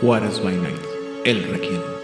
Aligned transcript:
Juárez 0.00 0.40
by 0.40 0.54
Night, 0.54 0.78
el 1.24 1.42
Requiem. 1.42 1.98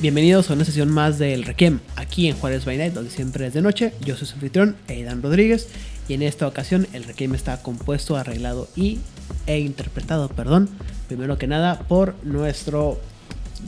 Bienvenidos 0.00 0.50
a 0.50 0.52
una 0.52 0.64
sesión 0.64 0.90
más 0.90 1.18
del 1.18 1.44
Requiem, 1.44 1.80
aquí 2.14 2.28
en 2.28 2.36
Juárez 2.36 2.64
by 2.64 2.90
donde 2.90 3.10
siempre 3.10 3.44
es 3.44 3.54
de 3.54 3.60
noche. 3.60 3.92
Yo 4.04 4.14
soy 4.14 4.28
su 4.28 4.34
anfitrión, 4.34 4.76
Aidan 4.88 5.20
Rodríguez, 5.20 5.66
y 6.06 6.14
en 6.14 6.22
esta 6.22 6.46
ocasión 6.46 6.86
el 6.92 7.02
Requiem 7.02 7.34
está 7.34 7.60
compuesto, 7.60 8.16
arreglado 8.16 8.68
y, 8.76 9.00
e 9.48 9.58
interpretado, 9.58 10.28
perdón, 10.28 10.68
primero 11.08 11.38
que 11.38 11.48
nada, 11.48 11.80
por 11.80 12.14
nuestro 12.22 13.00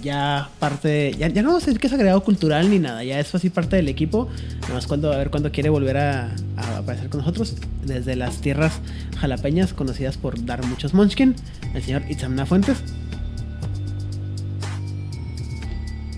ya 0.00 0.48
parte, 0.60 1.16
ya, 1.18 1.28
no 1.28 1.48
vamos 1.48 1.64
a 1.64 1.66
decir 1.66 1.80
que 1.80 1.88
es 1.88 1.92
agregado 1.92 2.22
cultural 2.22 2.70
ni 2.70 2.78
nada, 2.78 3.02
ya 3.02 3.18
es 3.18 3.34
así 3.34 3.50
parte 3.50 3.74
del 3.74 3.88
equipo, 3.88 4.28
nada 4.60 4.74
más 4.74 4.86
cuando, 4.86 5.12
a 5.12 5.16
ver 5.16 5.30
cuando 5.30 5.50
quiere 5.50 5.68
volver 5.68 5.96
a, 5.96 6.36
aparecer 6.78 7.08
con 7.08 7.22
nosotros, 7.22 7.56
desde 7.84 8.14
las 8.14 8.40
tierras 8.42 8.78
jalapeñas 9.18 9.72
conocidas 9.72 10.18
por 10.18 10.44
dar 10.44 10.64
muchos 10.66 10.94
munchkin, 10.94 11.34
el 11.74 11.82
señor 11.82 12.04
Itzamna 12.08 12.46
Fuentes. 12.46 12.78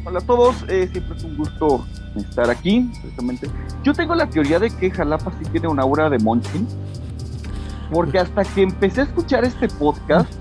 Hola 0.04 0.18
a 0.18 0.23
todos, 0.26 0.56
siempre 0.66 1.16
es 1.16 1.24
un 1.24 1.38
gusto 1.38 1.87
estar 2.16 2.51
aquí, 2.51 2.90
precisamente. 3.01 3.48
Yo 3.84 3.92
tengo 3.92 4.14
la 4.14 4.28
teoría 4.28 4.59
de 4.59 4.70
que 4.70 4.90
Jalapa 4.90 5.32
sí 5.38 5.48
tiene 5.51 5.68
una 5.68 5.82
aura 5.82 6.10
de 6.10 6.18
Munchkin, 6.18 6.66
porque 7.90 8.18
hasta 8.18 8.45
que 8.45 8.62
empecé 8.62 9.02
a 9.02 9.04
escuchar 9.04 9.45
este 9.45 9.68
podcast, 9.68 10.32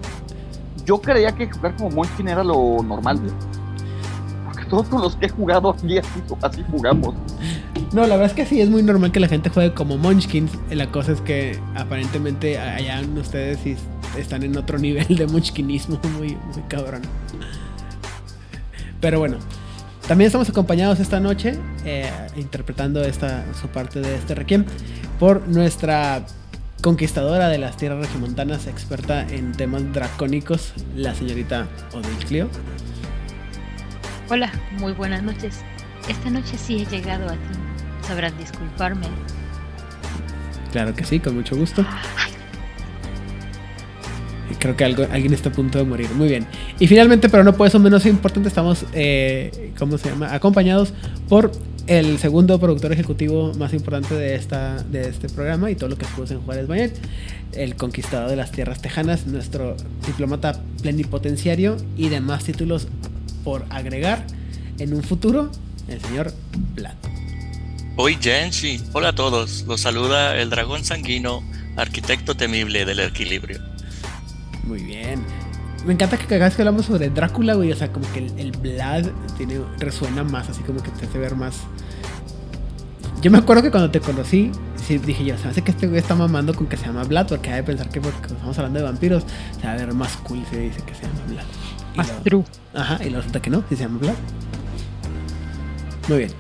yo 0.86 1.00
creía 1.00 1.34
que 1.34 1.50
jugar 1.52 1.76
como 1.76 1.90
Munchkin 1.92 2.28
era 2.28 2.44
lo 2.44 2.82
normal. 2.84 3.20
Porque 4.46 4.66
todos 4.66 4.88
con 4.88 5.02
los 5.02 5.16
que 5.16 5.28
he 5.28 5.30
jugado 5.30 5.70
aquí 5.70 5.98
así, 5.98 6.22
así 6.42 6.64
jugamos. 6.72 7.16
No, 7.94 8.02
la 8.02 8.16
verdad 8.16 8.26
es 8.26 8.34
que 8.34 8.46
sí, 8.46 8.60
es 8.62 8.70
muy 8.70 8.84
normal 8.84 9.12
que 9.12 9.20
la 9.20 9.28
gente 9.28 9.50
juegue 9.50 9.74
como 9.74 9.98
Munchkins. 9.98 10.52
La 10.70 10.92
cosa 10.92 11.14
es 11.14 11.22
que 11.22 11.60
aparentemente 11.76 12.58
allá 12.58 13.02
ustedes 13.18 13.60
están 14.18 14.44
en 14.44 14.58
otro 14.58 14.78
nivel 14.80 15.08
de 15.08 15.26
Munchkinismo 15.28 16.00
muy, 16.18 16.36
muy 16.36 16.64
cabrón. 16.68 17.02
Pero 19.00 19.20
bueno, 19.20 19.38
también 20.08 20.28
estamos 20.28 20.50
acompañados 20.50 21.00
esta 21.00 21.20
noche, 21.20 21.60
eh, 21.86 22.10
interpretando 22.36 23.04
esta, 23.04 23.44
su 23.60 23.68
parte 23.68 24.00
de 24.00 24.16
este 24.16 24.36
requiem, 24.36 24.66
por 25.20 25.48
nuestra 25.48 26.26
conquistadora 26.82 27.50
de 27.50 27.58
las 27.58 27.76
tierras 27.76 28.00
regimontanas, 28.00 28.68
experta 28.68 29.22
en 29.22 29.52
temas 29.52 29.92
dracónicos, 29.94 30.74
la 30.96 31.14
señorita 31.14 31.68
Odil 31.94 32.26
Clio. 32.26 32.50
Hola, 34.30 34.52
muy 34.80 34.94
buenas 34.94 35.24
noches. 35.24 35.62
Esta 36.08 36.30
noche 36.30 36.58
sí 36.58 36.82
he 36.82 36.86
llegado 36.86 37.28
a 37.28 37.34
ti. 37.34 37.60
Sabrás 38.02 38.38
disculparme. 38.38 39.08
Claro 40.72 40.94
que 40.94 41.04
sí, 41.04 41.20
con 41.20 41.36
mucho 41.36 41.56
gusto. 41.56 41.86
Creo 44.60 44.76
que 44.76 44.86
algo, 44.86 45.06
alguien 45.12 45.34
está 45.34 45.50
a 45.50 45.52
punto 45.52 45.78
de 45.78 45.84
morir. 45.84 46.10
Muy 46.12 46.28
bien. 46.28 46.46
Y 46.80 46.88
finalmente, 46.88 47.30
pero 47.30 47.44
no 47.44 47.54
por 47.54 47.68
eso 47.68 47.80
menos 47.80 48.06
importante, 48.06 48.50
estamos, 48.50 48.86
eh, 48.94 49.72
¿cómo 49.78 49.98
se 49.98 50.10
llama? 50.10 50.34
Acompañados 50.34 50.94
por 51.28 51.52
el 51.88 52.20
segundo 52.20 52.60
productor 52.60 52.92
ejecutivo 52.92 53.54
más 53.58 53.74
importante 53.74 54.14
de, 54.14 54.36
esta, 54.36 54.84
de 54.84 55.08
este 55.10 55.30
programa 55.30 55.72
y 55.72 55.76
todo 55.76 55.90
lo 55.90 55.98
que 55.98 56.06
se 56.06 56.34
en 56.34 56.42
Juárez 56.42 56.68
Bañet, 56.68 56.94
el 57.54 57.76
conquistador 57.76 58.30
de 58.30 58.36
las 58.36 58.52
tierras 58.52 58.82
tejanas, 58.82 59.26
nuestro 59.26 59.78
diplomata 60.06 60.62
plenipotenciario 60.82 61.78
y 61.96 62.10
demás 62.10 62.44
títulos 62.44 62.88
por 63.44 63.66
agregar 63.70 64.26
en 64.80 64.94
un 64.94 65.02
futuro, 65.02 65.50
el 65.88 66.02
señor 66.02 66.34
Vlad. 66.76 66.96
Hoy 67.96 68.18
Genshi, 68.22 68.82
hola 68.94 69.10
a 69.10 69.16
todos, 69.16 69.64
los 69.68 69.82
saluda 69.82 70.38
el 70.38 70.50
dragón 70.50 70.84
sanguino, 70.84 71.42
arquitecto 71.78 72.36
temible 72.36 72.86
del 72.86 73.00
equilibrio. 73.00 73.60
Muy 74.68 74.84
bien. 74.84 75.24
Me 75.86 75.94
encanta 75.94 76.18
que 76.18 76.26
cada 76.26 76.46
vez 76.46 76.56
que 76.56 76.62
hablamos 76.62 76.86
sobre 76.86 77.10
Drácula, 77.10 77.54
güey, 77.54 77.72
o 77.72 77.76
sea, 77.76 77.92
como 77.92 78.12
que 78.12 78.20
el, 78.20 78.38
el 78.38 78.52
Vlad 78.52 79.06
tiene, 79.38 79.62
resuena 79.78 80.24
más, 80.24 80.50
así 80.50 80.62
como 80.64 80.82
que 80.84 80.92
te 80.92 81.06
hace 81.06 81.18
ver 81.18 81.36
más. 81.36 81.62
Yo 83.22 83.32
me 83.32 83.38
acuerdo 83.38 83.64
que 83.64 83.72
cuando 83.72 83.90
te 83.90 84.00
conocí, 84.00 84.52
sí, 84.76 84.98
dije 84.98 85.24
yo, 85.24 85.38
se 85.38 85.46
me 85.46 85.52
hace 85.52 85.62
que 85.62 85.72
este 85.72 85.88
güey 85.88 86.00
está 86.00 86.14
mamando 86.14 86.54
con 86.54 86.68
que 86.68 86.78
se 86.78 86.86
llama 86.86 87.04
Vlad, 87.04 87.28
porque 87.28 87.50
hay 87.50 87.58
de 87.58 87.64
pensar 87.64 87.90
que 87.90 88.02
porque 88.02 88.28
estamos 88.28 88.58
hablando 88.58 88.80
de 88.80 88.86
vampiros, 88.86 89.24
se 89.60 89.66
va 89.66 89.74
a 89.74 89.78
ver 89.78 89.94
más 89.94 90.18
cool 90.18 90.44
si 90.50 90.58
dice 90.58 90.82
que 90.82 90.94
se 90.94 91.04
llama 91.04 91.22
Vlad. 91.28 91.46
Y 91.94 91.98
Más 91.98 92.24
true. 92.24 92.44
Ajá, 92.74 93.04
y 93.04 93.10
resulta 93.10 93.42
que 93.42 93.50
no, 93.50 93.64
si 93.70 93.76
se 93.76 93.84
llama 93.84 94.00
Vlad. 94.00 94.16
Muy 96.10 96.18
bien. 96.20 96.32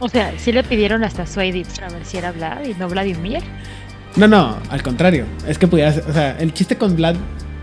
O 0.00 0.08
sea, 0.08 0.32
sí 0.38 0.52
le 0.52 0.62
pidieron 0.62 1.02
hasta 1.02 1.26
su 1.26 1.40
ID 1.42 1.66
para 1.74 1.88
ver 1.88 2.04
si 2.04 2.16
era 2.16 2.32
Vlad 2.32 2.64
y 2.64 2.74
no 2.74 2.88
Vladimir. 2.88 3.42
No, 4.16 4.26
no, 4.26 4.58
al 4.70 4.82
contrario. 4.82 5.26
Es 5.46 5.58
que 5.58 5.68
pudiera 5.68 5.92
ser, 5.92 6.04
o 6.08 6.12
sea, 6.12 6.38
el 6.38 6.52
chiste 6.52 6.76
con 6.76 6.96
Vlad 6.96 7.16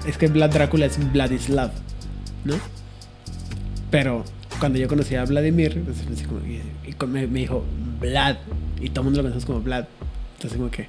es 0.08 0.18
que 0.18 0.28
Vlad 0.28 0.52
Drácula 0.52 0.86
es 0.86 0.98
Vladislav, 1.12 1.72
¿no? 2.44 2.56
Pero 3.92 4.24
cuando 4.60 4.80
yo 4.80 4.88
conocí 4.88 5.16
a 5.16 5.26
Vladimir, 5.26 5.82
pues, 5.84 5.98
así 6.12 6.24
como- 6.26 6.42
y, 6.42 6.62
me, 7.08 7.28
dijo 7.28 7.66
Vlad, 8.00 8.38
y 8.80 8.90
todo 8.90 9.02
el 9.02 9.06
mundo 9.06 9.18
lo 9.18 9.24
conocemos 9.24 9.46
como 9.46 9.62
Vlad. 9.62 9.86
Entonces, 10.36 10.58
como 10.58 10.72
que. 10.72 10.88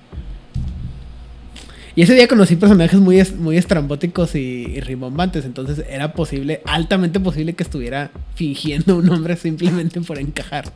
Y 1.95 2.03
ese 2.03 2.15
día 2.15 2.29
conocí 2.29 2.57
personajes 2.57 3.01
muy, 3.01 3.23
muy 3.39 3.57
estrambóticos 3.57 4.35
y, 4.35 4.39
y 4.67 4.81
rimbombantes, 4.81 5.47
entonces 5.47 5.83
era 5.89 6.13
posible, 6.13 6.61
altamente 6.67 7.21
posible 7.21 7.55
que 7.55 7.63
estuviera 7.63 8.11
fingiendo 8.35 8.99
un 8.99 9.07
nombre 9.07 9.35
simplemente 9.37 10.01
por 10.03 10.19
encajar. 10.19 10.71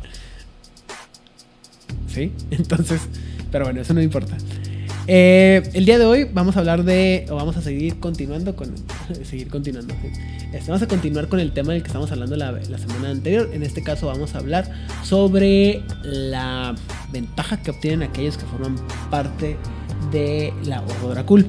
¿Sí? 2.09 2.33
Entonces, 2.51 3.03
pero 3.53 3.67
bueno, 3.67 3.83
eso 3.83 3.93
no 3.93 4.01
importa. 4.01 4.37
Eh, 5.07 5.63
el 5.73 5.87
día 5.87 5.99
de 5.99 6.05
hoy 6.05 6.25
vamos 6.25 6.57
a 6.57 6.61
hablar 6.61 6.85
de, 6.85 7.27
o 7.31 7.37
vamos 7.37 7.57
a 7.57 7.63
seguir 7.63 7.99
continuando 7.99 8.55
con, 8.55 8.75
seguir 9.25 9.49
continuando. 9.49 9.95
¿sí? 10.03 10.13
Este, 10.53 10.71
vamos 10.71 10.83
a 10.83 10.89
continuar 10.89 11.29
con 11.29 11.41
el 11.41 11.53
tema 11.53 11.73
del 11.73 11.83
que 11.83 11.89
estamos 11.89 12.11
hablando 12.13 12.37
la, 12.37 12.61
semana 12.79 13.11
anterior. 13.11 13.51
En 13.53 13.63
este 13.63 13.83
caso 13.83 14.07
vamos 14.07 14.35
a 14.35 14.39
hablar 14.39 14.71
sobre 15.03 15.83
la 16.03 16.75
ventaja 17.13 17.63
que 17.63 17.71
obtienen 17.71 18.09
aquellos 18.09 18.37
que 18.37 18.45
forman 18.47 18.77
parte 19.11 19.57
de 20.11 20.53
la 20.65 20.83
Ordo 20.83 21.11
Dracul. 21.11 21.47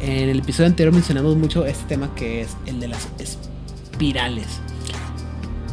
En 0.00 0.28
el 0.28 0.40
episodio 0.40 0.68
anterior 0.68 0.92
mencionamos 0.92 1.36
mucho 1.36 1.64
este 1.66 1.84
tema 1.84 2.14
que 2.14 2.42
es 2.42 2.56
el 2.66 2.80
de 2.80 2.88
las 2.88 3.08
espirales. 3.18 4.46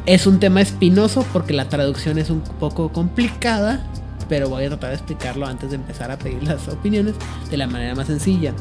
Es 0.06 0.25
un 0.25 0.40
tema 0.40 0.62
espinoso 0.62 1.25
porque 1.31 1.53
la 1.53 1.69
traducción 1.69 2.18
es 2.18 2.30
un 2.30 2.42
poco 2.42 2.92
complicada, 2.92 3.86
pero 4.31 4.47
voy 4.47 4.64
a 4.64 4.69
tratar 4.69 4.92
de 4.92 4.96
explicarlo 4.96 5.46
antes 5.46 5.72
de 5.72 5.75
empezar 5.75 6.09
a 6.09 6.18
pedir 6.18 6.42
las 6.42 6.69
opiniones 6.69 7.16
de 7.50 7.58
la 7.58 7.68
manera 7.68 7.96
más 7.96 8.08
sencilla. 8.08 8.53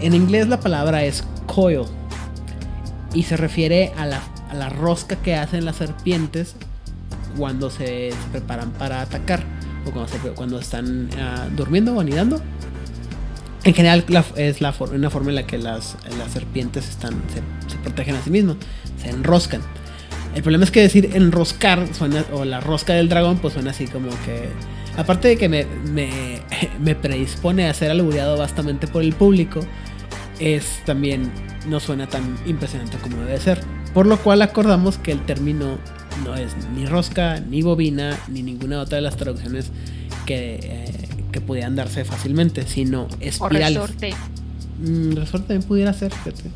En 0.00 0.14
inglés 0.14 0.48
la 0.48 0.58
palabra 0.58 1.04
es 1.04 1.22
coil 1.46 1.84
y 3.14 3.22
se 3.22 3.36
refiere 3.36 3.92
a 3.96 4.04
la, 4.04 4.20
a 4.50 4.54
la 4.54 4.68
rosca 4.68 5.14
que 5.14 5.36
hacen 5.36 5.64
las 5.64 5.76
serpientes 5.76 6.56
cuando 7.38 7.70
se 7.70 8.12
preparan 8.32 8.72
para 8.72 9.00
atacar 9.00 9.44
o 9.86 9.92
cuando, 9.92 10.34
cuando 10.34 10.58
están 10.58 11.08
ah, 11.16 11.46
durmiendo 11.56 11.94
o 11.94 12.00
anidando. 12.00 12.42
En 13.62 13.74
general 13.74 14.04
es 14.34 14.60
una 14.60 15.08
forma 15.08 15.28
en 15.28 15.36
la 15.36 15.46
que 15.46 15.56
las, 15.56 15.98
las 16.18 16.32
serpientes 16.32 16.88
están, 16.88 17.14
se, 17.68 17.76
protegen 17.78 18.16
a 18.16 18.22
sí 18.22 18.30
mismos, 18.30 18.56
se 19.00 19.10
enroscan. 19.10 19.60
El 20.34 20.42
problema 20.42 20.64
es 20.64 20.72
que 20.72 20.80
decir 20.80 21.10
enroscar 21.14 21.94
suena, 21.94 22.24
o 22.32 22.44
la 22.44 22.58
rosca 22.58 22.94
del 22.94 23.08
dragón, 23.08 23.38
pues 23.38 23.54
suena 23.54 23.70
así 23.70 23.86
como 23.86 24.08
que. 24.24 24.48
Aparte 24.96 25.28
de 25.28 25.36
que 25.36 25.48
me, 25.48 25.66
me, 25.92 26.40
me 26.80 26.94
predispone 26.94 27.68
a 27.68 27.74
ser 27.74 27.90
albureado 27.90 28.36
bastante 28.38 28.86
por 28.86 29.02
el 29.02 29.12
público, 29.14 29.60
es 30.38 30.80
también 30.84 31.30
no 31.68 31.80
suena 31.80 32.08
tan 32.08 32.36
impresionante 32.46 32.96
como 32.98 33.16
debe 33.18 33.38
ser. 33.40 33.60
Por 33.94 34.06
lo 34.06 34.18
cual 34.18 34.42
acordamos 34.42 34.98
que 34.98 35.12
el 35.12 35.24
término 35.24 35.78
no 36.24 36.34
es 36.34 36.52
ni 36.74 36.86
rosca, 36.86 37.40
ni 37.40 37.62
bobina, 37.62 38.18
ni 38.28 38.42
ninguna 38.42 38.80
otra 38.80 38.96
de 38.96 39.02
las 39.02 39.16
traducciones 39.16 39.70
que, 40.26 40.60
eh, 40.62 41.08
que 41.30 41.40
pudieran 41.40 41.76
darse 41.76 42.04
fácilmente, 42.04 42.66
sino 42.66 43.02
O 43.02 43.08
espirales. 43.20 43.78
resorte. 43.78 44.14
Mm, 44.82 45.12
resorte 45.12 45.48
también 45.48 45.62
pudiera 45.68 45.92
ser, 45.92 46.12
fíjate. 46.12 46.50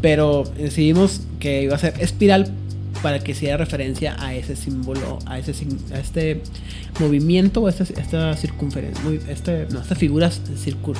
Pero 0.00 0.44
decidimos 0.56 1.22
que 1.40 1.62
iba 1.62 1.74
a 1.74 1.78
ser 1.78 1.94
espiral 2.00 2.52
para 3.02 3.20
que 3.20 3.32
hiciera 3.32 3.56
referencia 3.56 4.16
a 4.18 4.34
ese 4.34 4.56
símbolo, 4.56 5.18
a 5.26 5.38
ese 5.38 5.52
a 5.94 5.98
este 5.98 6.42
movimiento 7.00 7.62
o 7.62 7.68
esta, 7.68 7.84
esta 7.84 8.32
este, 8.32 9.66
no, 9.70 9.82
figura 9.82 10.30
circu- 10.30 10.96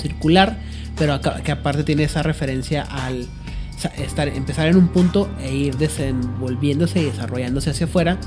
circular, 0.00 0.58
pero 0.96 1.20
que 1.44 1.52
aparte 1.52 1.84
tiene 1.84 2.04
esa 2.04 2.22
referencia 2.22 2.82
al 2.82 3.26
estar, 3.96 4.28
empezar 4.28 4.66
en 4.66 4.76
un 4.76 4.88
punto 4.88 5.28
e 5.40 5.54
ir 5.54 5.76
desenvolviéndose 5.76 7.00
y 7.00 7.04
desarrollándose 7.04 7.70
hacia 7.70 7.86
afuera, 7.86 8.18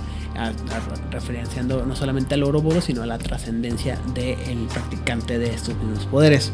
referenciando 1.11 1.85
no 1.85 1.95
solamente 1.95 2.35
al 2.35 2.43
Ouroboros, 2.43 2.85
sino 2.85 3.03
a 3.03 3.05
la 3.05 3.17
trascendencia 3.17 3.99
del 4.13 4.67
practicante 4.71 5.37
de 5.37 5.53
estos 5.53 5.75
mismos 5.75 6.05
poderes. 6.05 6.51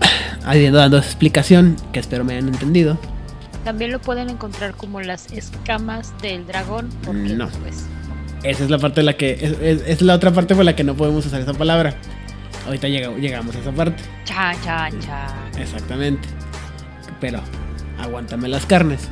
Habiendo 0.44 0.78
dando 0.78 0.98
esa 0.98 1.08
explicación, 1.08 1.76
que 1.92 2.00
espero 2.00 2.24
me 2.24 2.34
hayan 2.34 2.48
entendido, 2.48 2.98
También 3.64 3.92
lo 3.92 4.00
pueden 4.00 4.28
encontrar 4.30 4.74
como 4.74 5.00
las 5.00 5.32
escamas 5.32 6.12
del 6.20 6.46
dragón. 6.46 6.90
Porque, 7.04 7.30
No. 7.34 7.48
pues, 7.48 7.86
esa 8.42 8.64
es 8.64 8.70
la 8.70 8.78
parte 8.78 9.00
de 9.00 9.04
la 9.04 9.16
que. 9.16 9.32
Es, 9.32 9.56
es- 9.60 9.82
es 9.86 10.02
la 10.02 10.14
otra 10.14 10.30
parte 10.32 10.54
por 10.54 10.64
la 10.64 10.76
que 10.76 10.84
no 10.84 10.94
podemos 10.94 11.24
usar 11.26 11.40
esa 11.40 11.54
palabra. 11.54 11.94
Ahorita 12.66 12.88
llega- 12.88 13.10
llegamos 13.16 13.56
a 13.56 13.58
esa 13.60 13.72
parte. 13.72 14.02
chan, 14.24 14.56
chan, 14.62 15.00
chan. 15.00 15.60
Exactamente. 15.60 16.28
Pero, 17.20 17.40
aguántame 17.98 18.48
las 18.48 18.66
carnes. 18.66 19.08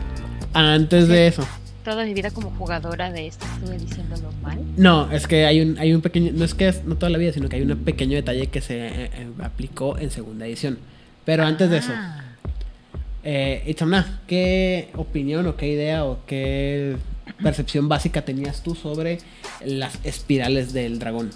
Antes 0.54 1.08
de 1.08 1.26
eso. 1.28 1.46
Toda 1.84 2.04
mi 2.04 2.14
vida 2.14 2.30
como 2.30 2.50
jugadora 2.50 3.10
de 3.10 3.26
esto 3.26 3.44
estuve 3.54 3.78
diciéndolo 3.78 4.30
mal. 4.42 4.58
No, 4.76 5.10
es 5.10 5.26
que 5.26 5.46
hay 5.46 5.60
un, 5.60 5.78
hay 5.78 5.92
un 5.94 6.00
pequeño. 6.00 6.30
No 6.34 6.44
es 6.44 6.54
que 6.54 6.68
es 6.68 6.84
no 6.84 6.94
toda 6.96 7.10
la 7.10 7.18
vida, 7.18 7.32
sino 7.32 7.48
que 7.48 7.56
hay 7.56 7.62
un 7.62 7.76
pequeño 7.78 8.14
detalle 8.16 8.46
que 8.48 8.60
se 8.60 8.86
eh, 8.86 9.10
eh, 9.14 9.26
aplicó 9.42 9.98
en 9.98 10.10
segunda 10.10 10.46
edición. 10.46 10.78
Pero 11.24 11.44
antes 11.44 11.70
de 11.70 11.78
eso, 11.78 11.92
Ah. 11.94 12.20
Eh, 13.24 13.62
Itzamna, 13.66 14.20
¿qué 14.26 14.90
opinión 14.96 15.46
o 15.46 15.56
qué 15.56 15.68
idea 15.68 16.04
o 16.04 16.18
qué 16.26 16.96
percepción 17.42 17.88
básica 17.88 18.24
tenías 18.24 18.62
tú 18.62 18.74
sobre 18.74 19.18
las 19.64 19.98
espirales 20.04 20.72
del 20.72 20.98
dragón? 20.98 21.30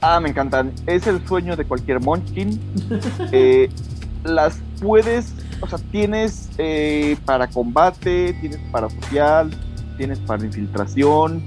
Ah, 0.00 0.18
me 0.20 0.30
encantan. 0.30 0.72
Es 0.86 1.06
el 1.06 1.26
sueño 1.26 1.56
de 1.56 1.64
cualquier 1.64 2.00
Munchkin. 2.00 2.58
Eh, 3.32 3.68
las 4.24 4.58
puedes, 4.80 5.32
o 5.60 5.66
sea, 5.66 5.78
tienes 5.90 6.50
eh, 6.58 7.16
para 7.24 7.46
combate, 7.48 8.34
tienes 8.40 8.58
para 8.70 8.90
social, 8.90 9.50
tienes 9.96 10.18
para 10.20 10.44
infiltración. 10.44 11.42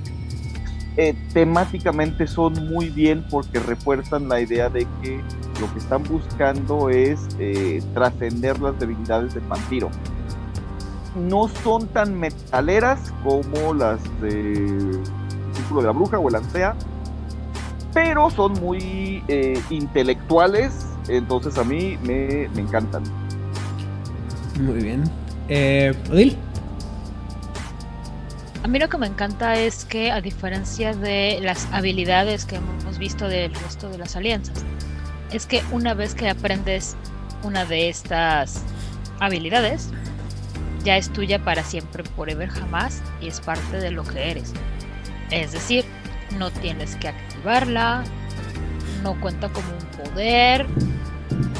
Eh, 0.95 1.15
temáticamente 1.33 2.27
son 2.27 2.53
muy 2.69 2.89
bien 2.89 3.25
porque 3.31 3.59
refuerzan 3.59 4.29
la 4.29 4.39
idea 4.39 4.69
de 4.69 4.87
que 5.01 5.19
lo 5.59 5.71
que 5.73 5.79
están 5.79 6.03
buscando 6.03 6.89
es 6.89 7.19
eh, 7.39 7.81
trascender 7.95 8.59
las 8.59 8.77
debilidades 8.79 9.33
del 9.33 9.43
vampiro. 9.45 9.89
No 11.15 11.47
son 11.63 11.87
tan 11.87 12.19
metaleras 12.19 13.11
como 13.23 13.73
las 13.73 13.99
de 14.21 14.99
Círculo 15.53 15.81
de 15.81 15.87
la 15.87 15.93
Bruja 15.93 16.19
o 16.19 16.29
el 16.29 16.35
Ansea, 16.35 16.75
pero 17.93 18.29
son 18.29 18.53
muy 18.53 19.23
eh, 19.27 19.59
intelectuales, 19.69 20.87
entonces 21.07 21.57
a 21.57 21.63
mí 21.63 21.97
me, 22.03 22.49
me 22.55 22.61
encantan. 22.61 23.03
Muy 24.59 24.83
bien. 24.83 25.03
Eh, 25.49 25.93
Odil. 26.11 26.37
A 28.63 28.67
mí 28.69 28.79
lo 28.79 28.87
que 28.87 28.97
me 28.97 29.07
encanta 29.07 29.55
es 29.55 29.83
que, 29.83 30.09
a 30.09 30.21
diferencia 30.21 30.93
de 30.95 31.37
las 31.41 31.67
habilidades 31.73 32.45
que 32.45 32.55
hemos 32.55 32.97
visto 32.97 33.27
del 33.27 33.53
resto 33.53 33.89
de 33.89 33.97
las 33.97 34.15
alianzas, 34.15 34.63
es 35.33 35.45
que 35.45 35.61
una 35.73 35.93
vez 35.93 36.15
que 36.15 36.29
aprendes 36.29 36.95
una 37.43 37.65
de 37.65 37.89
estas 37.89 38.63
habilidades, 39.19 39.89
ya 40.85 40.95
es 40.95 41.11
tuya 41.11 41.43
para 41.43 41.61
siempre, 41.61 42.05
forever, 42.15 42.47
jamás, 42.47 43.03
y 43.19 43.27
es 43.27 43.41
parte 43.41 43.81
de 43.81 43.91
lo 43.91 44.05
que 44.05 44.31
eres. 44.31 44.53
Es 45.29 45.51
decir, 45.51 45.83
no 46.37 46.49
tienes 46.49 46.95
que 46.95 47.09
activarla, 47.09 48.05
no 49.03 49.19
cuenta 49.19 49.49
como 49.49 49.67
un 49.73 50.05
poder. 50.05 50.65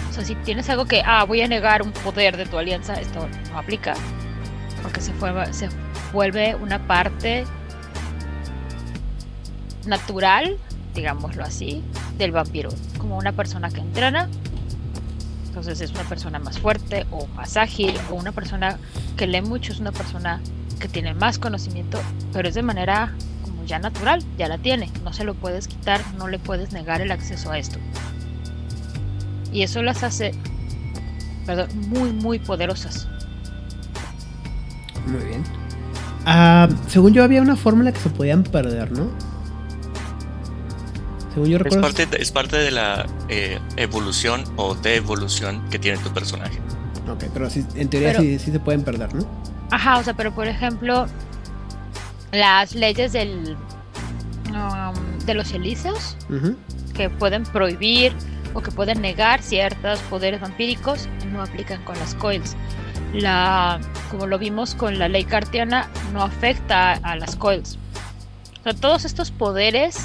O 0.10 0.14
sea, 0.14 0.24
si 0.24 0.36
tienes 0.36 0.70
algo 0.70 0.86
que, 0.86 1.04
ah, 1.06 1.26
voy 1.26 1.42
a 1.42 1.50
negar 1.50 1.82
un 1.82 1.92
poder 1.92 2.38
de 2.38 2.46
tu 2.46 2.58
alianza, 2.58 2.94
esto 2.94 3.28
no 3.52 3.58
aplica. 3.58 3.94
Porque 4.82 5.02
se, 5.02 5.12
fue, 5.14 5.34
vuelve 6.13 6.56
una 6.56 6.88
parte 6.88 7.44
natural, 9.86 10.57
digámoslo 10.94 11.44
así, 11.44 11.83
del 12.18 12.31
vampiro. 12.31 12.69
Como 12.98 13.18
una 13.18 13.33
persona 13.33 13.69
que 13.69 13.81
entrena. 13.81 14.30
Entonces 15.48 15.81
es 15.81 15.92
una 15.92 16.04
persona 16.04 16.39
más 16.39 16.60
fuerte 16.60 17.06
o 17.12 17.27
más 17.27 17.57
ágil 17.57 17.94
o 18.10 18.15
una 18.15 18.31
persona 18.31 18.80
que 19.18 19.27
lee 19.27 19.42
mucho, 19.42 19.71
es 19.71 19.80
una 19.80 19.92
persona 19.92 20.42
que 20.80 20.88
tiene 20.88 21.13
más 21.13 21.38
conocimiento, 21.38 22.00
pero 22.31 22.48
es 22.48 22.56
de 22.56 22.63
manera 22.63 23.13
como 23.44 23.63
ya 23.65 23.77
natural, 23.80 24.24
ya 24.38 24.48
la 24.48 24.57
tiene. 24.57 24.89
No 25.04 25.13
se 25.13 25.24
lo 25.24 25.36
puedes 25.36 25.68
quitar, 25.68 26.01
no 26.18 26.27
le 26.27 26.39
puedes 26.39 26.71
negar 26.71 27.01
el 27.01 27.12
acceso 27.12 27.51
a 27.51 27.57
esto. 27.57 27.77
Y 29.51 29.62
eso 29.62 29.83
las 29.83 30.01
hace 30.01 30.33
perdón, 31.45 31.69
muy, 31.89 32.12
muy 32.12 32.39
poderosas. 32.39 33.07
Muy 35.06 35.24
bien. 35.24 35.44
Ah, 36.25 36.70
según 36.88 37.14
yo 37.14 37.24
había 37.24 37.42
una 37.42 37.56
fórmula 37.56 37.92
que 37.92 38.00
se 38.00 38.10
podían 38.10 38.44
perder, 38.44 38.92
¿no? 38.92 39.10
Según 41.34 41.50
yo 41.50 41.58
Es 41.58 41.64
recuerdo. 41.64 41.81
parte, 41.81 42.06
de, 42.06 42.18
es 42.18 42.31
parte 42.31 42.58
de 42.58 42.72
la 42.72 43.06
eh, 43.28 43.60
evolución 43.78 44.44
o 44.56 44.75
devolución 44.75 45.62
que 45.70 45.80
tiene 45.80 45.98
tu 45.98 46.10
personaje. 46.14 46.60
Ok, 47.12 47.25
pero 47.34 47.50
sí, 47.50 47.66
en 47.75 47.90
teoría 47.90 48.10
Pero- 48.12 48.22
sí, 48.22 48.40
sí 48.40 48.52
se 48.52 48.60
pueden 48.60 48.84
perder, 48.84 49.14
¿no? 49.14 49.25
Ajá, 49.72 49.98
o 49.98 50.04
sea, 50.04 50.14
pero 50.14 50.34
por 50.34 50.48
ejemplo, 50.48 51.08
las 52.31 52.75
leyes 52.75 53.14
del 53.14 53.58
um, 54.52 55.20
de 55.25 55.34
los 55.34 55.52
elíseos 55.54 56.16
que 56.94 57.10
pueden 57.10 57.44
prohibir 57.44 58.14
o 58.54 58.62
que 58.62 58.70
pueden 58.72 59.02
negar 59.02 59.42
ciertos 59.42 60.00
poderes 60.02 60.40
vampíricos 60.42 61.10
no 61.31 61.42
aplican 61.42 61.84
con 61.84 61.98
las 61.98 62.14
coils. 62.16 62.56
La, 63.13 63.80
como 64.10 64.25
lo 64.25 64.39
vimos 64.39 64.75
con 64.75 64.98
la 64.98 65.07
ley 65.07 65.24
cartiana, 65.24 65.89
no 66.13 66.24
afecta 66.24 66.94
a 66.94 67.15
las 67.15 67.36
coils. 67.36 67.77
O 68.60 68.63
sea, 68.63 68.74
todos 68.74 69.06
estos 69.06 69.31
poderes 69.31 70.00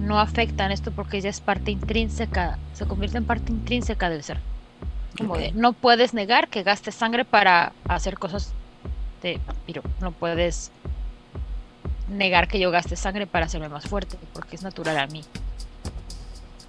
no 0.00 0.18
afectan 0.18 0.72
esto 0.72 0.90
porque 0.92 1.20
ya 1.20 1.30
es 1.30 1.40
parte 1.40 1.70
intrínseca, 1.70 2.58
se 2.74 2.86
convierte 2.86 3.18
en 3.18 3.24
parte 3.24 3.52
intrínseca 3.52 4.08
del 4.08 4.22
ser. 4.22 4.38
Como 5.18 5.36
de, 5.36 5.52
no 5.52 5.72
puedes 5.72 6.14
negar 6.14 6.48
que 6.48 6.62
gastes 6.62 6.94
sangre 6.94 7.24
para 7.24 7.72
hacer 7.86 8.18
cosas 8.18 8.52
de 9.22 9.38
vampiro. 9.46 9.82
No 10.00 10.12
puedes 10.12 10.70
negar 12.08 12.48
que 12.48 12.58
yo 12.58 12.70
gaste 12.70 12.96
sangre 12.96 13.26
para 13.26 13.46
hacerme 13.46 13.68
más 13.68 13.86
fuerte, 13.86 14.16
porque 14.32 14.56
es 14.56 14.62
natural 14.62 14.98
a 14.98 15.06
mí. 15.06 15.22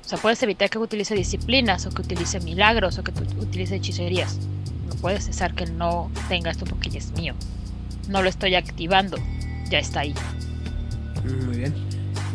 O 0.06 0.08
sea, 0.08 0.18
puedes 0.18 0.44
evitar 0.44 0.70
que 0.70 0.78
utilice 0.78 1.16
disciplinas, 1.16 1.86
o 1.86 1.92
que 1.92 2.02
utilice 2.02 2.40
milagros, 2.42 2.98
o 2.98 3.04
que 3.04 3.12
utilice 3.40 3.76
hechicerías. 3.76 4.38
No 5.02 5.08
puedes 5.08 5.26
cesar 5.26 5.56
que 5.56 5.66
no 5.66 6.12
tenga 6.30 6.52
esto 6.52 6.64
porque 6.64 6.92
ya 6.92 7.00
es 7.00 7.10
mío. 7.14 7.34
No 8.08 8.22
lo 8.22 8.30
estoy 8.30 8.54
activando, 8.54 9.18
ya 9.68 9.80
está 9.80 10.02
ahí. 10.02 10.14
Muy 11.44 11.58
bien. 11.58 11.74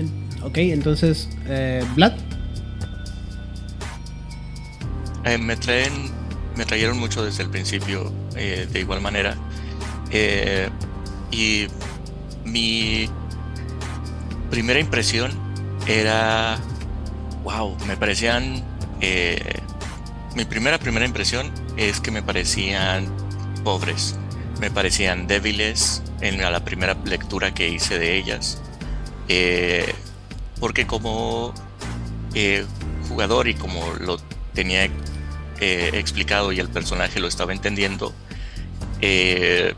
En- 0.00 0.28
ok, 0.42 0.56
entonces, 0.58 1.28
eh, 1.46 1.84
Vlad. 1.94 2.14
Eh, 5.26 5.38
me 5.38 5.54
traen, 5.54 5.92
me 6.56 6.64
trajeron 6.64 6.98
mucho 6.98 7.24
desde 7.24 7.44
el 7.44 7.50
principio, 7.50 8.12
eh, 8.34 8.66
de 8.72 8.80
igual 8.80 9.00
manera. 9.00 9.36
Eh, 10.10 10.68
y 11.30 11.68
mi 12.44 13.08
primera 14.50 14.80
impresión 14.80 15.30
era, 15.86 16.58
wow, 17.44 17.76
me 17.86 17.96
parecían, 17.96 18.64
eh, 19.00 19.60
mi 20.34 20.44
primera 20.44 20.78
primera 20.78 21.06
impresión 21.06 21.52
es 21.76 22.00
que 22.00 22.10
me 22.10 22.22
parecían 22.22 23.06
pobres, 23.64 24.16
me 24.60 24.70
parecían 24.70 25.26
débiles 25.26 26.02
en 26.20 26.40
la 26.40 26.64
primera 26.64 26.96
lectura 27.04 27.52
que 27.52 27.68
hice 27.68 27.98
de 27.98 28.16
ellas. 28.16 28.60
Eh, 29.28 29.92
porque 30.60 30.86
como 30.86 31.52
eh, 32.34 32.64
jugador 33.08 33.48
y 33.48 33.54
como 33.54 33.82
lo 34.00 34.18
tenía 34.54 34.84
eh, 34.84 35.90
explicado 35.94 36.52
y 36.52 36.60
el 36.60 36.68
personaje 36.68 37.20
lo 37.20 37.28
estaba 37.28 37.52
entendiendo, 37.52 38.14
era 39.00 39.74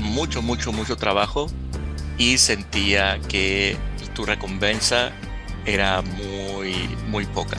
mucho, 0.00 0.42
mucho, 0.42 0.72
mucho 0.72 0.96
trabajo 0.96 1.48
y 2.18 2.36
sentía 2.38 3.18
que 3.28 3.76
tu 4.14 4.26
recompensa 4.26 5.12
era 5.64 6.02
muy, 6.02 6.74
muy 7.08 7.24
poca. 7.26 7.56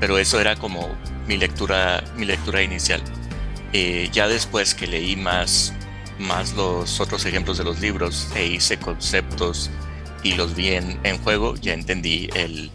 Pero 0.00 0.18
eso 0.18 0.40
era 0.40 0.56
como 0.56 0.88
mi 1.26 1.36
lectura, 1.36 2.02
mi 2.16 2.26
lectura 2.26 2.62
inicial. 2.62 3.02
Eh, 3.72 4.08
ya 4.12 4.28
después 4.28 4.74
que 4.74 4.86
leí 4.86 5.16
más, 5.16 5.72
más 6.18 6.54
los 6.54 7.00
otros 7.00 7.24
ejemplos 7.26 7.58
de 7.58 7.64
los 7.64 7.80
libros 7.80 8.28
e 8.34 8.46
hice 8.46 8.78
conceptos 8.78 9.70
y 10.22 10.34
los 10.34 10.54
vi 10.54 10.68
en, 10.68 10.98
en 11.02 11.18
juego, 11.18 11.56
ya 11.56 11.74
entendí 11.74 12.28
el, 12.34 12.70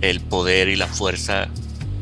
el 0.00 0.20
poder 0.20 0.68
y 0.68 0.76
la 0.76 0.86
fuerza 0.86 1.48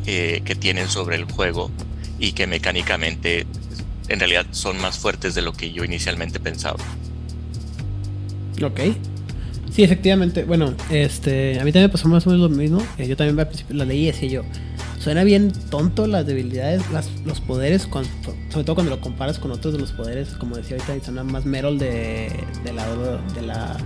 eh, 0.06 0.42
que 0.44 0.54
tienen 0.54 0.88
sobre 0.88 1.16
el 1.16 1.24
juego 1.24 1.70
y 2.18 2.32
que 2.32 2.46
mecánicamente 2.46 3.46
en 4.08 4.18
realidad 4.18 4.46
son 4.50 4.80
más 4.80 4.98
fuertes 4.98 5.34
de 5.34 5.42
lo 5.42 5.52
que 5.52 5.72
yo 5.72 5.84
inicialmente 5.84 6.40
pensaba. 6.40 6.82
Ok. 8.62 8.80
Sí, 9.74 9.82
efectivamente. 9.82 10.44
Bueno, 10.44 10.72
este, 10.88 11.58
a 11.58 11.64
mí 11.64 11.72
también 11.72 11.86
me 11.86 11.88
pasó 11.88 12.06
más 12.06 12.24
o 12.28 12.30
menos 12.30 12.48
lo 12.48 12.56
mismo. 12.56 12.80
Eh, 12.96 13.08
yo 13.08 13.16
también 13.16 13.36
al 13.40 13.48
principio 13.48 13.74
la 13.74 13.84
leí 13.84 14.04
y 14.04 14.06
decía 14.06 14.28
yo, 14.28 14.42
suena 15.00 15.24
bien 15.24 15.50
tonto 15.68 16.06
las 16.06 16.24
debilidades, 16.24 16.82
los 17.24 17.40
poderes, 17.40 17.88
sobre 18.50 18.64
todo 18.64 18.76
cuando 18.76 18.94
lo 18.94 19.00
comparas 19.00 19.40
con 19.40 19.50
otros 19.50 19.74
de 19.74 19.80
los 19.80 19.90
poderes, 19.90 20.28
como 20.34 20.56
decía 20.56 20.76
ahorita, 20.76 21.04
suena 21.04 21.24
más 21.24 21.44
Meryl 21.44 21.76
de, 21.80 22.30
de 22.62 22.72
la 22.72 22.86
de 23.34 23.42
la 23.42 23.76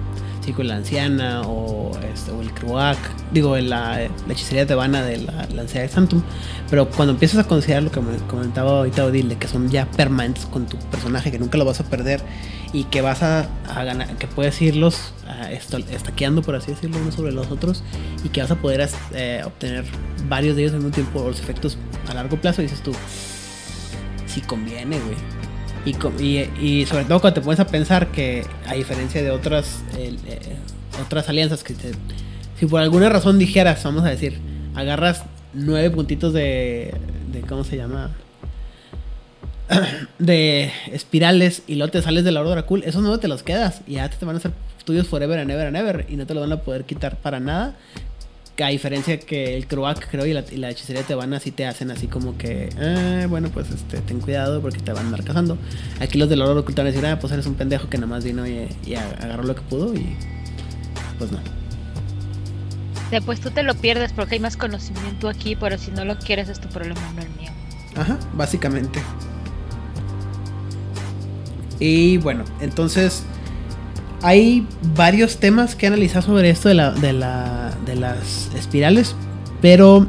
sí, 0.49 0.55
con 0.55 0.67
la 0.67 0.77
anciana 0.77 1.43
o, 1.43 1.93
este, 2.13 2.31
o 2.31 2.41
el 2.41 2.51
Kruak, 2.53 2.97
digo, 3.33 3.57
la, 3.59 4.09
la 4.27 4.33
hechicería 4.33 4.67
tebana 4.67 5.03
de 5.03 5.19
la 5.19 5.47
Lancea 5.55 5.83
de 5.83 5.89
Santum. 5.89 6.23
Pero 6.71 6.89
cuando 6.89 7.13
empiezas 7.13 7.45
a 7.45 7.47
considerar 7.47 7.83
lo 7.83 7.91
que 7.91 8.01
me 8.01 8.17
comentaba 8.29 8.79
ahorita 8.79 9.05
Odile, 9.05 9.37
que 9.37 9.47
son 9.47 9.69
ya 9.69 9.85
permanentes 9.91 10.47
con 10.47 10.67
tu 10.67 10.79
personaje, 10.91 11.31
que 11.31 11.39
nunca 11.39 11.59
lo 11.59 11.67
vas 11.67 11.81
a 11.81 11.85
perder 11.85 12.23
y 12.73 12.85
que 12.85 13.03
vas 13.03 13.23
a, 13.23 13.47
a 13.69 13.85
ganar, 13.85 14.09
que 14.17 14.27
puedes 14.27 14.61
irlos 14.63 15.13
esto- 15.51 15.79
estaqueando, 15.79 16.41
por 16.41 16.55
así 16.55 16.71
decirlo, 16.71 16.99
unos 16.99 17.15
sobre 17.15 17.33
los 17.33 17.51
otros, 17.51 17.83
y 18.25 18.31
que 18.31 18.41
vas 18.41 18.51
a 18.51 18.57
poder 18.57 18.89
eh, 19.13 19.43
obtener 19.45 19.85
varios 20.29 20.57
de 20.57 20.63
ellos 20.63 20.75
en 20.75 20.85
un 20.85 20.93
tiempo, 20.93 21.25
los 21.29 21.41
efectos 21.41 21.77
a 22.09 22.15
largo 22.15 22.41
plazo, 22.41 22.63
dices 22.63 22.83
tú, 22.83 22.93
sí 24.27 24.41
conviene, 24.41 24.99
güey. 24.99 25.17
Y, 26.21 26.87
sobre 26.87 27.05
todo 27.05 27.21
cuando 27.21 27.41
te 27.41 27.45
pones 27.45 27.61
a 27.61 27.67
pensar 27.67 28.09
que, 28.09 28.45
a 28.67 28.75
diferencia 28.75 29.23
de 29.23 29.31
otras, 29.31 29.83
eh, 29.97 30.17
otras 31.03 31.29
alianzas, 31.29 31.63
que 31.63 31.75
te- 31.75 31.93
si 32.59 32.67
por 32.67 32.81
alguna 32.81 33.09
razón 33.09 33.39
dijeras, 33.39 33.83
vamos 33.85 34.05
a 34.05 34.09
decir, 34.09 34.39
agarras 34.75 35.23
nueve 35.55 35.91
puntitos 35.91 36.33
de, 36.33 36.95
de 37.33 37.41
¿cómo 37.43 37.65
se 37.65 37.77
llama? 37.77 38.11
de 40.19 40.73
espirales 40.93 41.63
y 41.67 41.75
luego 41.77 41.91
te 41.91 42.03
sales 42.03 42.25
de 42.25 42.33
la 42.33 42.41
Oro 42.41 42.51
Dracul, 42.51 42.83
esos 42.85 43.03
no 43.03 43.19
te 43.19 43.29
los 43.29 43.43
quedas 43.43 43.83
y 43.87 43.95
ya 43.95 44.09
te 44.09 44.25
van 44.25 44.37
a 44.37 44.39
hacer 44.39 44.53
tuyos 44.85 45.07
forever 45.07 45.39
and 45.39 45.51
ever 45.51 45.67
and 45.67 45.77
ever 45.77 46.07
y 46.09 46.17
no 46.17 46.27
te 46.27 46.35
los 46.35 46.43
van 46.49 46.53
a 46.59 46.63
poder 46.63 46.85
quitar 46.85 47.17
para 47.17 47.41
nada. 47.41 47.75
Que 48.59 48.65
a 48.65 48.69
diferencia 48.71 49.21
que 49.21 49.57
el 49.57 49.69
Croak, 49.69 50.09
creo, 50.11 50.27
y 50.27 50.33
la, 50.33 50.43
y 50.51 50.57
la 50.57 50.69
hechicería 50.71 51.05
te 51.05 51.15
van 51.15 51.33
así, 51.33 51.53
te 51.53 51.65
hacen 51.65 51.93
así 51.93 52.09
como 52.09 52.37
que, 52.37 52.71
"Ah, 52.77 53.25
bueno, 53.29 53.51
pues 53.51 53.71
este, 53.71 53.99
ten 54.01 54.19
cuidado 54.19 54.61
porque 54.61 54.81
te 54.81 54.93
van 54.93 55.05
a 55.05 55.07
andar 55.07 55.23
cazando. 55.23 55.57
Aquí 56.01 56.19
los 56.19 56.29
del 56.29 56.43
oro 56.43 56.59
oculto 56.63 56.83
van 56.83 56.89
a 56.89 56.91
decir, 56.91 57.07
ah, 57.07 57.21
pues 57.21 57.33
eres 57.33 57.47
un 57.47 57.55
pendejo 57.55 57.89
que 57.89 57.99
nada 57.99 58.09
más 58.09 58.25
vino 58.25 58.45
y, 58.49 58.67
y 58.85 58.97
agarró 58.97 59.45
lo 59.45 59.55
que 59.55 59.61
pudo 59.63 59.95
y 59.95 60.05
pues 61.21 61.31
no. 61.31 61.39
Después 63.13 63.39
tú 63.41 63.53
te 63.53 63.63
lo 63.63 63.77
pierdes 63.77 64.13
porque 64.13 64.35
hay 64.35 64.41
más 64.41 64.57
conocimiento 64.57 65.29
aquí, 65.29 65.55
pero 65.55 65.79
si 65.79 65.93
no 65.93 66.05
lo 66.05 66.19
quieres 66.19 66.49
es 66.49 66.59
tu 66.61 66.69
problema, 66.69 67.01
no 67.15 67.23
el 67.23 67.31
mío. 67.41 67.53
Ajá, 67.95 68.19
básicamente. 68.35 68.99
Y 71.79 72.17
bueno, 72.19 72.43
entonces 72.61 73.23
hay 74.23 74.67
varios 74.97 75.39
temas 75.39 75.75
que 75.75 75.87
analizar 75.87 76.23
sobre 76.23 76.51
esto 76.51 76.69
de, 76.69 76.75
la, 76.75 76.91
de, 76.93 77.13
la, 77.13 77.73
de 77.87 77.95
las 77.97 78.51
espirales, 78.55 79.15
pero 79.61 80.07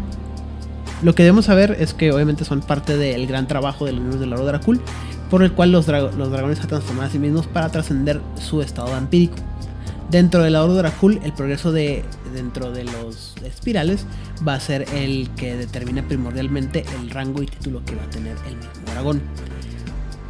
lo 1.02 1.16
que 1.16 1.24
debemos 1.24 1.46
saber 1.46 1.78
es 1.80 1.94
que 1.94 2.12
obviamente 2.12 2.44
son 2.46 2.62
parte 2.62 2.98
del 2.98 3.28
gran 3.28 3.48
trabajo 3.48 3.86
de 3.86 3.92
los 3.94 4.02
miembros 4.02 4.20
del 4.20 4.34
Oro 4.34 4.46
Dracul, 4.46 4.82
por 5.30 5.44
el 5.44 5.52
cual 5.54 5.72
los, 5.72 5.88
dra- 5.88 6.12
los 6.12 6.32
dragones 6.32 6.58
se 6.58 6.68
transforman 6.68 7.06
a 7.08 7.10
sí 7.10 7.20
mismos 7.20 7.46
para 7.48 7.70
trascender 7.70 8.20
su 8.36 8.62
estado 8.62 8.92
vampírico. 8.92 9.36
Dentro 10.10 10.42
del 10.42 10.56
Oro 10.56 10.74
Dracul, 10.74 11.20
el 11.24 11.34
progreso 11.34 11.72
de 11.72 12.04
dentro 12.34 12.72
de 12.72 12.84
los 12.84 13.36
espirales 13.46 14.06
va 14.48 14.56
a 14.56 14.60
ser 14.60 14.86
el 14.94 15.30
que 15.36 15.56
determina 15.56 16.08
primordialmente 16.08 16.84
el 17.00 17.12
rango 17.12 17.44
y 17.44 17.46
título 17.46 17.84
que 17.86 17.96
va 17.96 18.04
a 18.04 18.10
tener 18.10 18.36
el 18.48 18.56
mismo 18.56 18.72
dragón. 18.92 19.22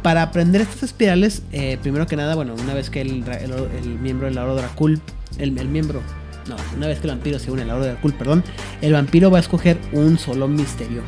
Para 0.02 0.22
aprender 0.22 0.62
estas 0.62 0.82
espirales, 0.82 1.42
eh, 1.52 1.78
primero 1.82 2.06
que 2.06 2.16
nada, 2.16 2.34
bueno, 2.34 2.54
una 2.54 2.72
vez 2.72 2.88
que 2.88 3.02
el, 3.02 3.22
el 3.28 3.52
el 3.82 3.98
miembro 3.98 4.26
del 4.28 4.38
Oro 4.38 4.54
Dracul, 4.54 5.00
el, 5.38 5.58
el 5.58 5.68
miembro, 5.68 6.00
no, 6.48 6.56
una 6.76 6.86
vez 6.86 7.00
que 7.00 7.06
el 7.06 7.12
vampiro 7.12 7.38
se 7.38 7.50
une 7.50 7.62
al 7.62 7.70
Oro 7.70 7.84
Dracul, 7.84 8.14
perdón, 8.14 8.42
el 8.80 8.94
vampiro 8.94 9.30
va 9.30 9.38
a 9.38 9.40
escoger 9.40 9.78
un 9.92 10.18
solo 10.18 10.48
misterio. 10.48 11.02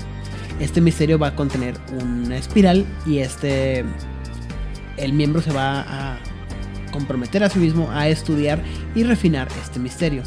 Este 0.60 0.80
misterio 0.80 1.18
va 1.18 1.28
a 1.28 1.34
contener 1.34 1.74
una 2.02 2.36
espiral 2.36 2.84
y 3.06 3.18
este, 3.18 3.84
el 4.98 5.12
miembro 5.12 5.40
se 5.40 5.52
va 5.52 5.80
a 5.80 6.18
comprometer 6.92 7.42
a 7.42 7.48
sí 7.48 7.58
mismo 7.58 7.90
a 7.90 8.08
estudiar 8.08 8.62
y 8.94 9.02
refinar 9.04 9.48
este 9.64 9.80
misterio. 9.80 10.22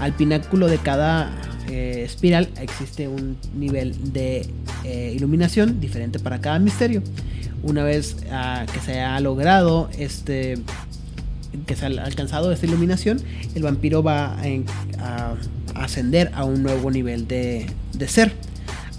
Al 0.00 0.12
pináculo 0.12 0.66
de 0.66 0.78
cada 0.78 1.30
eh, 1.70 2.02
espiral 2.04 2.48
existe 2.60 3.08
un 3.08 3.36
nivel 3.54 4.12
de 4.12 4.46
eh, 4.84 5.12
iluminación 5.16 5.80
diferente 5.80 6.18
para 6.18 6.40
cada 6.40 6.58
misterio. 6.58 7.02
Una 7.62 7.82
vez 7.84 8.16
ah, 8.30 8.66
que 8.72 8.80
se 8.80 8.92
haya 8.92 9.20
logrado 9.20 9.88
este 9.98 10.58
que 11.66 11.74
se 11.74 11.84
ha 11.84 11.88
alcanzado 11.88 12.52
esta 12.52 12.66
iluminación, 12.66 13.20
el 13.54 13.62
vampiro 13.64 14.02
va 14.02 14.38
a, 14.38 14.46
en- 14.46 14.66
a 15.00 15.34
ascender 15.74 16.30
a 16.34 16.44
un 16.44 16.62
nuevo 16.62 16.90
nivel 16.90 17.26
de, 17.26 17.66
ser. 18.06 18.32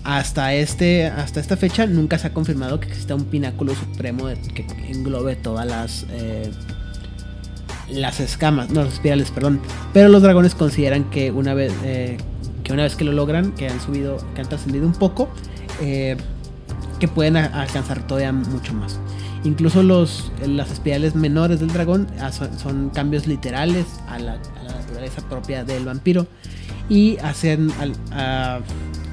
Hasta, 0.03 0.53
este, 0.55 1.05
hasta 1.05 1.39
esta 1.39 1.55
fecha 1.57 1.85
nunca 1.85 2.17
se 2.17 2.27
ha 2.27 2.33
confirmado 2.33 2.79
que 2.79 2.87
exista 2.89 3.15
un 3.15 3.25
pináculo 3.25 3.73
supremo 3.75 4.27
que 4.53 4.65
englobe 4.89 5.35
todas 5.37 5.65
las, 5.65 6.05
eh, 6.11 6.49
las 7.89 8.19
escamas, 8.19 8.69
no 8.69 8.83
las 8.83 8.93
espirales, 8.95 9.31
perdón. 9.31 9.61
Pero 9.93 10.09
los 10.09 10.21
dragones 10.21 10.53
consideran 10.55 11.09
que 11.09 11.31
una 11.31 11.53
vez, 11.53 11.71
eh, 11.83 12.17
que, 12.71 12.73
una 12.73 12.83
vez 12.83 12.95
que 12.95 13.03
lo 13.03 13.11
logran, 13.11 13.51
que 13.51 13.67
han 13.67 13.79
subido, 13.81 14.17
que 14.33 14.41
han 14.41 14.47
trascendido 14.47 14.85
un 14.85 14.93
poco, 14.93 15.29
eh, 15.81 16.15
que 16.99 17.07
pueden 17.07 17.35
alcanzar 17.35 18.05
todavía 18.07 18.31
mucho 18.31 18.73
más. 18.73 18.99
Incluso 19.43 19.83
los, 19.83 20.31
las 20.45 20.71
espirales 20.71 21.15
menores 21.15 21.59
del 21.59 21.69
dragón 21.73 22.07
ah, 22.19 22.31
son, 22.31 22.91
cambios 22.91 23.27
literales 23.27 23.85
a 24.07 24.19
la, 24.19 24.37
naturaleza 24.63 25.27
propia 25.29 25.63
del 25.63 25.85
vampiro 25.85 26.27
y 26.89 27.17
hacen 27.19 27.71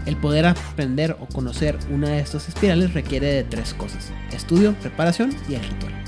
el 0.07 0.17
poder 0.17 0.47
aprender 0.47 1.17
o 1.21 1.27
conocer 1.27 1.79
una 1.91 2.09
de 2.09 2.21
estas 2.21 2.49
espirales 2.49 2.95
requiere 2.95 3.27
de 3.27 3.45
tres 3.45 3.75
cosas: 3.75 4.11
estudio, 4.33 4.75
preparación 4.75 5.35
y 5.49 5.55
el 5.55 5.63
ritual. 5.63 6.08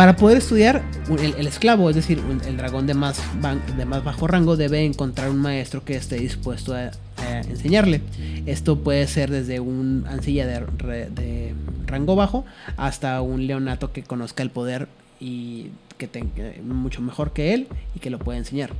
Para 0.00 0.16
poder 0.16 0.38
estudiar, 0.38 0.82
el, 1.22 1.46
esclavo, 1.46 1.90
es 1.90 1.94
decir, 1.94 2.22
el 2.46 2.56
dragón 2.56 2.86
de 2.86 2.94
más, 2.94 3.20
de 3.76 3.84
más 3.84 4.02
bajo 4.02 4.26
rango, 4.26 4.56
debe 4.56 4.82
encontrar 4.86 5.28
un 5.28 5.36
maestro 5.36 5.84
que 5.84 5.94
esté 5.94 6.16
dispuesto 6.16 6.74
a, 6.74 6.92
a 7.18 7.40
enseñarle. 7.40 8.00
Esto 8.46 8.78
puede 8.78 9.06
ser 9.08 9.30
desde 9.30 9.60
un 9.60 10.06
ancilla 10.08 10.46
de, 10.46 11.10
de 11.10 11.54
rango 11.84 12.16
bajo 12.16 12.46
hasta 12.78 13.20
un 13.20 13.46
leonato 13.46 13.92
que 13.92 14.02
conozca 14.02 14.42
el 14.42 14.48
poder 14.48 14.88
y 15.20 15.66
que 15.98 16.06
tenga 16.08 16.52
mucho 16.64 17.02
mejor 17.02 17.32
que 17.34 17.52
él 17.52 17.66
y 17.94 17.98
que 18.00 18.08
lo 18.10 18.18
pueda 18.18 18.38
enseñar. 18.38 18.70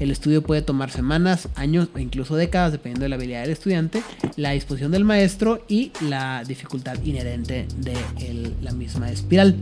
El 0.00 0.10
estudio 0.10 0.42
puede 0.42 0.60
tomar 0.60 0.90
semanas, 0.90 1.48
años 1.54 1.88
o 1.94 2.00
incluso 2.00 2.34
décadas, 2.34 2.72
dependiendo 2.72 3.04
de 3.04 3.10
la 3.10 3.14
habilidad 3.14 3.42
del 3.42 3.50
estudiante, 3.52 4.02
la 4.36 4.50
disposición 4.50 4.90
del 4.90 5.04
maestro 5.04 5.64
y 5.68 5.92
la 6.00 6.42
dificultad 6.44 7.00
inherente 7.04 7.66
de 7.78 8.52
la 8.60 8.72
misma 8.72 9.08
espiral. 9.10 9.54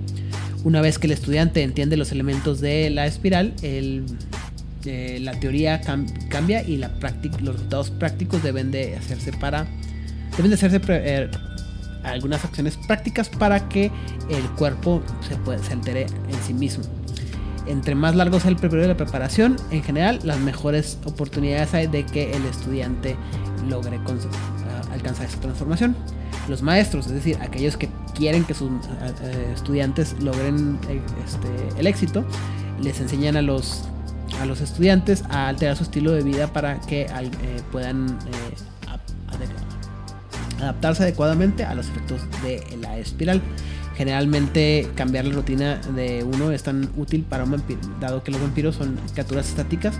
Una 0.64 0.80
vez 0.80 0.98
que 0.98 1.06
el 1.06 1.12
estudiante 1.12 1.62
entiende 1.62 1.98
los 1.98 2.12
elementos 2.12 2.62
de 2.62 2.88
la 2.88 3.06
espiral, 3.06 3.52
eh, 3.62 4.02
la 5.20 5.38
teoría 5.38 5.80
cam- 5.82 6.06
cambia 6.28 6.62
y 6.66 6.78
los 6.78 6.90
resultados 7.00 7.90
prácticos 7.90 8.42
deben 8.42 8.70
de 8.70 8.96
hacerse 8.96 9.32
para 9.32 9.66
deben 10.36 10.50
de 10.50 10.54
hacerse 10.54 10.80
pre- 10.80 11.02
eh, 11.04 11.30
algunas 12.04 12.44
acciones 12.44 12.76
prácticas 12.76 13.28
para 13.28 13.68
que 13.68 13.90
el 14.28 14.42
cuerpo 14.56 15.02
se, 15.28 15.36
puede- 15.36 15.62
se 15.62 15.72
altere 15.72 16.02
en 16.28 16.42
sí 16.46 16.54
mismo. 16.54 16.84
Entre 17.66 17.94
más 17.94 18.16
largo 18.16 18.40
sea 18.40 18.50
el 18.50 18.56
periodo 18.56 18.82
de 18.82 18.88
la 18.88 18.96
preparación, 18.96 19.56
en 19.70 19.82
general, 19.84 20.18
las 20.24 20.38
mejores 20.40 20.98
oportunidades 21.04 21.72
hay 21.74 21.86
de 21.86 22.04
que 22.04 22.32
el 22.32 22.44
estudiante 22.46 23.16
logre 23.68 23.98
cons- 24.00 24.26
a- 24.90 24.92
alcanzar 24.92 25.26
esa 25.26 25.38
transformación. 25.40 25.94
Los 26.48 26.60
maestros, 26.62 27.06
es 27.06 27.12
decir, 27.12 27.38
aquellos 27.40 27.76
que 27.76 27.88
quieren 28.16 28.42
que 28.44 28.54
sus 28.54 28.68
eh, 28.68 28.74
eh, 29.22 29.52
estudiantes 29.54 30.16
logren 30.20 30.78
eh, 30.88 31.00
este, 31.24 31.78
el 31.80 31.86
éxito, 31.86 32.24
les 32.80 33.00
enseñan 33.00 33.36
a 33.36 33.42
los, 33.42 33.84
a 34.40 34.46
los 34.46 34.60
estudiantes 34.60 35.22
a 35.30 35.46
alterar 35.46 35.76
su 35.76 35.84
estilo 35.84 36.10
de 36.10 36.22
vida 36.24 36.48
para 36.52 36.80
que 36.80 37.02
eh, 37.02 37.08
puedan 37.70 38.18
eh, 38.26 38.54
adaptarse 40.62 41.02
adecuadamente 41.02 41.64
a 41.64 41.74
los 41.74 41.88
efectos 41.88 42.20
de 42.42 42.64
la 42.80 42.98
espiral. 42.98 43.42
Generalmente 43.96 44.88
cambiar 44.94 45.26
la 45.26 45.34
rutina 45.34 45.76
de 45.94 46.24
uno 46.24 46.50
es 46.50 46.62
tan 46.62 46.90
útil 46.96 47.24
para 47.28 47.44
un 47.44 47.50
vampiro, 47.50 47.80
dado 48.00 48.22
que 48.22 48.30
los 48.30 48.40
vampiros 48.40 48.76
son 48.76 48.96
criaturas 49.12 49.48
estáticas 49.48 49.98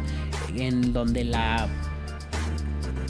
en 0.57 0.93
donde 0.93 1.25
la 1.25 1.69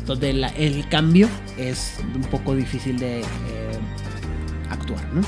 donde 0.07 0.31
el 0.31 0.89
cambio 0.89 1.29
es 1.57 2.01
un 2.15 2.23
poco 2.23 2.57
difícil 2.57 2.99
de 2.99 3.21
eh, 3.21 3.25
actuar, 4.69 5.05
¿no? 5.15 5.23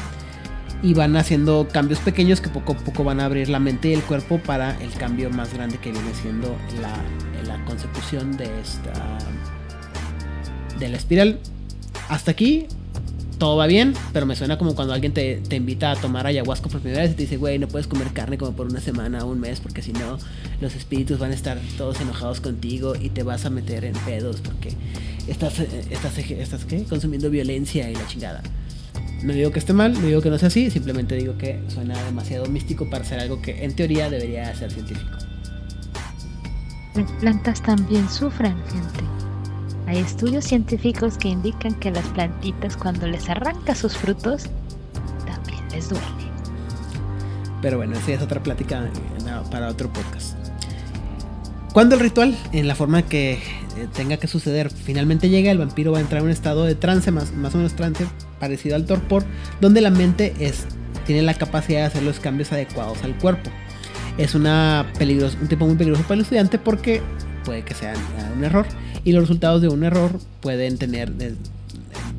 Y 0.82 0.94
van 0.94 1.16
haciendo 1.16 1.68
cambios 1.72 2.00
pequeños 2.00 2.40
que 2.40 2.50
poco 2.50 2.72
a 2.72 2.76
poco 2.76 3.04
van 3.04 3.20
a 3.20 3.26
abrir 3.26 3.48
la 3.48 3.60
mente 3.60 3.90
y 3.90 3.94
el 3.94 4.02
cuerpo 4.02 4.38
para 4.38 4.76
el 4.82 4.92
cambio 4.94 5.30
más 5.30 5.54
grande 5.54 5.78
que 5.78 5.92
viene 5.92 6.12
siendo 6.20 6.56
la, 6.82 7.46
la 7.46 7.64
consecución 7.64 8.36
de 8.36 8.44
esta 8.60 8.92
de 10.78 10.88
la 10.88 10.96
espiral. 10.96 11.38
Hasta 12.08 12.30
aquí 12.30 12.66
todo 13.38 13.56
va 13.56 13.66
bien, 13.66 13.94
pero 14.12 14.26
me 14.26 14.36
suena 14.36 14.58
como 14.58 14.74
cuando 14.74 14.94
alguien 14.94 15.12
te, 15.12 15.36
te 15.36 15.56
invita 15.56 15.90
a 15.90 15.96
tomar 15.96 16.26
ayahuasca 16.26 16.68
por 16.68 16.80
primera 16.80 17.02
vez 17.02 17.12
y 17.12 17.14
te 17.14 17.22
dice, 17.22 17.36
güey, 17.36 17.58
no 17.58 17.68
puedes 17.68 17.86
comer 17.86 18.12
carne 18.12 18.38
como 18.38 18.52
por 18.52 18.66
una 18.66 18.80
semana 18.80 19.24
o 19.24 19.30
un 19.30 19.40
mes 19.40 19.60
porque 19.60 19.82
si 19.82 19.92
no 19.92 20.18
los 20.60 20.74
espíritus 20.74 21.18
van 21.18 21.32
a 21.32 21.34
estar 21.34 21.58
todos 21.76 22.00
enojados 22.00 22.40
contigo 22.40 22.94
y 22.94 23.10
te 23.10 23.22
vas 23.22 23.44
a 23.44 23.50
meter 23.50 23.84
en 23.84 23.94
pedos 23.94 24.40
porque 24.40 24.72
estás, 25.26 25.58
eh, 25.60 25.84
estás, 25.90 26.64
¿qué? 26.64 26.84
consumiendo 26.84 27.30
violencia 27.30 27.90
y 27.90 27.94
la 27.94 28.06
chingada. 28.06 28.42
No 29.22 29.32
digo 29.32 29.50
que 29.50 29.58
esté 29.58 29.72
mal, 29.72 29.94
no 29.94 30.06
digo 30.06 30.20
que 30.20 30.30
no 30.30 30.38
sea 30.38 30.48
así, 30.48 30.70
simplemente 30.70 31.16
digo 31.16 31.38
que 31.38 31.60
suena 31.68 32.02
demasiado 32.04 32.46
místico 32.46 32.88
para 32.90 33.04
ser 33.04 33.20
algo 33.20 33.40
que 33.40 33.64
en 33.64 33.74
teoría 33.74 34.10
debería 34.10 34.54
ser 34.54 34.70
científico. 34.70 35.18
Las 36.94 37.10
plantas 37.12 37.62
también 37.62 38.08
sufren, 38.08 38.54
gente. 38.70 39.23
Hay 39.86 39.98
estudios 39.98 40.44
científicos 40.44 41.18
que 41.18 41.28
indican 41.28 41.74
que 41.74 41.90
las 41.90 42.06
plantitas 42.08 42.76
cuando 42.76 43.06
les 43.06 43.28
arranca 43.28 43.74
sus 43.74 43.96
frutos 43.96 44.44
también 45.26 45.62
les 45.70 45.90
duele. 45.90 46.06
Pero 47.60 47.76
bueno, 47.78 47.96
esa 47.96 48.12
es 48.12 48.22
otra 48.22 48.42
plática 48.42 48.84
eh, 48.84 48.90
para 49.50 49.68
otro 49.68 49.92
podcast. 49.92 50.36
Cuando 51.72 51.96
el 51.96 52.00
ritual, 52.02 52.36
en 52.52 52.68
la 52.68 52.74
forma 52.74 53.02
que 53.02 53.32
eh, 53.32 53.40
tenga 53.94 54.16
que 54.16 54.26
suceder, 54.26 54.70
finalmente 54.70 55.28
llega, 55.28 55.50
el 55.50 55.58
vampiro 55.58 55.92
va 55.92 55.98
a 55.98 56.00
entrar 56.00 56.20
en 56.20 56.26
un 56.26 56.30
estado 56.30 56.64
de 56.64 56.76
trance, 56.76 57.10
más, 57.10 57.32
o 57.32 57.56
menos 57.56 57.74
trance, 57.74 58.06
parecido 58.38 58.76
al 58.76 58.86
torpor, 58.86 59.24
donde 59.60 59.80
la 59.80 59.90
mente 59.90 60.34
tiene 61.04 61.22
la 61.22 61.34
capacidad 61.34 61.80
de 61.80 61.86
hacer 61.86 62.02
los 62.02 62.20
cambios 62.20 62.52
adecuados 62.52 63.02
al 63.02 63.16
cuerpo. 63.18 63.50
Es 64.16 64.34
una 64.34 64.86
un 65.00 65.48
tipo 65.48 65.66
muy 65.66 65.74
peligroso 65.74 66.04
para 66.04 66.14
el 66.14 66.20
estudiante 66.20 66.58
porque 66.58 67.02
puede 67.44 67.62
que 67.62 67.74
sea 67.74 67.94
un 68.36 68.44
error 68.44 68.66
y 69.04 69.12
los 69.12 69.22
resultados 69.24 69.60
de 69.60 69.68
un 69.68 69.84
error 69.84 70.18
pueden 70.40 70.78
tener 70.78 71.12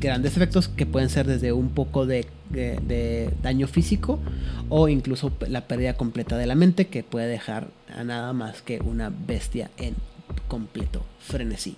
grandes 0.00 0.36
efectos 0.36 0.68
que 0.68 0.86
pueden 0.86 1.08
ser 1.08 1.26
desde 1.26 1.52
un 1.52 1.70
poco 1.70 2.06
de, 2.06 2.26
daño 3.42 3.66
físico 3.66 4.20
o 4.68 4.88
incluso 4.88 5.32
la 5.48 5.62
pérdida 5.62 5.94
completa 5.94 6.36
de 6.36 6.46
la 6.46 6.54
mente 6.54 6.86
que 6.86 7.02
puede 7.02 7.26
dejar 7.26 7.68
a 7.96 8.04
nada 8.04 8.32
más 8.32 8.62
que 8.62 8.80
una 8.80 9.10
bestia 9.10 9.70
en 9.76 9.94
completo 10.48 11.04
frenesí. 11.20 11.76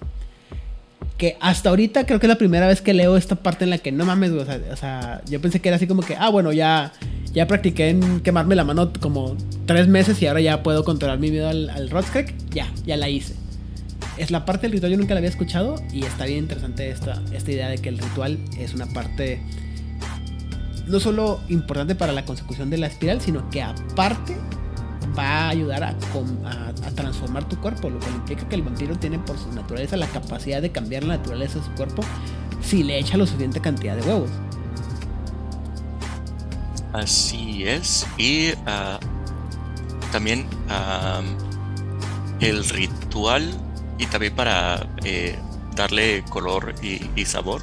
Que 1.16 1.36
hasta 1.40 1.70
ahorita 1.70 2.06
creo 2.06 2.20
que 2.20 2.26
es 2.26 2.28
la 2.28 2.38
primera 2.38 2.68
vez 2.68 2.80
que 2.80 2.94
leo 2.94 3.16
esta 3.16 3.36
parte 3.36 3.64
en 3.64 3.70
la 3.70 3.78
que 3.78 3.90
no 3.90 4.04
mames, 4.04 4.30
o 4.30 4.76
sea, 4.76 5.22
yo 5.28 5.40
pensé 5.40 5.60
que 5.60 5.68
era 5.68 5.76
así 5.76 5.86
como 5.86 6.02
que, 6.02 6.14
ah, 6.16 6.28
bueno, 6.28 6.52
ya, 6.52 6.92
ya 7.32 7.46
practiqué 7.48 7.88
en 7.88 8.20
quemarme 8.20 8.54
la 8.54 8.64
mano 8.64 8.92
como 9.00 9.36
tres 9.66 9.88
meses 9.88 10.20
y 10.22 10.26
ahora 10.26 10.40
ya 10.40 10.62
puedo 10.62 10.84
controlar 10.84 11.18
mi 11.18 11.30
miedo 11.30 11.48
al, 11.48 11.70
al 11.70 11.90
Ya, 12.50 12.72
ya 12.84 12.96
la 12.96 13.08
hice 13.08 13.34
es 14.18 14.30
la 14.30 14.44
parte 14.44 14.62
del 14.62 14.72
ritual 14.72 14.92
yo 14.92 14.98
nunca 14.98 15.14
la 15.14 15.18
había 15.18 15.30
escuchado 15.30 15.76
y 15.92 16.04
está 16.04 16.24
bien 16.26 16.40
interesante 16.40 16.90
esta, 16.90 17.22
esta 17.32 17.52
idea 17.52 17.68
de 17.68 17.78
que 17.78 17.88
el 17.88 17.98
ritual 17.98 18.38
es 18.58 18.74
una 18.74 18.86
parte 18.86 19.40
no 20.88 21.00
solo 21.00 21.40
importante 21.48 21.94
para 21.94 22.12
la 22.12 22.24
consecución 22.24 22.70
de 22.70 22.78
la 22.78 22.86
espiral, 22.86 23.20
sino 23.20 23.48
que 23.50 23.62
aparte 23.62 24.36
va 25.16 25.46
a 25.46 25.48
ayudar 25.50 25.84
a, 25.84 25.94
transformar 26.94 27.48
tu 27.48 27.56
cuerpo, 27.60 27.90
lo 27.90 27.98
cual 27.98 28.14
implica 28.14 28.48
que 28.48 28.56
el 28.56 28.62
vampiro 28.62 28.96
tiene 28.96 29.18
por 29.18 29.38
su 29.38 29.52
naturaleza 29.52 29.96
la 29.96 30.06
capacidad 30.06 30.60
de 30.60 30.72
cambiar 30.72 31.04
la 31.04 31.16
naturaleza 31.16 31.58
de 31.58 31.64
su 31.64 31.70
cuerpo 31.72 32.02
si 32.60 32.82
le 32.82 32.98
echa 32.98 33.16
lo 33.16 33.26
suficiente 33.26 33.60
cantidad 33.60 33.96
de 33.96 34.02
huevos. 34.02 34.30
Así 36.92 37.64
es. 37.64 38.06
Y 38.16 38.50
ah, 38.66 38.98
también 40.10 40.46
el 42.40 42.68
ritual 42.68 43.54
y 43.98 44.06
también 44.06 44.34
para 44.34 44.88
eh, 45.04 45.38
darle 45.74 46.24
color 46.30 46.74
y, 46.82 47.24
sabor. 47.24 47.62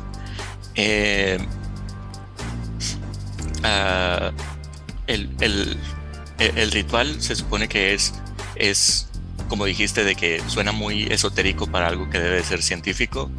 Eh, 0.75 1.37
ah, 3.63 4.31
el, 5.07 5.79
ritual 6.71 7.21
se 7.21 7.35
supone 7.35 7.67
que 7.67 7.93
es, 7.93 8.13
es, 8.55 9.07
como 9.47 9.65
dijiste, 9.65 10.03
de 10.03 10.15
que 10.15 10.41
suena 10.47 10.71
muy 10.71 11.03
esotérico 11.03 11.67
para 11.67 11.87
algo 11.87 12.09
que 12.09 12.19
debe 12.19 12.43
ser 12.43 12.61
científico. 12.61 13.31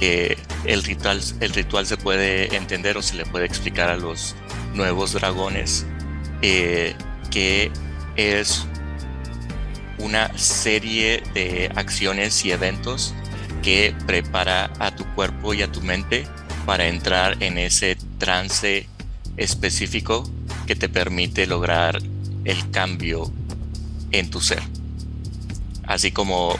el, 0.00 0.82
ritual, 0.82 1.20
el 1.40 1.52
ritual 1.52 1.86
se 1.86 1.96
puede 1.96 2.54
entender 2.54 2.96
o 2.96 3.02
se 3.02 3.14
le 3.14 3.24
puede 3.26 3.46
explicar 3.46 3.90
a 3.90 3.96
los 3.96 4.36
nuevos 4.74 5.12
dragones 5.12 5.86
eh, 6.42 6.94
que 7.30 7.70
es 8.16 8.66
una 9.98 10.36
serie 10.38 11.22
de 11.34 11.70
acciones 11.74 12.44
y 12.44 12.50
eventos 12.50 13.14
que 13.62 13.94
prepara 14.06 14.70
a 14.78 14.94
tu 14.94 15.04
cuerpo 15.14 15.54
y 15.54 15.62
a 15.62 15.70
tu 15.70 15.80
mente 15.80 16.26
para 16.64 16.86
entrar 16.88 17.42
en 17.42 17.58
ese 17.58 17.96
trance 18.18 18.86
específico 19.36 20.28
que 20.66 20.76
te 20.76 20.88
permite 20.88 21.46
lograr 21.46 22.00
el 22.44 22.70
cambio 22.70 23.32
en 24.12 24.30
tu 24.30 24.40
ser. 24.40 24.62
Así 25.84 26.10
como 26.10 26.56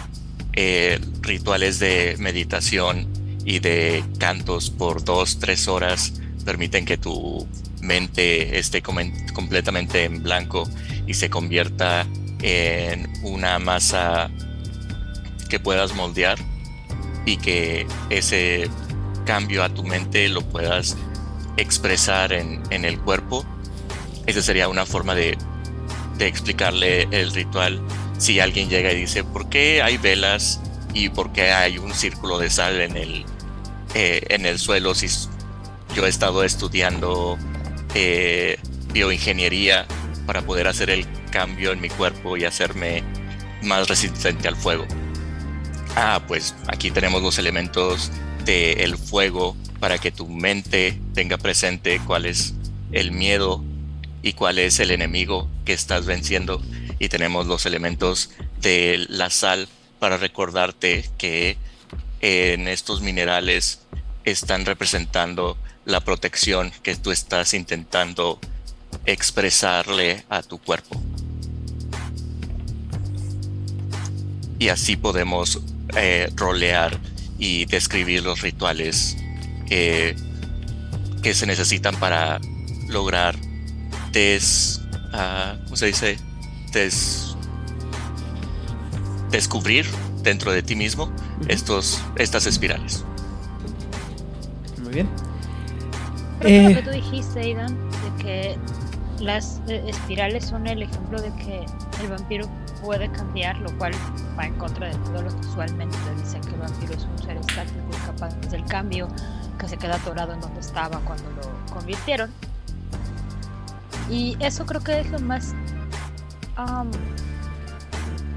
eh, 0.52 1.00
rituales 1.20 1.78
de 1.78 2.16
meditación 2.18 3.08
y 3.44 3.58
de 3.58 4.04
cantos 4.18 4.70
por 4.70 5.04
dos, 5.04 5.38
tres 5.38 5.68
horas 5.68 6.14
permiten 6.44 6.84
que 6.84 6.96
tu 6.96 7.46
mente 7.80 8.58
esté 8.58 8.82
completamente 8.82 10.04
en 10.04 10.22
blanco 10.22 10.68
y 11.06 11.14
se 11.14 11.30
convierta 11.30 12.06
en 12.42 13.08
una 13.22 13.58
masa 13.58 14.30
que 15.48 15.60
puedas 15.60 15.94
moldear 15.94 16.38
y 17.24 17.36
que 17.36 17.86
ese 18.10 18.68
cambio 19.24 19.64
a 19.64 19.68
tu 19.68 19.82
mente 19.82 20.28
lo 20.28 20.42
puedas 20.42 20.96
expresar 21.56 22.32
en, 22.32 22.62
el 22.70 22.98
cuerpo. 23.00 23.44
Esa 24.26 24.42
sería 24.42 24.68
una 24.68 24.86
forma 24.86 25.14
de, 25.14 25.36
explicarle 26.18 27.08
el 27.10 27.32
ritual. 27.32 27.80
Si 28.18 28.40
alguien 28.40 28.70
llega 28.70 28.92
y 28.92 29.00
dice, 29.00 29.24
¿por 29.24 29.48
qué 29.48 29.82
hay 29.82 29.98
velas 29.98 30.60
y 30.94 31.10
por 31.10 31.32
qué 31.32 31.52
hay 31.52 31.78
un 31.78 31.92
círculo 31.92 32.38
de 32.38 32.48
sal 32.48 32.80
en 32.80 32.96
el, 32.96 33.24
eh, 33.94 34.22
en 34.30 34.46
el 34.46 34.58
suelo? 34.58 34.94
Si 34.94 35.08
yo 35.94 36.06
he 36.06 36.08
estado 36.08 36.44
estudiando 36.44 37.36
eh, 37.94 38.58
bioingeniería 38.92 39.86
para 40.26 40.42
poder 40.42 40.68
hacer 40.68 40.90
el 40.90 41.06
cambio 41.36 41.72
en 41.72 41.82
mi 41.82 41.90
cuerpo 41.90 42.38
y 42.38 42.46
hacerme 42.46 43.04
más 43.60 43.88
resistente 43.88 44.48
al 44.48 44.56
fuego. 44.56 44.86
Ah, 45.94 46.22
pues 46.26 46.54
aquí 46.66 46.90
tenemos 46.90 47.22
los 47.22 47.36
elementos 47.36 48.10
del 48.46 48.96
fuego 48.96 49.54
para 49.78 49.98
que 49.98 50.10
tu 50.10 50.26
mente 50.28 50.98
tenga 51.12 51.36
presente 51.36 52.00
cuál 52.06 52.24
es 52.24 52.54
el 52.90 53.12
miedo 53.12 53.62
y 54.22 54.32
cuál 54.32 54.58
es 54.58 54.80
el 54.80 54.90
enemigo 54.90 55.46
que 55.66 55.74
estás 55.74 56.06
venciendo. 56.06 56.62
Y 56.98 57.10
tenemos 57.10 57.46
los 57.46 57.66
elementos 57.66 58.30
de 58.62 59.04
la 59.10 59.28
sal 59.28 59.68
para 59.98 60.16
recordarte 60.16 61.04
que 61.18 61.58
en 62.22 62.66
estos 62.66 63.02
minerales 63.02 63.82
están 64.24 64.64
representando 64.64 65.58
la 65.84 66.00
protección 66.00 66.72
que 66.82 66.96
tú 66.96 67.10
estás 67.10 67.52
intentando 67.52 68.40
expresarle 69.04 70.24
a 70.28 70.42
tu 70.42 70.58
cuerpo. 70.58 71.00
Y 74.58 74.68
así 74.68 74.96
podemos 74.96 75.60
eh, 75.96 76.30
rolear 76.34 76.98
y 77.38 77.66
describir 77.66 78.22
los 78.22 78.40
rituales 78.40 79.16
que 79.66 80.14
se 81.34 81.44
necesitan 81.44 81.96
para 81.96 82.40
lograr 82.88 83.36
des, 84.16 84.80
uh, 85.12 85.62
¿cómo 85.64 85.76
se 85.76 85.86
dice? 85.86 86.16
Des, 86.72 87.36
descubrir 89.30 89.86
dentro 90.22 90.52
de 90.52 90.62
ti 90.62 90.74
mismo 90.74 91.12
estos, 91.48 92.02
estas 92.16 92.46
espirales. 92.46 93.04
Muy 94.82 94.94
bien. 94.94 95.08
Que 96.40 96.62
lo 96.62 96.76
que 96.76 96.82
tú 96.82 96.90
dijiste, 96.90 97.40
Aidan, 97.40 97.76
de 97.90 98.22
que 98.22 98.56
las 99.20 99.60
eh, 99.68 99.82
espirales 99.86 100.46
son 100.46 100.66
el 100.66 100.82
ejemplo 100.82 101.20
de 101.20 101.32
que 101.36 101.64
el 102.00 102.08
vampiro 102.08 102.48
puede 102.82 103.10
cambiar, 103.10 103.56
lo 103.58 103.76
cual 103.78 103.92
va 104.38 104.46
en 104.46 104.54
contra 104.54 104.88
de 104.88 104.94
todo 104.98 105.22
lo 105.22 105.28
que 105.28 105.46
usualmente 105.46 105.96
dicen 106.22 106.40
que 106.42 106.50
el 106.50 106.60
vampiro 106.60 106.94
es 106.94 107.04
un 107.04 107.18
ser 107.18 107.36
estático, 107.36 107.80
incapaz 107.92 108.50
del 108.50 108.64
cambio, 108.66 109.08
que 109.58 109.68
se 109.68 109.76
queda 109.76 109.96
atorado 109.96 110.32
en 110.32 110.40
donde 110.40 110.60
estaba 110.60 110.98
cuando 111.00 111.24
lo 111.30 111.74
convirtieron. 111.74 112.30
Y 114.10 114.36
eso 114.40 114.66
creo 114.66 114.82
que 114.82 115.00
es 115.00 115.10
lo 115.10 115.18
más 115.18 115.54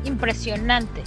impresionante. 0.04 1.04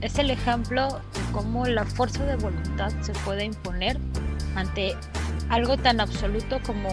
Es 0.00 0.18
el 0.18 0.30
ejemplo 0.30 0.88
de 0.88 1.32
cómo 1.32 1.66
la 1.66 1.84
fuerza 1.84 2.24
de 2.24 2.36
voluntad 2.36 2.92
se 3.02 3.12
puede 3.24 3.44
imponer 3.44 3.98
ante 4.54 4.96
algo 5.48 5.76
tan 5.76 6.00
absoluto 6.00 6.60
como 6.64 6.88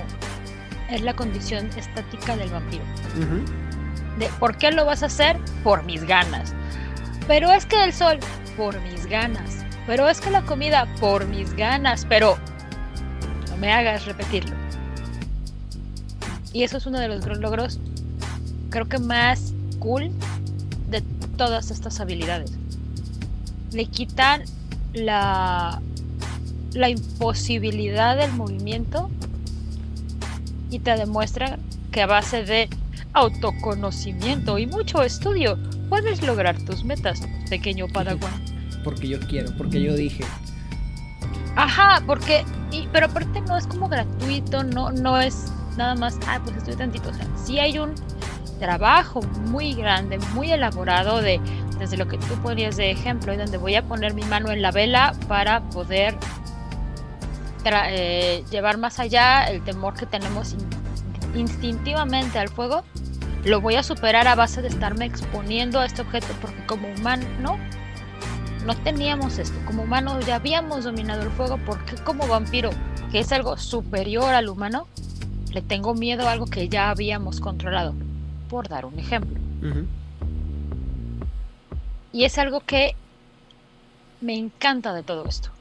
es 0.89 1.01
la 1.01 1.15
condición 1.15 1.69
estática 1.75 2.35
del 2.37 2.49
vampiro. 2.49 2.83
De 4.19 4.29
por 4.39 4.57
qué 4.57 4.71
lo 4.71 4.85
vas 4.85 5.03
a 5.03 5.07
hacer 5.07 5.37
por 5.63 5.83
mis 5.83 6.03
ganas. 6.03 6.53
Pero 7.27 7.51
es 7.51 7.65
que 7.65 7.83
el 7.83 7.93
sol 7.93 8.19
por 8.55 8.79
mis 8.81 9.05
ganas. 9.07 9.65
Pero 9.87 10.07
es 10.07 10.21
que 10.21 10.31
la 10.31 10.41
comida 10.43 10.87
por 10.99 11.25
mis 11.27 11.53
ganas. 11.55 12.05
Pero 12.07 12.37
no 13.49 13.57
me 13.57 13.71
hagas 13.71 14.05
repetirlo. 14.05 14.55
Y 16.53 16.63
eso 16.63 16.77
es 16.77 16.85
uno 16.85 16.99
de 16.99 17.09
los 17.09 17.25
logros, 17.39 17.81
creo 18.69 18.87
que 18.87 18.97
más 18.97 19.53
cool 19.79 20.09
de 20.89 21.01
todas 21.35 21.69
estas 21.69 21.99
habilidades. 21.99 22.53
Le 23.73 23.87
quitan 23.87 24.43
la, 24.93 25.81
la 26.71 26.89
imposibilidad 26.89 28.15
del 28.15 28.31
movimiento 28.31 29.09
te 30.79 30.95
demuestran 30.95 31.59
que 31.91 32.01
a 32.01 32.07
base 32.07 32.43
de 32.43 32.69
autoconocimiento 33.13 34.57
y 34.57 34.67
mucho 34.67 35.01
estudio 35.01 35.57
puedes 35.89 36.21
lograr 36.21 36.57
tus 36.65 36.83
metas, 36.83 37.21
pequeño 37.49 37.87
Padawan. 37.87 38.43
Porque 38.83 39.07
yo 39.07 39.19
quiero, 39.19 39.55
porque 39.57 39.81
yo 39.81 39.95
dije. 39.95 40.23
Ajá, 41.55 42.03
porque, 42.05 42.43
y, 42.71 42.87
pero 42.91 43.05
aparte 43.05 43.41
no 43.41 43.57
es 43.57 43.65
como 43.65 43.87
gratuito, 43.87 44.63
no, 44.63 44.91
no 44.91 45.19
es 45.19 45.45
nada 45.77 45.95
más, 45.95 46.19
ah, 46.27 46.39
pues 46.43 46.57
estoy 46.57 46.75
tantito. 46.75 47.09
O 47.09 47.13
sea, 47.13 47.27
sí 47.45 47.59
hay 47.59 47.79
un 47.79 47.95
trabajo 48.59 49.21
muy 49.49 49.73
grande, 49.73 50.19
muy 50.33 50.51
elaborado 50.51 51.21
de 51.21 51.39
desde 51.79 51.97
lo 51.97 52.07
que 52.07 52.17
tú 52.17 52.35
ponías 52.41 52.77
de 52.77 52.91
ejemplo 52.91 53.33
y 53.33 53.37
donde 53.37 53.57
voy 53.57 53.75
a 53.75 53.83
poner 53.83 54.13
mi 54.13 54.23
mano 54.23 54.51
en 54.51 54.61
la 54.61 54.71
vela 54.71 55.13
para 55.27 55.61
poder 55.69 56.17
eh, 57.67 58.43
llevar 58.51 58.77
más 58.77 58.99
allá 58.99 59.45
el 59.45 59.63
temor 59.63 59.95
que 59.95 60.05
tenemos 60.05 60.55
instintivamente 61.33 62.39
al 62.39 62.49
fuego, 62.49 62.83
lo 63.43 63.61
voy 63.61 63.75
a 63.75 63.83
superar 63.83 64.27
a 64.27 64.35
base 64.35 64.61
de 64.61 64.69
estarme 64.69 65.05
exponiendo 65.05 65.79
a 65.79 65.85
este 65.85 66.01
objeto 66.01 66.27
porque 66.41 66.65
como 66.65 66.87
humano 66.89 67.25
no, 67.41 67.57
no 68.65 68.75
teníamos 68.77 69.37
esto, 69.37 69.57
como 69.65 69.83
humano 69.83 70.19
ya 70.21 70.35
habíamos 70.35 70.83
dominado 70.83 71.21
el 71.21 71.29
fuego 71.29 71.59
porque 71.65 71.95
como 72.03 72.27
vampiro, 72.27 72.71
que 73.11 73.19
es 73.19 73.31
algo 73.31 73.57
superior 73.57 74.33
al 74.33 74.49
humano, 74.49 74.87
le 75.51 75.61
tengo 75.61 75.93
miedo 75.93 76.27
a 76.27 76.31
algo 76.31 76.47
que 76.47 76.69
ya 76.69 76.89
habíamos 76.89 77.39
controlado, 77.39 77.93
por 78.49 78.67
dar 78.67 78.85
un 78.85 78.99
ejemplo. 78.99 79.39
Y 82.11 82.23
es 82.23 82.37
algo 82.37 82.61
que 82.61 82.95
me 84.21 84.35
encanta 84.35 84.93
de 84.93 85.03
todo 85.03 85.25
esto. 85.25 85.54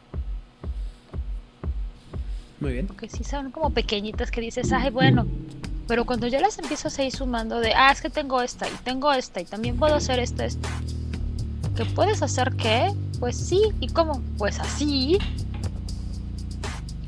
Muy 2.64 2.72
bien. 2.72 2.87
Porque 2.87 3.11
sí 3.11 3.24
son 3.24 3.50
como 3.50 3.68
pequeñitas 3.68 4.31
que 4.31 4.40
dices, 4.40 4.72
ay, 4.72 4.88
bueno. 4.88 5.27
Pero 5.87 6.07
cuando 6.07 6.27
ya 6.29 6.40
las 6.40 6.59
empiezo 6.59 6.88
a 6.88 6.90
seguir 6.90 7.12
sumando 7.12 7.61
de, 7.61 7.74
ah, 7.74 7.92
es 7.92 8.00
que 8.00 8.09
tengo 8.09 8.40
esta 8.40 8.66
y 8.66 8.72
tengo 8.85 9.12
esta 9.12 9.42
y 9.42 9.44
también 9.44 9.77
puedo 9.77 9.94
hacer 9.94 10.18
esta, 10.18 10.46
esta. 10.46 10.70
¿Qué 11.77 11.85
puedes 11.85 12.22
hacer 12.22 12.55
qué? 12.57 12.90
Pues 13.20 13.37
sí. 13.37 13.61
¿Y 13.81 13.88
cómo? 13.88 14.22
Pues 14.38 14.61
así. 14.61 15.18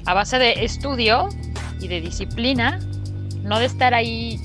A 0.05 0.13
base 0.13 0.39
de 0.39 0.63
estudio 0.63 1.31
y 1.81 1.89
de 1.89 2.03
disciplina. 2.03 2.79
No 3.43 3.59
de 3.59 3.65
estar 3.65 3.95
ahí 3.95 4.39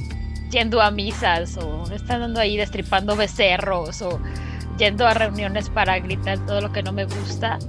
yendo 0.50 0.82
a 0.82 0.92
misas 0.92 1.58
o 1.58 1.86
no 1.90 1.94
estar 1.94 2.22
dando 2.22 2.40
ahí 2.40 2.56
destripando 2.56 3.18
becerros 3.18 4.02
o 4.02 4.18
yendo 4.78 5.06
a 5.06 5.14
reuniones 5.14 5.70
para 5.70 6.00
gritar 6.00 6.40
todo 6.46 6.62
lo 6.62 6.72
que 6.72 6.84
no 6.84 6.94
me 6.94 7.04
gusta, 7.04 7.60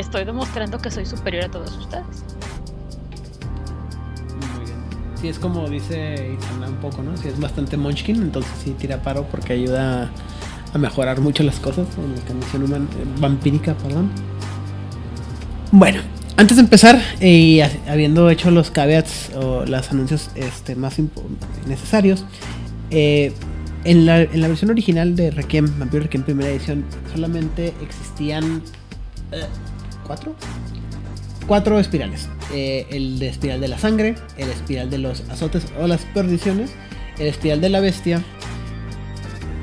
estoy 0.00 0.24
demostrando 0.24 0.78
que 0.78 0.90
soy 0.90 1.06
superior 1.06 1.44
a 1.44 1.50
todos 1.50 1.76
ustedes. 1.76 2.04
Muy 4.56 4.64
bien. 4.64 4.78
Sí, 5.20 5.28
es 5.28 5.38
como 5.38 5.68
dice 5.68 6.36
Isana 6.38 6.68
un 6.68 6.76
poco, 6.76 7.02
¿no? 7.02 7.16
Sí, 7.16 7.28
es 7.28 7.38
bastante 7.38 7.76
munchkin, 7.76 8.22
entonces 8.22 8.52
sí 8.62 8.74
tira 8.78 9.02
paro 9.02 9.26
porque 9.30 9.52
ayuda 9.52 10.10
a 10.72 10.78
mejorar 10.78 11.20
mucho 11.20 11.42
las 11.42 11.58
cosas 11.60 11.86
en 11.98 12.14
la 12.16 12.22
condición 12.22 12.62
humana, 12.64 12.86
eh, 12.98 13.04
vampírica, 13.20 13.74
perdón. 13.74 14.10
Bueno, 15.70 16.00
antes 16.36 16.56
de 16.56 16.62
empezar, 16.62 17.00
y 17.20 17.60
habiendo 17.88 18.30
hecho 18.30 18.50
los 18.50 18.70
caveats 18.70 19.30
o 19.34 19.64
los 19.66 19.90
anuncios 19.90 20.30
este, 20.34 20.74
más 20.74 20.96
necesarios, 21.66 22.24
eh, 22.90 23.32
en 23.84 24.06
la, 24.06 24.18
versión 24.18 24.70
original 24.70 25.16
de 25.16 25.30
Requiem, 25.30 25.78
Vampiro 25.78 26.04
Requiem 26.04 26.22
primera 26.22 26.50
edición, 26.50 26.84
solamente 27.12 27.74
existían 27.82 28.62
eh, 29.32 29.44
cuatro. 30.12 30.36
Cuatro 31.46 31.80
espirales. 31.80 32.28
Eh, 32.52 32.86
el 32.90 33.18
de 33.18 33.28
espiral 33.28 33.60
de 33.60 33.68
la 33.68 33.78
sangre, 33.78 34.14
el 34.36 34.50
espiral 34.50 34.90
de 34.90 34.98
los 34.98 35.22
azotes 35.30 35.64
o 35.80 35.86
las 35.86 36.02
perdiciones, 36.02 36.70
el 37.18 37.28
espiral 37.28 37.62
de 37.62 37.70
la 37.70 37.80
bestia 37.80 38.22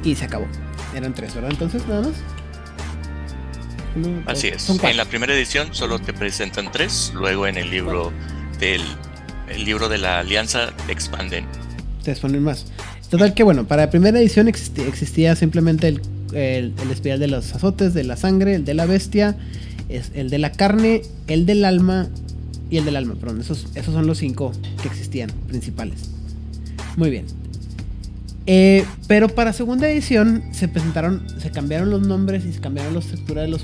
y 0.04 0.16
se 0.16 0.26
acabó. 0.26 0.48
Eran 0.96 1.14
tres, 1.14 1.36
¿verdad? 1.36 1.52
Entonces, 1.52 1.88
nada 1.88 2.02
más. 2.02 2.14
Así 4.26 4.48
es. 4.48 4.68
En 4.70 4.98
la 4.98 5.06
primera 5.06 5.34
edición 5.34 5.74
solo 5.74 6.00
te 6.00 6.14
presentan 6.14 6.72
tres, 6.72 7.12
luego 7.14 7.46
en 7.48 7.58
el 7.58 7.70
libro 7.70 8.12
del 8.60 8.82
el 9.50 9.66
libro 9.66 9.88
de 9.88 9.98
la 10.00 10.20
alianza 10.20 10.74
expanden. 10.88 11.46
Te 12.04 12.12
exponen 12.12 12.44
más. 12.44 12.66
Total 13.10 13.34
que 13.34 13.44
bueno, 13.44 13.68
para 13.68 13.84
la 13.84 13.90
primera 13.90 14.20
edición 14.20 14.48
existía, 14.48 15.36
simplemente 15.36 15.88
el, 15.88 16.02
el, 16.34 16.92
espiral 16.92 17.20
de 17.20 17.28
los 17.28 17.54
azotes, 17.56 17.94
de 17.94 18.04
la 18.04 18.16
sangre, 18.16 18.56
el 18.56 18.66
de 18.66 18.76
la 18.76 18.86
bestia, 18.86 19.36
es 19.90 20.12
el 20.16 20.30
de 20.30 20.38
la 20.38 20.52
carne, 20.52 21.02
el 21.28 21.46
del 21.46 21.66
alma 21.66 22.08
y 22.70 22.78
el 22.78 22.86
del 22.86 22.96
alma, 22.96 23.16
perdón. 23.16 23.42
Esos, 23.42 23.68
esos 23.76 23.94
son 23.94 24.08
los 24.08 24.20
cinco 24.20 24.52
que 24.82 24.88
existían 24.88 25.32
principales. 25.48 26.10
Muy 26.96 27.10
bien. 27.10 27.26
Eh, 28.46 28.86
pero 29.08 29.30
para 29.30 29.54
segunda 29.54 29.90
edición 29.90 30.44
se 30.54 30.68
presentaron, 30.68 31.28
se 31.40 31.52
cambiaron 31.52 31.90
los 31.90 32.02
nombres 32.02 32.46
y 32.46 32.54
se 32.54 32.60
cambiaron 32.60 32.94
la 32.94 33.00
estructura 33.00 33.44
de 33.44 33.48
los 33.48 33.64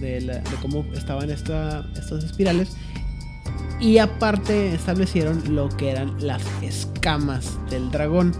de, 0.00 0.40
cómo 0.62 0.86
estaban 0.94 1.30
esta, 1.30 1.86
estas 1.94 2.24
espirales. 2.24 2.70
Y 3.78 3.98
aparte 3.98 4.74
establecieron 4.74 5.54
lo 5.54 5.68
que 5.68 5.90
eran 5.90 6.14
las 6.26 6.42
escamas 6.62 7.58
del 7.70 7.90
dragón 7.90 8.32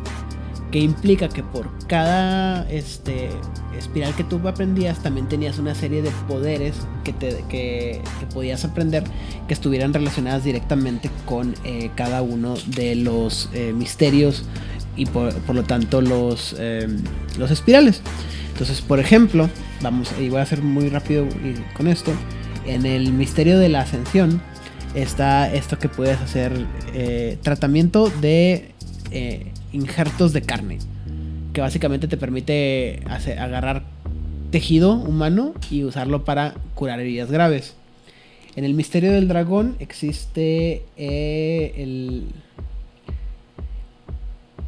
que 0.70 0.81
implica 0.81 1.29
que 1.29 1.42
por 1.42 1.70
cada 1.87 2.68
este, 2.70 3.31
espiral 3.79 4.14
que 4.14 4.24
tú 4.24 4.40
aprendías 4.46 5.02
también 5.02 5.29
tenías 5.29 5.59
una 5.59 5.74
serie 5.74 6.02
de 6.02 6.11
poderes 6.29 6.74
que, 7.05 7.12
te, 7.12 7.44
que, 7.48 8.00
podías 8.35 8.64
aprender 8.64 9.05
que 9.46 9.55
estuvieran 9.55 9.92
relacionadas 9.94 10.44
directamente 10.44 11.11
con 11.24 11.55
eh, 11.64 11.90
cada 11.94 12.22
uno 12.22 12.55
de 12.66 12.96
los 12.96 13.48
eh, 13.52 13.72
misterios 13.72 14.44
y 14.96 15.07
por, 15.07 15.33
lo 15.55 15.62
tanto 15.62 16.00
los, 16.00 16.57
em, 16.59 17.02
los 17.38 17.50
espirales. 17.50 18.00
Entonces, 18.52 18.81
por 18.81 18.98
ejemplo, 18.98 19.50
vamos, 19.83 20.11
y 20.18 20.31
voy 20.31 20.40
a 20.40 20.42
hacer 20.42 20.62
muy 20.62 20.88
rápido 20.88 21.26
con 21.76 21.87
esto, 21.87 22.12
en 22.66 22.87
el 22.87 23.12
misterio 23.12 23.59
de 23.59 23.68
la 23.68 23.83
ascensión 23.83 24.40
está 24.94 25.52
esto 25.52 25.79
que 25.79 25.90
puedes 25.90 26.18
hacer 26.20 26.66
eh, 26.94 27.38
tratamiento 27.42 28.11
de 28.20 28.72
injertos 29.72 30.33
de 30.33 30.42
carne, 30.42 30.79
que 31.52 31.61
básicamente 31.61 32.09
te 32.09 32.16
permite 32.16 33.02
agarrar 33.38 33.85
tejido 34.50 34.94
humano 34.94 35.55
y 35.70 35.85
usarlo 35.85 36.24
para 36.24 36.55
curar 36.74 37.00
heridas 37.00 37.31
graves. 37.31 37.74
En 38.55 38.64
el 38.64 38.74
misterio 38.74 39.12
del 39.12 39.29
dragón 39.29 39.76
existe 39.81 40.85
eh, 40.96 41.72
el, 41.76 42.29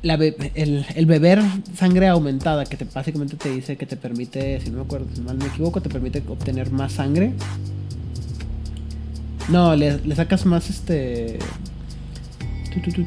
el, 0.04 1.06
beber 1.06 1.40
sangre 1.74 2.08
aumentada, 2.08 2.66
que 2.66 2.76
te, 2.76 2.84
básicamente 2.84 3.36
te 3.36 3.50
dice 3.50 3.76
que 3.76 3.86
te 3.86 3.96
permite, 3.96 4.60
si 4.60 4.70
no 4.70 4.78
me 4.78 4.82
acuerdo, 4.84 5.06
si 5.14 5.22
mal 5.22 5.38
me 5.38 5.46
equivoco, 5.46 5.80
te 5.80 5.88
permite 5.88 6.22
obtener 6.28 6.70
más 6.70 6.92
sangre. 6.92 7.32
No, 9.48 9.74
le 9.74 10.14
sacas 10.14 10.44
más 10.44 10.68
este 10.68 11.38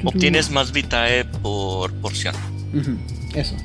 Obtienes 0.05 0.51
más 0.51 0.71
Vitae 0.71 1.25
por 1.25 1.93
porción. 1.93 2.36
Eso. 3.34 3.55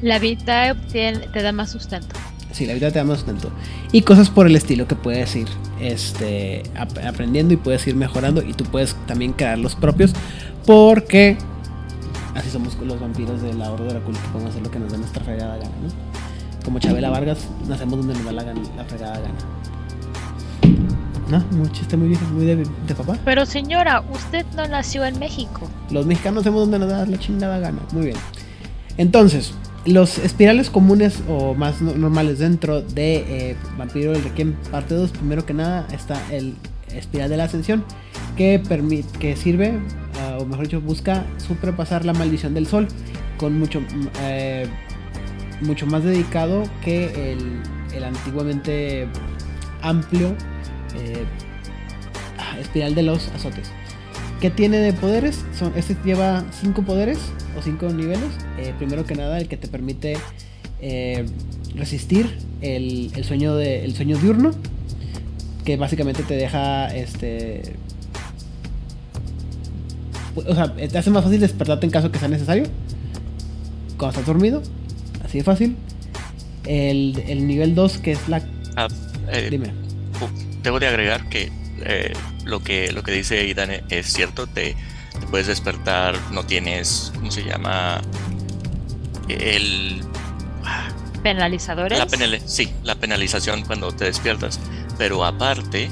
La 0.00 0.18
Vitae 0.18 0.74
te 0.74 1.42
da 1.42 1.52
más 1.52 1.70
sustento. 1.70 2.16
Sí, 2.52 2.66
la 2.66 2.74
Vitae 2.74 2.90
te 2.92 2.98
da 2.98 3.04
más 3.04 3.18
sustento. 3.18 3.50
Y 3.92 4.02
cosas 4.02 4.30
por 4.30 4.46
el 4.46 4.56
estilo 4.56 4.86
que 4.86 4.94
puedes 4.94 5.34
ir 5.36 5.48
este, 5.80 6.62
aprendiendo 6.74 7.54
y 7.54 7.56
puedes 7.56 7.86
ir 7.86 7.94
mejorando. 7.94 8.42
Y 8.42 8.54
tú 8.54 8.64
puedes 8.64 8.96
también 9.06 9.32
crear 9.32 9.58
los 9.58 9.74
propios. 9.74 10.12
Porque 10.66 11.36
así 12.34 12.50
somos 12.50 12.76
los 12.78 13.00
vampiros 13.00 13.42
de 13.42 13.54
la 13.54 13.70
Orden 13.70 13.88
de 13.88 13.94
la 13.94 14.00
Culpa. 14.00 14.20
Podemos 14.32 14.50
hacer 14.50 14.62
lo 14.62 14.70
que 14.70 14.78
nos 14.78 14.92
dé 14.92 14.98
nuestra 14.98 15.24
fregada 15.24 15.56
gana, 15.56 15.70
¿no? 15.82 16.62
Como 16.64 16.78
Chabela 16.78 17.10
Vargas, 17.10 17.48
nacemos 17.66 17.98
donde 17.98 18.14
nos 18.14 18.24
da 18.24 18.32
la, 18.32 18.44
la 18.44 18.84
fregada 18.84 19.18
gana. 19.18 19.61
¿No? 21.28 21.42
Un 21.52 21.70
chiste 21.72 21.96
muy 21.96 22.08
viejo, 22.08 22.24
muy 22.26 22.44
de, 22.44 22.66
papá. 22.94 23.16
Pero 23.24 23.46
señora, 23.46 24.04
usted 24.12 24.44
no 24.56 24.66
nació 24.68 25.04
en 25.04 25.18
México. 25.18 25.68
Los 25.90 26.04
mexicanos 26.06 26.40
hacemos 26.42 26.62
donde 26.62 26.78
nos 26.78 26.88
da 26.88 27.06
la 27.06 27.18
chingada 27.18 27.58
gana. 27.58 27.78
Muy 27.92 28.06
bien. 28.06 28.16
Entonces, 28.98 29.54
los 29.84 30.18
espirales 30.18 30.70
comunes 30.70 31.22
o 31.28 31.54
más 31.54 31.80
normales 31.80 32.38
dentro 32.38 32.82
de 32.82 33.50
eh, 33.50 33.56
Vampiro 33.78 34.12
del 34.12 34.22
Requiem 34.22 34.54
parte 34.70 34.94
2, 34.94 35.10
primero 35.12 35.46
que 35.46 35.54
nada 35.54 35.86
está 35.92 36.20
el 36.30 36.54
espiral 36.94 37.30
de 37.30 37.36
la 37.36 37.44
ascensión 37.44 37.84
que, 38.36 38.60
permite, 38.66 39.18
que 39.18 39.36
sirve, 39.36 39.78
ah, 40.20 40.38
o 40.40 40.46
mejor 40.46 40.66
dicho, 40.66 40.80
busca 40.80 41.24
superpasar 41.38 42.04
la 42.04 42.12
maldición 42.12 42.54
del 42.54 42.66
sol 42.66 42.88
con 43.38 43.58
mucho, 43.58 43.82
eh, 44.20 44.66
mucho 45.62 45.86
más 45.86 46.04
dedicado 46.04 46.62
que 46.84 47.32
el, 47.32 47.60
el 47.94 48.04
antiguamente 48.04 49.08
amplio 49.82 50.36
eh, 50.96 51.24
espiral 52.60 52.94
de 52.94 53.02
los 53.02 53.28
azotes. 53.28 53.70
¿Qué 54.40 54.50
tiene 54.50 54.78
de 54.78 54.92
poderes? 54.92 55.44
Son, 55.58 55.72
este 55.76 55.96
lleva 56.04 56.44
cinco 56.60 56.82
poderes 56.82 57.18
o 57.56 57.62
cinco 57.62 57.88
niveles. 57.90 58.30
Eh, 58.58 58.74
primero 58.76 59.04
que 59.04 59.14
nada, 59.14 59.38
el 59.38 59.48
que 59.48 59.56
te 59.56 59.68
permite 59.68 60.14
eh, 60.80 61.26
resistir 61.76 62.38
el, 62.60 63.12
el 63.14 63.24
sueño 63.24 63.54
de, 63.54 63.84
el 63.84 63.94
sueño 63.94 64.18
diurno, 64.18 64.50
que 65.64 65.76
básicamente 65.76 66.22
te 66.24 66.34
deja 66.34 66.92
este 66.94 67.76
o 70.34 70.54
sea, 70.54 70.74
te 70.74 70.98
hace 70.98 71.10
más 71.10 71.24
fácil 71.24 71.40
despertarte 71.40 71.86
en 71.86 71.92
caso 71.92 72.10
que 72.10 72.18
sea 72.18 72.28
necesario. 72.28 72.64
Cuando 73.98 74.10
estás 74.10 74.26
dormido. 74.26 74.62
Así 75.24 75.38
de 75.38 75.44
fácil. 75.44 75.76
El, 76.64 77.22
el 77.26 77.46
nivel 77.46 77.74
2, 77.74 77.98
que 77.98 78.12
es 78.12 78.28
la. 78.28 78.42
Ah, 78.76 78.88
eh, 79.30 79.48
Dime. 79.50 79.81
Debo 80.62 80.78
de 80.80 80.86
agregar 80.88 81.28
que 81.28 81.50
eh, 81.80 82.12
lo 82.44 82.60
que 82.62 82.92
lo 82.92 83.02
que 83.02 83.12
dice 83.12 83.44
Idan 83.46 83.70
es 83.88 84.12
cierto, 84.12 84.46
te, 84.46 84.76
te 85.18 85.26
puedes 85.30 85.46
despertar, 85.46 86.14
no 86.30 86.44
tienes, 86.44 87.12
¿cómo 87.16 87.30
se 87.30 87.44
llama? 87.44 88.00
El 89.28 90.02
Penalizadores. 91.22 91.98
la 91.98 92.06
penal- 92.06 92.40
sí, 92.46 92.72
la 92.82 92.96
penalización 92.96 93.62
cuando 93.62 93.92
te 93.92 94.06
despiertas, 94.06 94.58
pero 94.98 95.24
aparte 95.24 95.88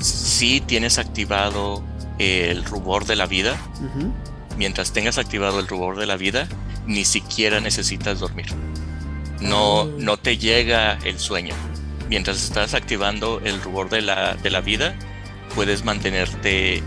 sí 0.00 0.60
tienes 0.60 0.98
activado 0.98 1.82
el 2.18 2.64
rubor 2.64 3.04
de 3.06 3.14
la 3.16 3.26
vida. 3.26 3.56
Mientras 4.56 4.92
tengas 4.92 5.18
activado 5.18 5.60
el 5.60 5.68
rubor 5.68 5.96
de 5.96 6.06
la 6.06 6.16
vida, 6.16 6.48
ni 6.86 7.04
siquiera 7.04 7.60
necesitas 7.60 8.18
dormir. 8.18 8.46
No, 9.40 9.82
Ah. 9.82 9.86
no 9.98 10.16
te 10.16 10.36
llega 10.38 10.98
el 11.04 11.20
sueño. 11.20 11.54
Mientras 12.08 12.42
estás 12.42 12.74
activando 12.74 13.40
el 13.44 13.60
rubor 13.62 13.90
de 13.90 14.02
la, 14.02 14.34
de 14.34 14.50
la 14.50 14.60
vida, 14.60 14.94
puedes 15.54 15.84
mantenerte 15.84 16.82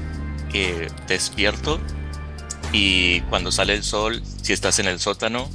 eh, 0.53 0.87
despierto 1.07 1.79
y 2.73 3.21
cuando 3.21 3.51
sale 3.51 3.73
el 3.73 3.83
sol, 3.83 4.21
si 4.41 4.53
estás 4.53 4.79
en 4.79 4.87
el 4.87 4.99
sótano, 4.99 5.49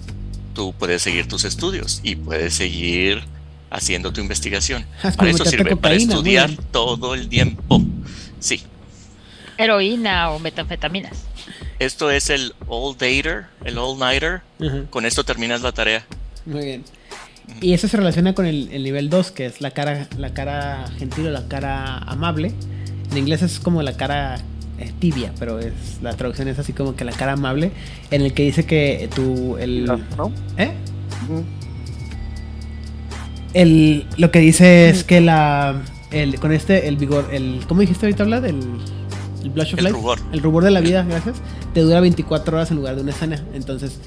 tú 0.55 0.75
puedes 0.79 1.03
seguir 1.03 1.29
tus 1.29 1.45
estudios 1.45 2.01
y 2.03 2.17
puedes 2.17 2.55
seguir 2.55 3.25
haciendo 3.71 4.13
tu 4.13 4.21
investigación. 4.21 4.87
Es 5.03 5.17
Para 5.17 5.31
eso 5.31 5.45
sirve, 5.45 5.77
para 5.77 5.95
cocaína, 5.95 6.15
estudiar 6.15 6.51
todo 6.71 7.15
el 7.15 7.29
tiempo. 7.29 7.83
Sí, 8.39 8.63
Heroína 9.59 10.31
o 10.31 10.39
metanfetaminas. 10.39 11.25
esto 11.79 12.11
es 12.11 12.31
el 12.31 12.55
all 12.69 12.95
dater, 12.97 13.47
el 13.65 13.79
all 13.79 13.99
nighter. 13.99 14.43
Con 14.91 15.07
esto 15.07 15.25
terminas 15.25 15.63
la 15.63 15.73
tarea. 15.73 16.05
Muy 16.45 16.65
bien. 16.65 16.85
Y 17.61 17.73
eso 17.73 17.89
se 17.89 17.97
relaciona 17.97 18.35
con 18.35 18.47
el, 18.47 18.69
el 18.73 18.83
nivel 18.83 19.09
2, 19.09 19.31
que 19.31 19.47
es 19.47 19.61
la 19.61 19.71
cara, 19.71 20.09
la 20.19 20.35
cara 20.35 20.85
gentil 20.99 21.29
o 21.29 21.31
la 21.31 21.49
cara 21.49 21.99
amable. 21.99 22.53
En 23.11 23.19
inglés 23.19 23.43
es 23.43 23.61
como 23.61 23.83
la 23.83 23.97
cara 23.97 24.39
eh, 24.79 24.93
tibia, 24.99 25.33
pero 25.39 25.59
es 25.59 25.73
la 26.03 26.13
traducción 26.15 26.49
es 26.49 26.59
así 26.59 26.73
como 26.73 26.97
que 26.97 27.05
la 27.05 27.13
cara 27.13 27.33
amable, 27.33 27.71
en 28.11 28.23
el 28.23 28.35
que 28.35 28.43
dice 28.43 28.67
que 28.67 29.09
tu 29.15 29.57
el 29.57 29.87
¿No? 29.87 30.33
¿eh? 30.59 30.73
El 33.55 34.07
lo 34.19 34.31
que 34.31 34.41
dice 34.41 34.91
es 34.91 35.03
que 35.03 35.21
la 35.21 35.81
el 36.11 36.39
con 36.39 36.53
este 36.53 36.89
el 36.89 36.97
vigor 36.97 37.29
el 37.33 37.61
¿cómo 37.67 37.81
dijiste 37.81 38.07
ahorita 38.07 38.23
habla 38.25 38.41
del 38.41 38.61
el 39.43 39.51
blush 39.51 39.73
of 39.75 39.79
El 39.79 39.85
life? 39.85 39.97
rubor. 39.97 40.19
El 40.33 40.41
rubor 40.43 40.65
de 40.65 40.73
la 40.73 40.81
vida, 40.81 41.05
gracias. 41.09 41.37
Te 41.73 41.81
dura 41.81 42.01
24 42.01 42.57
horas 42.57 42.71
en 42.73 42.79
lugar 42.79 42.97
de 42.97 43.03
una 43.03 43.13
escena. 43.13 43.45
Entonces, 43.55 44.01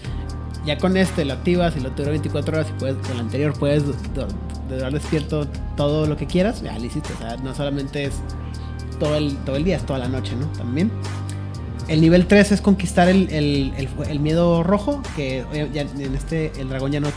ya 0.66 0.78
con 0.78 0.98
este 0.98 1.26
lo 1.26 1.34
activas 1.34 1.76
y 1.78 1.80
lo 1.80 1.90
dura 1.92 2.10
24 2.10 2.58
horas 2.58 2.70
y 2.70 2.80
puedes, 2.80 2.96
con 2.98 3.12
el 3.14 3.20
anterior 3.22 3.54
puedes 3.58 3.86
du- 3.86 3.94
du- 4.14 4.28
durar 4.76 4.92
despierto 4.94 5.48
todo 5.78 6.06
lo 6.06 6.16
que 6.18 6.28
quieras. 6.28 6.62
Ya 6.62 6.78
hiciste. 6.78 7.14
O 7.14 7.18
sea, 7.18 7.38
no 7.38 7.56
solamente 7.56 8.04
es 8.06 8.14
todo 9.00 9.16
el, 9.16 9.36
todo 9.38 9.56
el 9.56 9.64
día, 9.64 9.78
es 9.78 9.86
toda 9.86 10.00
la 10.00 10.08
noche, 10.08 10.36
¿no? 10.36 10.46
También. 10.58 10.92
El 11.88 12.02
nivel 12.02 12.28
3 12.28 12.52
es 12.52 12.62
conquistar 12.62 13.10
el, 13.10 13.30
el- 13.32 13.74
el 14.08 14.20
miedo 14.20 14.62
rojo, 14.62 15.02
que 15.16 15.44
eh, 15.54 15.70
ya 15.74 15.82
en 15.82 16.14
este 16.14 16.52
el 16.62 16.70
dragón 16.70 16.92
ya 16.92 17.00
no, 17.00 17.08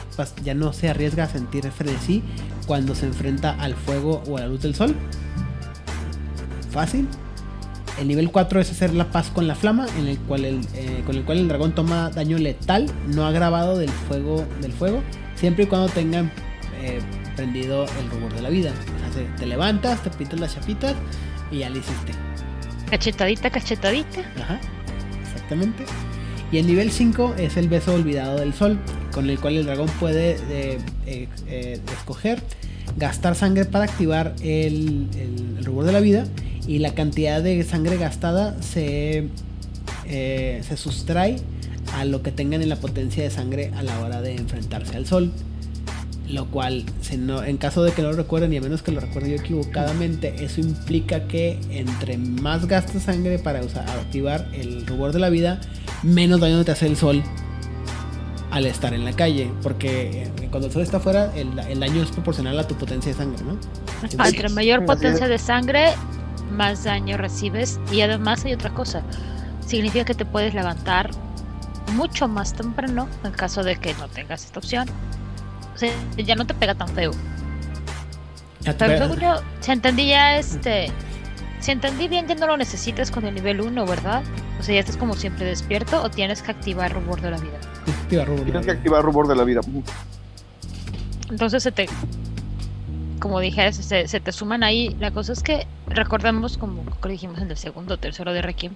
ya 0.42 0.54
no 0.54 0.72
se 0.72 0.88
arriesga 0.88 1.24
a 1.24 1.28
sentir 1.28 1.70
frenesí 1.70 2.22
cuando 2.66 2.94
se 2.94 3.04
enfrenta 3.06 3.50
al 3.60 3.74
fuego 3.74 4.22
o 4.26 4.38
a 4.38 4.40
la 4.40 4.46
luz 4.46 4.62
del 4.62 4.74
sol. 4.74 4.94
Fácil. 6.70 7.06
El 8.00 8.08
nivel 8.08 8.30
4 8.30 8.60
es 8.60 8.70
hacer 8.70 8.94
la 8.94 9.10
paz 9.10 9.30
con 9.30 9.46
la 9.46 9.54
flama, 9.54 9.86
en 9.98 10.06
el 10.08 10.18
cual 10.18 10.44
el, 10.44 10.60
eh, 10.74 11.02
con 11.06 11.14
el 11.16 11.22
cual 11.24 11.38
el 11.38 11.48
dragón 11.48 11.74
toma 11.74 12.10
daño 12.10 12.38
letal, 12.38 12.86
no 13.08 13.26
agravado 13.26 13.76
del 13.78 13.90
fuego, 13.90 14.44
del 14.60 14.72
fuego 14.72 15.02
siempre 15.34 15.64
y 15.64 15.66
cuando 15.66 15.88
tengan 15.88 16.30
eh, 16.82 17.00
prendido 17.36 17.84
el 17.84 18.10
rubor 18.10 18.32
de 18.34 18.42
la 18.42 18.48
vida. 18.48 18.72
O 19.10 19.12
sea, 19.14 19.36
te- 19.36 19.46
levantas, 19.46 20.02
te 20.02 20.10
pintas 20.10 20.40
las 20.40 20.54
chapitas 20.54 20.94
y 21.50 21.58
ya 21.58 21.70
lo 21.70 21.78
hiciste. 21.78 22.12
Cachetadita, 22.90 23.50
cachetadita. 23.50 24.20
Ajá, 24.40 24.58
exactamente. 25.22 25.84
Y 26.50 26.58
el 26.58 26.66
nivel 26.66 26.90
5 26.90 27.34
es 27.38 27.56
el 27.56 27.68
beso 27.68 27.94
olvidado 27.94 28.38
del 28.38 28.52
sol, 28.54 28.78
con 29.12 29.28
el 29.30 29.38
cual 29.38 29.56
el 29.56 29.64
dragón 29.66 29.88
puede 30.00 30.38
eh, 30.50 30.78
eh, 31.06 31.80
escoger 31.98 32.42
gastar 32.96 33.34
sangre 33.34 33.64
para 33.64 33.84
activar 33.84 34.34
el, 34.42 35.08
el- 35.14 35.56
el 35.58 35.64
rubor 35.64 35.84
de 35.84 35.92
la 35.92 36.00
vida 36.00 36.24
y 36.66 36.78
la 36.78 36.94
cantidad 36.94 37.42
de 37.42 37.62
sangre 37.64 37.96
gastada 37.96 38.60
se, 38.62 39.28
eh, 40.06 40.62
se 40.66 40.76
sustrae 40.76 41.36
a 41.94 42.04
lo 42.04 42.22
que 42.22 42.32
tengan 42.32 42.62
en 42.62 42.68
la 42.68 42.76
potencia 42.76 43.22
de 43.22 43.30
sangre 43.30 43.70
a 43.76 43.82
la 43.82 43.98
hora 44.00 44.22
de 44.22 44.36
enfrentarse 44.36 44.96
al 44.96 45.06
sol. 45.06 45.32
Lo 46.28 46.46
cual, 46.46 46.84
si 47.02 47.16
no, 47.16 47.44
en 47.44 47.58
caso 47.58 47.82
de 47.82 47.92
que 47.92 48.00
no 48.00 48.10
lo 48.12 48.16
recuerden, 48.16 48.52
y 48.52 48.56
a 48.56 48.60
menos 48.60 48.82
que 48.82 48.92
lo 48.92 49.00
recuerde 49.00 49.30
yo 49.30 49.36
equivocadamente, 49.36 50.42
eso 50.42 50.60
implica 50.60 51.26
que 51.26 51.58
entre 51.68 52.16
más 52.16 52.66
gastas 52.66 53.02
sangre 53.02 53.38
para 53.38 53.62
usar, 53.62 53.88
activar 53.90 54.48
el 54.54 54.86
rubor 54.86 55.12
de 55.12 55.18
la 55.18 55.28
vida, 55.28 55.60
menos 56.02 56.40
daño 56.40 56.64
te 56.64 56.70
hace 56.70 56.86
el 56.86 56.96
sol 56.96 57.22
al 58.50 58.66
estar 58.66 58.94
en 58.94 59.04
la 59.04 59.12
calle. 59.12 59.50
Porque 59.62 60.22
eh, 60.22 60.48
cuando 60.50 60.68
el 60.68 60.72
sol 60.72 60.82
está 60.82 60.98
afuera, 60.98 61.32
el, 61.36 61.58
el 61.58 61.80
daño 61.80 62.02
es 62.02 62.10
proporcional 62.12 62.58
a 62.58 62.66
tu 62.66 62.76
potencia 62.76 63.12
de 63.12 63.18
sangre, 63.18 63.42
¿no? 63.44 63.58
Entre 64.24 64.48
mayor 64.48 64.86
potencia 64.86 65.28
de 65.28 65.38
sangre, 65.38 65.88
más 66.52 66.84
daño 66.84 67.16
recibes. 67.16 67.80
Y 67.90 68.00
además 68.02 68.44
hay 68.44 68.52
otra 68.54 68.70
cosa. 68.70 69.02
Significa 69.66 70.04
que 70.04 70.14
te 70.14 70.24
puedes 70.24 70.54
levantar 70.54 71.10
mucho 71.94 72.28
más 72.28 72.54
temprano 72.54 73.08
en 73.24 73.32
caso 73.32 73.62
de 73.62 73.76
que 73.76 73.94
no 73.94 74.08
tengas 74.08 74.44
esta 74.44 74.58
opción. 74.60 74.88
O 75.74 75.78
sea, 75.78 75.92
ya 76.16 76.34
no 76.34 76.46
te 76.46 76.54
pega 76.54 76.74
tan 76.74 76.88
feo. 76.88 77.12
Ya 78.60 78.76
te- 78.76 78.84
Pero 78.86 78.98
según 79.06 79.20
yo, 79.20 79.40
si 79.60 79.72
entendí 79.72 80.08
ya 80.08 80.36
este. 80.38 80.90
Si 81.60 81.70
entendí 81.70 82.08
bien, 82.08 82.26
ya 82.26 82.34
no 82.34 82.46
lo 82.48 82.56
necesitas 82.56 83.10
con 83.10 83.24
el 83.24 83.34
nivel 83.34 83.60
1, 83.60 83.86
¿verdad? 83.86 84.22
O 84.58 84.62
sea, 84.64 84.74
ya 84.74 84.80
estás 84.80 84.96
como 84.96 85.14
siempre 85.14 85.44
despierto 85.46 86.02
o 86.02 86.10
tienes 86.10 86.42
que 86.42 86.50
activar 86.50 86.92
rubor 86.92 87.20
de 87.20 87.30
la 87.30 87.38
vida. 87.38 87.58
activa 87.86 88.24
rubor 88.24 88.40
de 88.40 88.44
la 88.46 88.50
Tienes 88.52 88.66
que 88.66 88.72
activar 88.72 89.04
rubor 89.04 89.28
de 89.28 89.36
la 89.36 89.44
vida. 89.44 89.60
Entonces 91.30 91.62
se 91.62 91.72
te, 91.72 91.88
como 93.22 93.38
dije, 93.38 93.72
se, 93.72 94.20
te 94.20 94.32
suman 94.32 94.64
ahí. 94.64 94.96
La 94.98 95.12
cosa 95.12 95.32
es 95.32 95.44
que 95.44 95.68
recordemos, 95.86 96.58
como 96.58 96.84
dijimos 97.08 97.38
en 97.38 97.48
el 97.52 97.56
segundo 97.56 97.94
o 97.94 97.96
tercero 97.96 98.32
de 98.32 98.42
Requiem, 98.42 98.74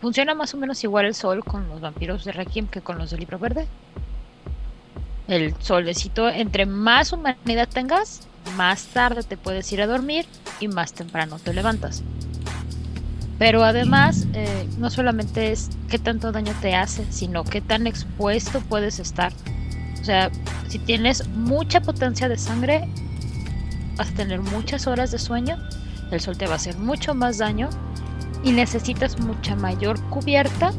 funciona 0.00 0.34
más 0.34 0.52
o 0.52 0.56
menos 0.56 0.82
igual 0.82 1.06
el 1.06 1.14
sol 1.14 1.44
con 1.44 1.68
los 1.68 1.80
vampiros 1.80 2.24
de 2.24 2.32
Requiem 2.32 2.66
que 2.66 2.80
con 2.80 2.98
los 2.98 3.10
del 3.10 3.20
libro 3.20 3.38
verde. 3.38 3.68
El 5.28 5.54
solecito, 5.60 6.28
entre 6.28 6.66
más 6.66 7.12
humanidad 7.12 7.68
tengas, 7.68 8.26
más 8.56 8.86
tarde 8.86 9.22
te 9.22 9.36
puedes 9.36 9.72
ir 9.72 9.80
a 9.80 9.86
dormir 9.86 10.26
y 10.58 10.66
más 10.66 10.92
temprano 10.92 11.38
te 11.38 11.54
levantas. 11.54 12.02
Pero 13.38 13.62
además, 13.62 14.26
eh, 14.32 14.68
no 14.78 14.90
solamente 14.90 15.52
es 15.52 15.70
qué 15.88 16.00
tanto 16.00 16.32
daño 16.32 16.52
te 16.60 16.74
hace, 16.74 17.06
sino 17.12 17.44
qué 17.44 17.60
tan 17.60 17.86
expuesto 17.86 18.60
puedes 18.60 18.98
estar. 18.98 19.32
O 20.00 20.04
sea, 20.04 20.32
si 20.66 20.80
tienes 20.80 21.28
mucha 21.28 21.80
potencia 21.80 22.28
de 22.28 22.38
sangre, 22.38 22.88
vas 23.98 24.10
a 24.10 24.14
tener 24.14 24.40
muchas 24.40 24.86
horas 24.86 25.10
de 25.10 25.18
sueño, 25.18 25.58
el 26.10 26.20
sol 26.20 26.38
te 26.38 26.46
va 26.46 26.54
a 26.54 26.56
hacer 26.56 26.78
mucho 26.78 27.14
más 27.14 27.36
daño 27.38 27.68
y 28.42 28.52
necesitas 28.52 29.18
mucha 29.20 29.54
mayor 29.56 30.00
cubierta 30.08 30.72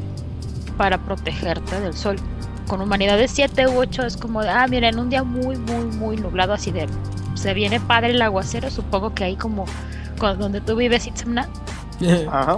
para 0.78 0.98
protegerte 0.98 1.80
del 1.82 1.94
sol. 1.94 2.16
Con 2.68 2.82
humanidades 2.82 3.32
7 3.32 3.68
u 3.68 3.78
8 3.80 4.06
es 4.06 4.18
como 4.18 4.42
de, 4.42 4.50
ah, 4.50 4.66
mira, 4.68 4.90
en 4.90 4.98
un 5.00 5.10
día 5.10 5.24
muy, 5.24 5.58
muy, 5.58 5.86
muy 5.98 6.18
nublado, 6.18 6.54
así 6.54 6.72
de, 6.72 6.88
se 7.36 7.54
viene 7.54 7.80
padre 7.80 8.12
el 8.12 8.22
aguacero, 8.22 8.70
supongo 8.72 9.14
que 9.14 9.24
ahí 9.26 9.36
como 9.36 9.66
con- 10.18 10.40
donde 10.40 10.62
tú 10.62 10.76
vives, 10.76 11.06
Itzamna, 11.08 11.50
Ajá. 12.32 12.58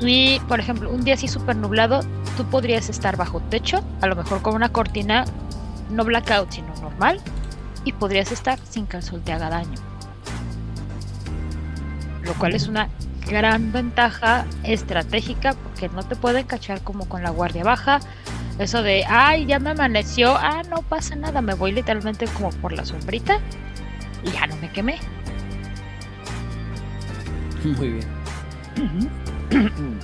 y, 0.00 0.40
por 0.48 0.58
ejemplo, 0.60 0.90
un 0.90 1.04
día 1.04 1.14
así 1.14 1.28
súper 1.28 1.56
nublado, 1.56 2.00
tú 2.36 2.44
podrías 2.44 2.88
estar 2.88 3.16
bajo 3.16 3.40
techo, 3.50 3.80
a 4.00 4.06
lo 4.06 4.16
mejor 4.16 4.40
con 4.42 4.54
una 4.54 4.70
cortina, 4.70 5.24
no 5.90 6.04
blackout, 6.04 6.50
sino 6.52 6.68
normal, 6.80 7.20
y 7.84 7.92
podrías 7.92 8.32
estar 8.32 8.58
sin 8.68 8.86
que 8.86 8.98
el 8.98 9.02
sol 9.02 9.22
te 9.24 9.32
haga 9.32 9.50
daño. 9.50 9.78
Lo 12.22 12.34
cual 12.34 12.54
es 12.54 12.68
una 12.68 12.88
gran 13.28 13.72
ventaja 13.72 14.46
estratégica 14.64 15.54
porque 15.54 15.88
no 15.88 16.02
te 16.02 16.16
pueden 16.16 16.46
cachar 16.46 16.82
como 16.82 17.08
con 17.08 17.22
la 17.22 17.30
guardia 17.30 17.64
baja. 17.64 18.00
Eso 18.58 18.82
de, 18.82 19.04
ay, 19.08 19.46
ya 19.46 19.58
me 19.60 19.70
amaneció, 19.70 20.36
ah, 20.36 20.62
no 20.68 20.82
pasa 20.82 21.14
nada, 21.14 21.40
me 21.40 21.54
voy 21.54 21.72
literalmente 21.72 22.26
como 22.26 22.50
por 22.50 22.72
la 22.72 22.84
sombrita 22.84 23.38
y 24.24 24.30
ya 24.32 24.46
no 24.46 24.56
me 24.56 24.70
quemé. 24.72 24.98
Muy 27.64 27.90
bien. 27.90 28.06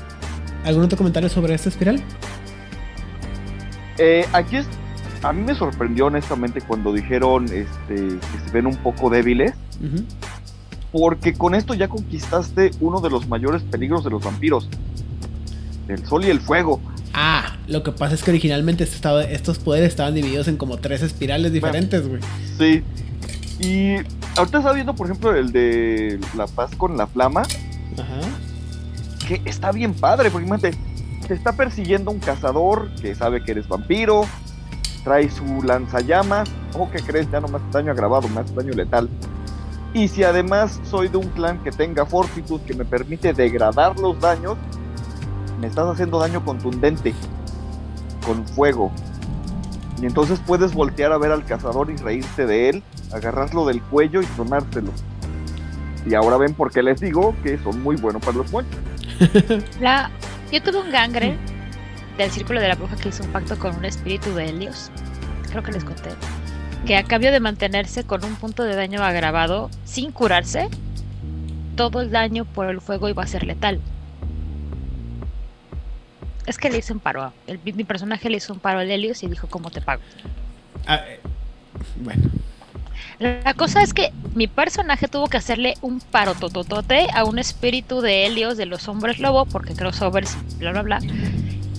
¿Algún 0.65 0.85
otro 0.85 0.97
comentario 0.97 1.29
sobre 1.29 1.55
esta 1.55 1.69
espiral? 1.69 2.03
Eh, 3.99 4.27
aquí 4.33 4.57
es, 4.57 4.67
a 5.25 5.33
mí 5.33 5.43
me 5.43 5.55
sorprendió 5.55 6.07
honestamente 6.07 6.61
cuando 6.61 6.93
dijeron 6.93 7.47
este, 7.47 7.95
que 7.95 8.39
se 8.45 8.51
ven 8.53 8.67
un 8.67 8.77
poco 8.77 9.09
débiles, 9.09 9.55
porque 10.93 11.33
con 11.33 11.55
esto 11.55 11.73
ya 11.75 11.89
conquistaste 11.89 12.71
uno 12.81 13.01
de 13.01 13.09
los 13.11 13.27
mayores 13.27 13.63
peligros 13.63 14.05
de 14.05 14.11
los 14.11 14.23
vampiros, 14.23 14.69
el 15.89 16.05
sol 16.07 16.25
y 16.25 16.31
el 16.31 16.41
fuego. 16.41 16.81
Ah, 17.15 17.57
lo 17.69 17.83
que 17.83 17.93
pasa 17.93 18.15
es 18.15 18.23
que 18.23 18.33
originalmente 18.33 18.85
este 18.85 19.35
estos 19.35 19.59
poderes 19.59 19.89
estaban 19.89 20.15
divididos 20.15 20.47
en 20.49 20.59
como 20.59 20.77
tres 20.77 21.01
espirales 21.01 21.53
diferentes, 21.53 22.07
güey. 22.07 22.21
Sí. 22.59 22.83
Y 23.61 23.95
ahorita 24.37 24.59
está 24.59 24.73
viendo, 24.73 24.95
por 24.95 25.07
ejemplo, 25.07 25.35
el 25.35 25.53
de 25.53 26.21
la 26.37 26.47
paz 26.47 26.75
con 26.77 26.99
la 26.99 27.07
flama, 27.07 27.43
Ajá. 27.43 28.21
que 29.27 29.41
está 29.47 29.73
bien 29.73 29.95
padre, 29.95 30.31
porque 30.31 30.47
imagínate, 30.47 30.77
te 31.27 31.35
está 31.35 31.53
persiguiendo 31.53 32.11
un 32.11 32.19
cazador 32.19 32.91
que 33.01 33.15
sabe 33.15 33.43
que 33.43 33.53
eres 33.53 33.69
vampiro, 33.69 34.27
trae 35.05 35.31
su 35.31 35.63
lanzallamas, 35.63 36.51
¿cómo 36.73 36.91
que 36.91 37.01
crees? 37.01 37.31
Ya 37.31 37.41
no 37.41 37.49
me 37.49 37.59
hace 37.59 37.67
daño 37.71 37.93
agravado, 37.93 38.29
me 38.29 38.41
hace 38.41 38.55
daño 38.55 38.73
letal. 38.73 39.09
Y 39.93 40.09
si 40.09 40.25
además 40.25 40.81
soy 40.91 41.09
de 41.09 41.19
un 41.19 41.29
clan 41.29 41.63
que 41.63 41.71
tenga 41.71 42.05
fortitud 42.05 42.61
que 42.63 42.75
me 42.75 42.85
permite 42.85 43.33
degradar 43.33 43.99
los 44.01 44.19
daños, 44.19 44.57
me 45.61 45.69
estás 45.69 45.87
haciendo 45.87 46.19
daño 46.19 46.45
contundente, 46.45 47.15
con 48.27 48.45
fuego. 48.49 48.91
Y 50.03 50.07
entonces 50.07 50.41
puedes 50.45 50.75
voltear 50.75 51.13
a 51.13 51.19
ver 51.19 51.31
al 51.31 51.45
cazador 51.45 51.91
y 51.91 51.97
reírte 51.97 52.47
de 52.47 52.71
él, 52.71 52.83
agarrarlo 53.13 53.67
del 53.67 53.81
cuello 53.83 54.21
y 54.21 54.27
tronárselo. 54.27 54.91
Y 56.07 56.15
ahora 56.15 56.39
ven 56.39 56.55
por 56.55 56.73
qué 56.73 56.83
les 56.83 57.01
digo 57.01 57.35
que 57.43 57.57
son 57.59 57.83
muy 57.83 57.97
buenos 57.97 58.23
para 58.23 58.39
los 58.39 58.51
muertos. 58.51 58.79
La, 59.81 60.11
yo 60.51 60.63
tuve 60.63 60.81
un 60.81 60.91
gangre 60.91 61.39
del 62.19 62.31
círculo 62.31 62.61
de 62.61 62.69
la 62.69 62.75
bruja 62.77 62.97
que 62.97 63.09
hizo 63.09 63.23
un 63.25 63.31
pacto 63.33 63.59
con 63.59 63.75
un 63.77 63.85
espíritu 63.85 64.33
de 64.35 64.49
Helios. 64.49 64.91
Creo 65.51 65.63
que 65.63 65.73
les 65.73 65.85
conté. 65.85 66.11
Que 66.87 66.97
a 66.97 67.03
cambio 67.05 67.33
de 67.33 67.41
mantenerse 67.41 68.05
con 68.05 68.25
un 68.25 68.37
punto 68.37 68.63
de 68.63 68.75
daño 68.75 69.03
agravado 69.03 69.71
sin 69.85 70.13
curarse, 70.13 70.69
todo 71.77 72.03
el 72.03 72.11
daño 72.11 72.45
por 72.45 72.69
el 72.71 72.81
fuego 72.81 73.09
iba 73.09 73.23
a 73.23 73.27
ser 73.27 73.45
letal. 73.45 73.81
Es 76.47 76.59
que 76.59 76.69
le 76.71 76.79
hizo 76.79 76.93
un 76.93 77.01
paro. 77.01 77.33
el- 77.47 77.59
mi 77.65 77.85
personaje 77.85 78.29
le 78.29 78.37
hizo 78.37 78.53
un 78.53 78.59
paro 78.61 78.81
al 78.81 78.91
Helios 78.91 79.23
y 79.23 79.29
dijo: 79.29 79.47
¿Cómo 79.49 79.71
te 79.71 79.81
pago? 79.81 80.03
Ah, 80.87 81.01
eh, 81.07 81.21
bueno. 81.97 82.23
La 83.19 83.55
cosa 83.55 83.81
es 83.83 83.95
que 83.95 84.13
mi 84.35 84.47
personaje 84.47 85.09
tuvo 85.09 85.29
que 85.29 85.37
hacerle 85.37 85.75
un 85.81 86.01
paro 86.01 86.35
tototote 86.35 87.07
a 87.15 87.25
un 87.25 87.39
espíritu 87.39 88.01
de 88.01 88.27
Helios 88.27 88.57
de 88.57 88.67
los 88.67 88.89
hombres 88.89 89.21
lobo, 89.21 89.47
porque 89.47 89.75
crossovers, 89.75 90.37
bla 90.59 90.73
bla 90.73 90.83
bla. 90.83 90.99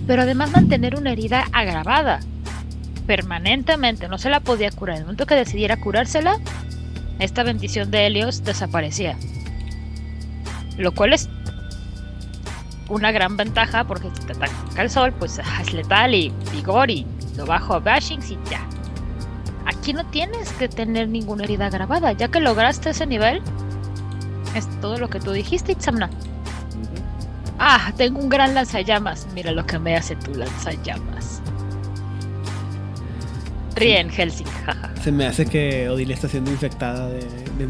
Pero 0.07 0.21
además 0.21 0.51
mantener 0.51 0.95
una 0.95 1.11
herida 1.11 1.45
agravada 1.51 2.19
permanentemente, 3.05 4.07
no 4.07 4.17
se 4.17 4.29
la 4.29 4.39
podía 4.39 4.71
curar. 4.71 4.95
En 4.95 5.01
el 5.01 5.05
momento 5.05 5.25
que 5.25 5.35
decidiera 5.35 5.77
curársela, 5.77 6.39
esta 7.19 7.43
bendición 7.43 7.91
de 7.91 8.07
Helios 8.07 8.43
desaparecía. 8.43 9.17
Lo 10.77 10.93
cual 10.93 11.13
es 11.13 11.29
una 12.89 13.11
gran 13.11 13.37
ventaja 13.37 13.83
porque 13.85 14.09
si 14.13 14.25
te 14.25 14.33
ataca 14.33 14.81
el 14.81 14.89
sol, 14.89 15.13
pues 15.13 15.39
es 15.61 15.73
letal 15.73 16.13
y 16.13 16.33
vigor 16.51 16.89
y 16.91 17.05
lo 17.37 17.45
bajo 17.45 17.73
a 17.73 17.79
bashings 17.79 18.31
y 18.31 18.37
ya. 18.49 18.65
Aquí 19.65 19.93
no 19.93 20.05
tienes 20.07 20.51
que 20.53 20.67
tener 20.67 21.09
ninguna 21.09 21.43
herida 21.43 21.69
grabada, 21.69 22.11
ya 22.11 22.27
que 22.27 22.39
lograste 22.39 22.91
ese 22.91 23.07
nivel. 23.07 23.41
Es 24.55 24.69
todo 24.79 24.97
lo 24.97 25.09
que 25.09 25.19
tú 25.19 25.31
dijiste, 25.31 25.71
Itzamna. 25.71 26.09
Ah, 27.59 27.91
tengo 27.95 28.19
un 28.19 28.29
gran 28.29 28.53
lanzallamas. 28.53 29.27
Mira 29.33 29.51
lo 29.51 29.65
que 29.65 29.79
me 29.79 29.95
hace 29.95 30.15
tu 30.15 30.33
lanzallamas. 30.33 31.41
Ríen, 33.75 34.09
Helsing, 34.09 34.47
jaja. 34.65 34.89
Se 35.03 35.11
me 35.11 35.25
hace 35.27 35.45
que 35.45 35.89
Odile 35.89 36.13
está 36.13 36.27
siendo 36.29 36.49
infectada 36.51 37.07
de, 37.09 37.19
de. 37.57 37.67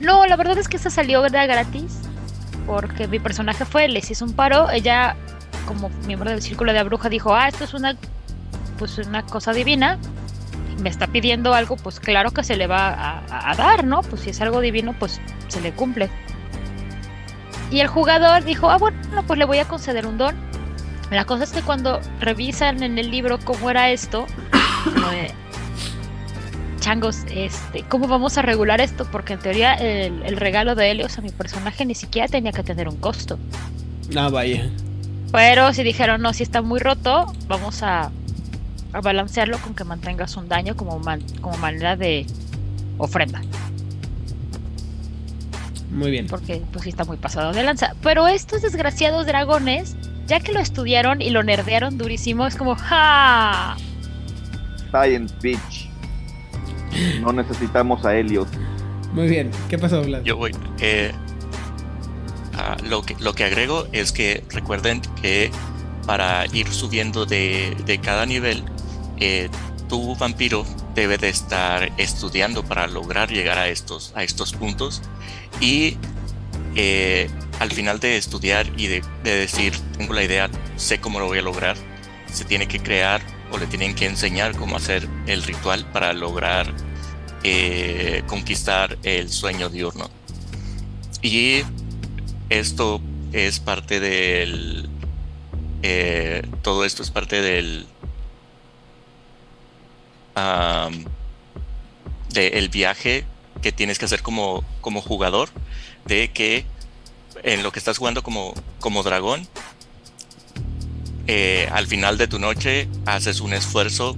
No, 0.00 0.26
la 0.26 0.36
verdad 0.36 0.58
es 0.58 0.68
que 0.68 0.76
esta 0.76 0.90
salió 0.90 1.22
de 1.22 1.30
gratis. 1.46 2.00
Porque 2.66 3.08
mi 3.08 3.18
personaje 3.18 3.64
fue, 3.64 3.88
les 3.88 4.10
hizo 4.10 4.24
un 4.24 4.32
paro. 4.34 4.70
Ella, 4.70 5.16
como 5.66 5.88
miembro 6.06 6.30
del 6.30 6.42
círculo 6.42 6.72
de 6.72 6.78
la 6.78 6.84
bruja, 6.84 7.08
dijo: 7.08 7.34
Ah, 7.34 7.48
esto 7.48 7.64
es 7.64 7.74
una, 7.74 7.96
pues 8.78 8.98
una 8.98 9.24
cosa 9.24 9.52
divina. 9.52 9.98
Me 10.80 10.88
está 10.88 11.06
pidiendo 11.06 11.54
algo, 11.54 11.76
pues 11.76 12.00
claro 12.00 12.32
que 12.32 12.42
se 12.42 12.56
le 12.56 12.66
va 12.66 12.88
a, 12.88 13.18
a- 13.30 13.50
a 13.50 13.54
dar, 13.54 13.84
¿no? 13.84 14.02
Pues 14.02 14.22
si 14.22 14.30
es 14.30 14.40
algo 14.40 14.60
divino, 14.60 14.94
pues 14.98 15.20
se 15.48 15.60
le 15.60 15.72
cumple. 15.72 16.10
Y 17.72 17.80
el 17.80 17.88
jugador 17.88 18.44
dijo: 18.44 18.70
Ah, 18.70 18.78
bueno, 18.78 18.96
pues 19.26 19.38
le 19.38 19.44
voy 19.44 19.58
a 19.58 19.64
conceder 19.66 20.06
un 20.06 20.18
don. 20.18 20.34
La 21.10 21.24
cosa 21.24 21.44
es 21.44 21.52
que 21.52 21.62
cuando 21.62 22.00
revisan 22.20 22.82
en 22.82 22.98
el 22.98 23.10
libro 23.10 23.38
cómo 23.44 23.70
era 23.70 23.90
esto, 23.90 24.26
changos, 26.80 27.18
este, 27.30 27.82
¿cómo 27.88 28.08
vamos 28.08 28.38
a 28.38 28.42
regular 28.42 28.80
esto? 28.80 29.06
Porque 29.10 29.34
en 29.34 29.40
teoría 29.40 29.74
el, 29.74 30.22
el 30.24 30.36
regalo 30.36 30.74
de 30.74 30.90
Helios 30.90 31.18
a 31.18 31.20
mi 31.20 31.30
personaje 31.30 31.84
ni 31.84 31.94
siquiera 31.94 32.28
tenía 32.28 32.52
que 32.52 32.62
tener 32.62 32.88
un 32.88 32.96
costo. 32.96 33.38
Ah, 34.16 34.28
vaya. 34.30 34.68
Pero 35.32 35.72
si 35.72 35.82
dijeron, 35.82 36.20
no, 36.22 36.32
si 36.32 36.42
está 36.42 36.62
muy 36.62 36.80
roto, 36.80 37.26
vamos 37.46 37.82
a, 37.82 38.10
a 38.92 39.00
balancearlo 39.00 39.58
con 39.58 39.74
que 39.74 39.84
mantengas 39.84 40.36
un 40.36 40.48
daño 40.48 40.76
como, 40.76 40.98
man- 40.98 41.22
como 41.40 41.56
manera 41.58 41.96
de 41.96 42.26
ofrenda. 42.98 43.40
Muy 45.92 46.10
bien. 46.10 46.26
Porque 46.26 46.62
pues 46.72 46.84
sí 46.84 46.88
está 46.88 47.04
muy 47.04 47.18
pasado 47.18 47.52
de 47.52 47.62
lanza. 47.62 47.94
Pero 48.02 48.26
estos 48.26 48.62
desgraciados 48.62 49.26
dragones, 49.26 49.94
ya 50.26 50.40
que 50.40 50.52
lo 50.52 50.60
estudiaron 50.60 51.20
y 51.20 51.30
lo 51.30 51.42
nerdearon 51.42 51.98
durísimo, 51.98 52.46
es 52.46 52.56
como, 52.56 52.74
¡ja! 52.74 53.76
Science 54.90 55.34
Beach. 55.42 55.88
No 57.20 57.32
necesitamos 57.32 58.04
a 58.04 58.16
Helios. 58.16 58.48
Muy 59.12 59.28
bien. 59.28 59.50
¿Qué 59.68 59.78
pasó, 59.78 60.02
Vlad? 60.02 60.22
Yo 60.22 60.36
voy. 60.36 60.52
eh, 60.80 61.12
lo, 62.88 63.02
que, 63.02 63.16
lo 63.20 63.34
que 63.34 63.44
agrego 63.44 63.86
es 63.92 64.12
que 64.12 64.44
recuerden 64.50 65.02
que 65.20 65.50
para 66.06 66.46
ir 66.52 66.68
subiendo 66.68 67.26
de, 67.26 67.76
de 67.86 67.98
cada 67.98 68.26
nivel, 68.26 68.64
eh, 69.18 69.48
tu 69.88 70.16
vampiro 70.16 70.64
debe 70.94 71.18
de 71.18 71.28
estar 71.28 71.92
estudiando 71.96 72.62
para 72.62 72.86
lograr 72.86 73.30
llegar 73.30 73.58
a 73.58 73.68
estos, 73.68 74.12
a 74.14 74.22
estos 74.24 74.52
puntos. 74.52 75.02
Y 75.60 75.96
eh, 76.74 77.28
al 77.60 77.70
final 77.70 78.00
de 78.00 78.16
estudiar 78.16 78.66
y 78.76 78.86
de, 78.86 79.02
de 79.24 79.36
decir, 79.36 79.74
tengo 79.96 80.14
la 80.14 80.24
idea, 80.24 80.50
sé 80.76 81.00
cómo 81.00 81.18
lo 81.18 81.26
voy 81.26 81.38
a 81.38 81.42
lograr, 81.42 81.76
se 82.32 82.44
tiene 82.44 82.66
que 82.66 82.80
crear 82.80 83.20
o 83.50 83.58
le 83.58 83.66
tienen 83.66 83.94
que 83.94 84.06
enseñar 84.06 84.56
cómo 84.56 84.76
hacer 84.76 85.06
el 85.26 85.42
ritual 85.42 85.84
para 85.92 86.12
lograr 86.12 86.72
eh, 87.44 88.22
conquistar 88.26 88.98
el 89.02 89.30
sueño 89.30 89.68
diurno. 89.68 90.10
Y 91.20 91.62
esto 92.48 93.00
es 93.32 93.60
parte 93.60 94.00
del... 94.00 94.88
eh, 95.82 96.42
todo 96.62 96.84
esto 96.84 97.02
es 97.02 97.10
parte 97.10 97.42
del... 97.42 97.86
am, 100.34 101.04
del 102.32 102.68
viaje 102.68 103.24
que 103.60 103.72
tienes 103.72 103.98
que 103.98 104.06
hacer 104.06 104.22
como, 104.22 104.64
como 104.80 105.00
jugador, 105.00 105.48
de 106.06 106.30
que 106.32 106.64
en 107.42 107.62
lo 107.62 107.72
que 107.72 107.78
estás 107.78 107.98
jugando 107.98 108.22
como, 108.22 108.54
como 108.80 109.02
dragón, 109.02 109.46
eh, 111.26 111.68
al 111.72 111.86
final 111.86 112.18
de 112.18 112.26
tu 112.26 112.38
noche 112.38 112.88
haces 113.06 113.40
un 113.40 113.52
esfuerzo, 113.52 114.16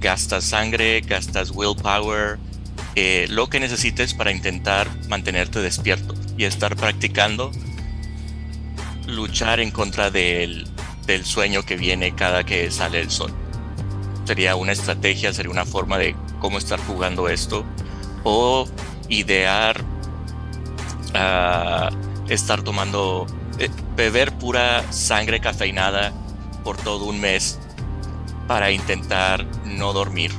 gastas 0.00 0.44
sangre, 0.44 1.00
gastas 1.00 1.50
willpower, 1.50 2.38
eh, 2.96 3.26
lo 3.30 3.48
que 3.48 3.58
necesites 3.60 4.14
para 4.14 4.30
intentar 4.30 4.88
mantenerte 5.08 5.60
despierto 5.60 6.14
y 6.36 6.44
estar 6.44 6.76
practicando 6.76 7.50
luchar 9.06 9.60
en 9.60 9.70
contra 9.70 10.10
del, 10.10 10.66
del 11.06 11.24
sueño 11.24 11.64
que 11.64 11.76
viene 11.76 12.14
cada 12.14 12.44
que 12.44 12.70
sale 12.70 13.00
el 13.00 13.10
sol. 13.10 13.32
Sería 14.24 14.56
una 14.56 14.72
estrategia, 14.72 15.32
sería 15.32 15.50
una 15.50 15.64
forma 15.64 15.98
de 15.98 16.16
cómo 16.40 16.58
estar 16.58 16.80
jugando 16.80 17.28
esto 17.28 17.64
o 18.22 18.66
idear 19.08 19.84
ah, 21.14 21.90
estar 22.28 22.62
tomando, 22.62 23.26
eh, 23.58 23.68
beber 23.96 24.32
pura 24.32 24.90
sangre 24.92 25.40
cafeinada 25.40 26.12
por 26.62 26.76
todo 26.78 27.04
un 27.04 27.20
mes 27.20 27.58
para 28.48 28.70
intentar 28.70 29.46
no 29.64 29.92
dormir. 29.92 30.32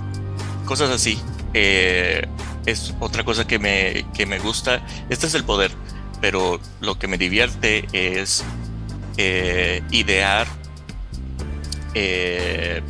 Cosas 0.65 0.89
así. 0.89 1.19
Eh, 1.53 2.27
es 2.65 2.93
otra 2.99 3.23
cosa 3.23 3.45
que 3.45 3.59
me, 3.59 4.05
que 4.13 4.25
me 4.25 4.39
gusta. 4.39 4.85
Este 5.09 5.27
es 5.27 5.35
el 5.35 5.43
poder, 5.43 5.71
pero 6.21 6.59
lo 6.81 6.97
que 6.97 7.07
me 7.07 7.17
divierte 7.17 7.87
es 7.93 8.43
eh, 9.17 9.81
idear 9.91 10.47
eh, 11.93 12.81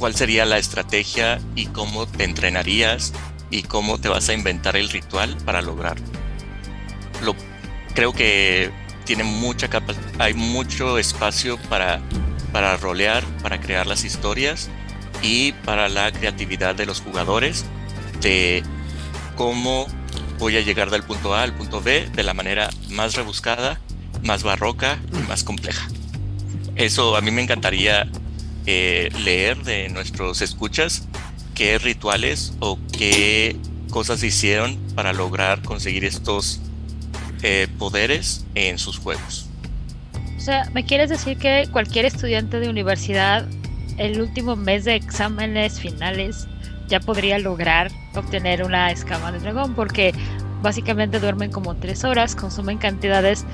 cuál 0.00 0.16
sería 0.16 0.46
la 0.46 0.58
estrategia 0.58 1.38
y 1.54 1.66
cómo 1.66 2.06
te 2.06 2.24
entrenarías 2.24 3.12
y 3.50 3.62
cómo 3.62 3.98
te 3.98 4.08
vas 4.08 4.30
a 4.30 4.32
inventar 4.32 4.76
el 4.76 4.88
ritual 4.88 5.36
para 5.44 5.60
lograrlo. 5.60 6.06
Lo, 7.22 7.36
creo 7.94 8.14
que 8.14 8.70
tiene 9.04 9.24
mucha 9.24 9.68
capa 9.68 9.92
hay 10.18 10.32
mucho 10.32 10.96
espacio 10.98 11.58
para, 11.68 12.00
para 12.50 12.78
rolear, 12.78 13.22
para 13.42 13.60
crear 13.60 13.86
las 13.86 14.04
historias 14.04 14.70
y 15.22 15.52
para 15.52 15.90
la 15.90 16.10
creatividad 16.10 16.74
de 16.74 16.86
los 16.86 17.02
jugadores 17.02 17.66
de 18.22 18.62
cómo 19.36 19.86
voy 20.38 20.56
a 20.56 20.62
llegar 20.62 20.88
del 20.88 21.02
punto 21.02 21.34
A 21.34 21.42
al 21.42 21.52
punto 21.52 21.82
B 21.82 22.08
de 22.14 22.22
la 22.22 22.32
manera 22.32 22.70
más 22.88 23.16
rebuscada, 23.16 23.78
más 24.22 24.44
barroca 24.44 24.98
y 25.12 25.28
más 25.28 25.44
compleja. 25.44 25.86
Eso 26.74 27.16
a 27.16 27.20
mí 27.20 27.30
me 27.30 27.42
encantaría 27.42 28.10
eh, 28.66 29.10
leer 29.24 29.62
de 29.62 29.88
nuestros 29.88 30.42
escuchas 30.42 31.06
qué 31.54 31.78
rituales 31.78 32.54
o 32.60 32.78
qué 32.96 33.56
cosas 33.90 34.22
hicieron 34.22 34.76
para 34.94 35.12
lograr 35.12 35.62
conseguir 35.62 36.04
estos 36.04 36.60
eh, 37.42 37.68
poderes 37.78 38.44
en 38.54 38.78
sus 38.78 38.98
juegos. 38.98 39.48
O 40.36 40.40
sea, 40.40 40.70
¿me 40.72 40.84
quieres 40.84 41.10
decir 41.10 41.36
que 41.36 41.68
cualquier 41.70 42.06
estudiante 42.06 42.60
de 42.60 42.68
universidad 42.68 43.46
el 43.98 44.20
último 44.20 44.56
mes 44.56 44.84
de 44.84 44.94
exámenes 44.94 45.80
finales 45.80 46.46
ya 46.88 47.00
podría 47.00 47.38
lograr 47.38 47.90
obtener 48.14 48.62
una 48.62 48.90
escama 48.90 49.32
de 49.32 49.40
dragón? 49.40 49.74
Porque 49.74 50.14
básicamente 50.62 51.20
duermen 51.20 51.50
como 51.50 51.76
tres 51.76 52.04
horas, 52.04 52.34
consumen 52.34 52.78
cantidades 52.78 53.44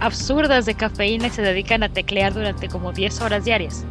absurdas 0.00 0.66
de 0.66 0.74
cafeína 0.74 1.28
y 1.28 1.30
se 1.30 1.42
dedican 1.42 1.82
a 1.82 1.88
teclear 1.88 2.34
durante 2.34 2.68
como 2.68 2.92
10 2.92 3.20
horas 3.22 3.44
diarias. 3.44 3.84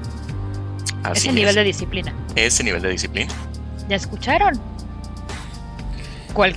Así 1.12 1.28
Ese 1.28 1.34
nivel 1.34 1.56
de 1.56 1.64
disciplina. 1.64 2.14
Ese 2.36 2.64
nivel 2.64 2.82
de 2.82 2.90
disciplina. 2.90 3.32
¿Ya 3.90 3.96
escucharon? 3.96 4.60
¿Cuál 6.34 6.56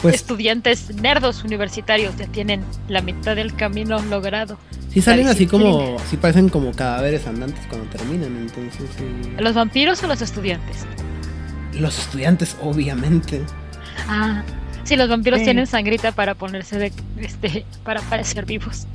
Pues 0.00 0.14
estudiantes 0.14 0.94
nerdos 0.96 1.44
universitarios 1.44 2.16
ya 2.16 2.26
tienen 2.26 2.62
la 2.88 3.00
mitad 3.02 3.36
del 3.36 3.54
camino 3.54 4.00
logrado? 4.02 4.58
sí 4.92 5.02
salen 5.02 5.26
así 5.26 5.46
como, 5.46 5.96
sí 6.08 6.16
parecen 6.16 6.48
como 6.48 6.70
cadáveres 6.72 7.26
andantes 7.26 7.66
cuando 7.68 7.88
terminan, 7.90 8.36
entonces 8.36 8.88
sí. 8.96 9.04
¿Los 9.38 9.54
vampiros 9.54 10.02
o 10.04 10.06
los 10.06 10.22
estudiantes? 10.22 10.86
Los 11.72 11.98
estudiantes, 11.98 12.56
obviamente. 12.62 13.42
Ah, 14.08 14.44
sí, 14.84 14.94
los 14.94 15.08
vampiros 15.08 15.40
Sí. 15.40 15.46
tienen 15.46 15.66
sangrita 15.66 16.12
para 16.12 16.36
ponerse 16.36 16.78
de, 16.78 16.92
este, 17.18 17.66
para 17.82 18.00
parecer 18.02 18.46
vivos. 18.46 18.86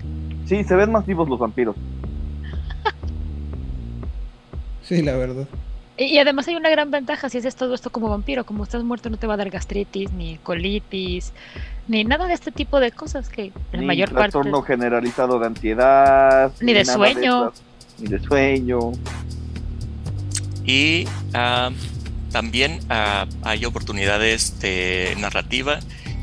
Sí, 0.47 0.63
se 0.63 0.73
ven 0.75 0.91
más 0.93 1.05
vivos 1.05 1.27
los 1.27 1.37
vampiros. 1.37 1.75
Sí, 4.89 5.03
la 5.03 5.15
verdad. 5.15 5.45
Y, 5.97 6.17
además 6.17 6.47
hay 6.47 6.55
una 6.55 6.69
gran 6.71 6.89
ventaja 6.89 7.29
si 7.29 7.37
haces 7.37 7.55
todo 7.55 7.75
esto 7.75 7.91
como 7.91 8.09
vampiro, 8.09 8.43
como 8.43 8.63
estás 8.63 8.83
muerto 8.83 9.11
no 9.11 9.17
te 9.17 9.27
va 9.27 9.35
a 9.35 9.37
dar 9.37 9.51
gastritis, 9.51 10.11
ni 10.13 10.37
colitis, 10.37 11.31
ni 11.87 12.03
nada 12.05 12.25
de 12.25 12.33
este 12.33 12.51
tipo 12.51 12.79
de 12.79 12.91
cosas 12.91 13.29
que 13.29 13.51
la 13.71 13.81
Ni 13.81 13.85
mayor 13.85 14.09
parte... 14.09 14.31
trastorno 14.31 14.63
generalizado 14.63 15.37
de 15.37 15.45
ansiedad. 15.45 16.51
Ni 16.61 16.73
de 16.73 16.85
sueño. 16.85 17.53
ni 17.99 18.07
de 18.07 18.19
sueño. 18.19 18.79
Y 20.65 21.05
ah, 21.35 21.69
también 22.31 22.79
ah, 22.89 23.27
hay 23.43 23.65
oportunidades 23.65 24.59
de 24.59 25.15
narrativa 25.19 25.79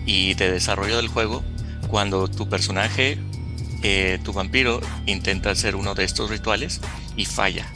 y 0.07 0.35
de 0.35 0.51
desarrollo 0.51 0.97
del 0.97 1.09
juego 1.09 1.45
cuando 1.89 2.27
tu 2.27 2.49
personaje, 2.49 3.19
eh, 3.85 4.19
tu 4.25 4.33
vampiro, 4.33 4.81
intenta 5.05 5.51
hacer 5.51 5.77
uno 5.77 5.95
de 5.95 6.03
estos 6.03 6.31
rituales 6.31 6.81
y 7.17 7.27
falla. 7.27 7.67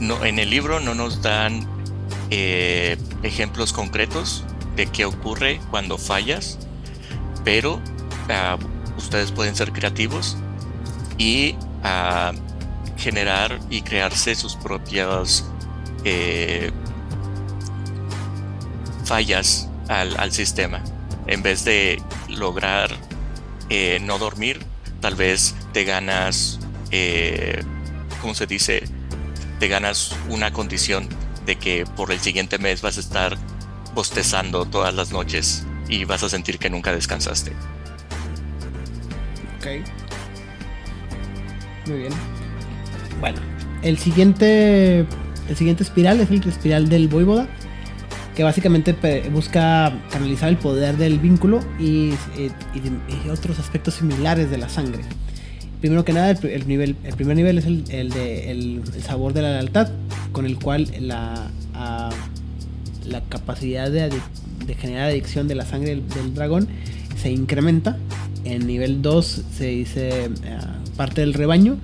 No, 0.00 0.24
en 0.24 0.38
el 0.38 0.50
libro 0.50 0.80
no 0.80 0.94
nos 0.94 1.22
dan 1.22 1.66
eh, 2.30 2.96
ejemplos 3.22 3.72
concretos 3.72 4.44
de 4.76 4.86
qué 4.86 5.04
ocurre 5.04 5.60
cuando 5.70 5.98
fallas, 5.98 6.58
pero 7.44 7.80
ah, 8.28 8.58
ustedes 8.96 9.30
pueden 9.32 9.54
ser 9.54 9.72
creativos 9.72 10.36
y 11.18 11.54
ah, 11.82 12.32
generar 12.96 13.60
y 13.70 13.82
crearse 13.82 14.34
sus 14.34 14.56
propias 14.56 15.44
eh, 16.04 16.70
fallas 19.04 19.68
al, 19.88 20.32
sistema. 20.32 20.82
En 21.26 21.42
vez 21.42 21.64
de 21.64 22.02
lograr 22.28 22.90
eh, 23.68 23.98
no 24.02 24.18
dormir, 24.18 24.60
tal 25.00 25.14
vez 25.14 25.54
te 25.72 25.84
ganas, 25.84 26.58
eh, 26.90 27.62
¿cómo 28.20 28.34
se 28.34 28.46
dice? 28.46 28.84
Te 29.64 29.68
ganas 29.68 30.14
una 30.28 30.52
condición 30.52 31.08
de 31.46 31.56
que 31.56 31.86
por 31.96 32.12
el 32.12 32.20
siguiente 32.20 32.58
mes 32.58 32.82
vas 32.82 32.98
a 32.98 33.00
estar 33.00 33.38
bostezando 33.94 34.66
todas 34.66 34.92
las 34.92 35.10
noches 35.10 35.64
y 35.88 36.04
vas 36.04 36.22
a 36.22 36.28
sentir 36.28 36.58
que 36.58 36.68
nunca 36.68 36.92
descansaste. 36.92 37.50
Ok. 39.56 39.88
Muy 41.86 41.96
bien. 41.96 42.12
Bueno, 43.20 43.40
el 43.80 43.96
siguiente, 43.96 45.06
el 45.48 45.56
siguiente 45.56 45.82
espiral 45.82 46.20
es 46.20 46.28
el 46.30 46.46
espiral 46.46 46.90
del 46.90 47.08
voivoda, 47.08 47.48
que 48.36 48.44
básicamente 48.44 48.92
busca 49.30 49.98
canalizar 50.10 50.50
el 50.50 50.58
poder 50.58 50.98
del 50.98 51.18
vínculo 51.18 51.60
y, 51.78 52.12
eh, 52.36 52.50
otros 53.32 53.58
aspectos 53.58 53.94
similares 53.94 54.50
de 54.50 54.58
la 54.58 54.68
sangre. 54.68 55.04
Primero 55.84 56.02
que 56.02 56.14
nada, 56.14 56.30
el, 56.30 56.66
nivel, 56.66 56.96
el 57.04 57.14
primer 57.14 57.36
nivel 57.36 57.58
es 57.58 57.66
el, 57.66 57.84
el 57.90 58.08
de 58.08 58.50
el, 58.50 58.82
sabor 59.02 59.34
de 59.34 59.42
la 59.42 59.50
lealtad, 59.50 59.90
con 60.32 60.46
el 60.46 60.58
cual 60.58 60.88
la, 60.98 61.50
ah, 61.74 62.08
la 63.06 63.20
capacidad 63.24 63.90
de, 63.90 64.08
de 64.66 64.74
generar 64.76 65.10
adicción 65.10 65.46
de 65.46 65.54
la 65.56 65.66
sangre 65.66 65.96
del, 65.96 66.32
dragón 66.32 66.68
se 67.20 67.30
incrementa. 67.30 67.98
En 68.46 68.66
nivel 68.66 69.02
2 69.02 69.42
se 69.52 69.66
dice 69.66 70.24
eh, 70.24 70.30
parte 70.96 71.20
del 71.20 71.34
rebaño, 71.34 71.76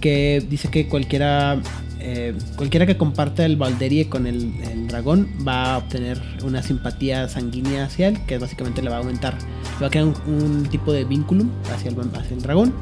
que 0.00 0.44
dice 0.50 0.66
que 0.68 0.88
cualquiera, 0.88 1.62
eh, 2.00 2.34
cualquiera 2.56 2.86
que 2.86 2.96
comparta 2.96 3.46
el 3.46 3.56
Valderie 3.56 4.08
con 4.08 4.26
el, 4.26 4.52
el 4.62 4.88
dragón 4.88 5.28
va 5.46 5.74
a 5.74 5.78
obtener 5.78 6.20
una 6.42 6.60
simpatía 6.60 7.28
sanguínea 7.28 7.84
hacia 7.84 8.08
él, 8.08 8.18
que 8.26 8.36
básicamente 8.38 8.82
le 8.82 8.90
va 8.90 8.96
a 8.96 8.98
aumentar, 8.98 9.38
le 9.74 9.80
va 9.82 9.86
a 9.86 9.90
crear 9.90 10.06
un, 10.06 10.16
un 10.26 10.66
tipo 10.68 10.92
de 10.92 11.04
vínculo 11.04 11.44
hacia 11.72 11.92
el, 11.92 12.00
hacia 12.00 12.34
el 12.34 12.42
dragón. 12.42 12.74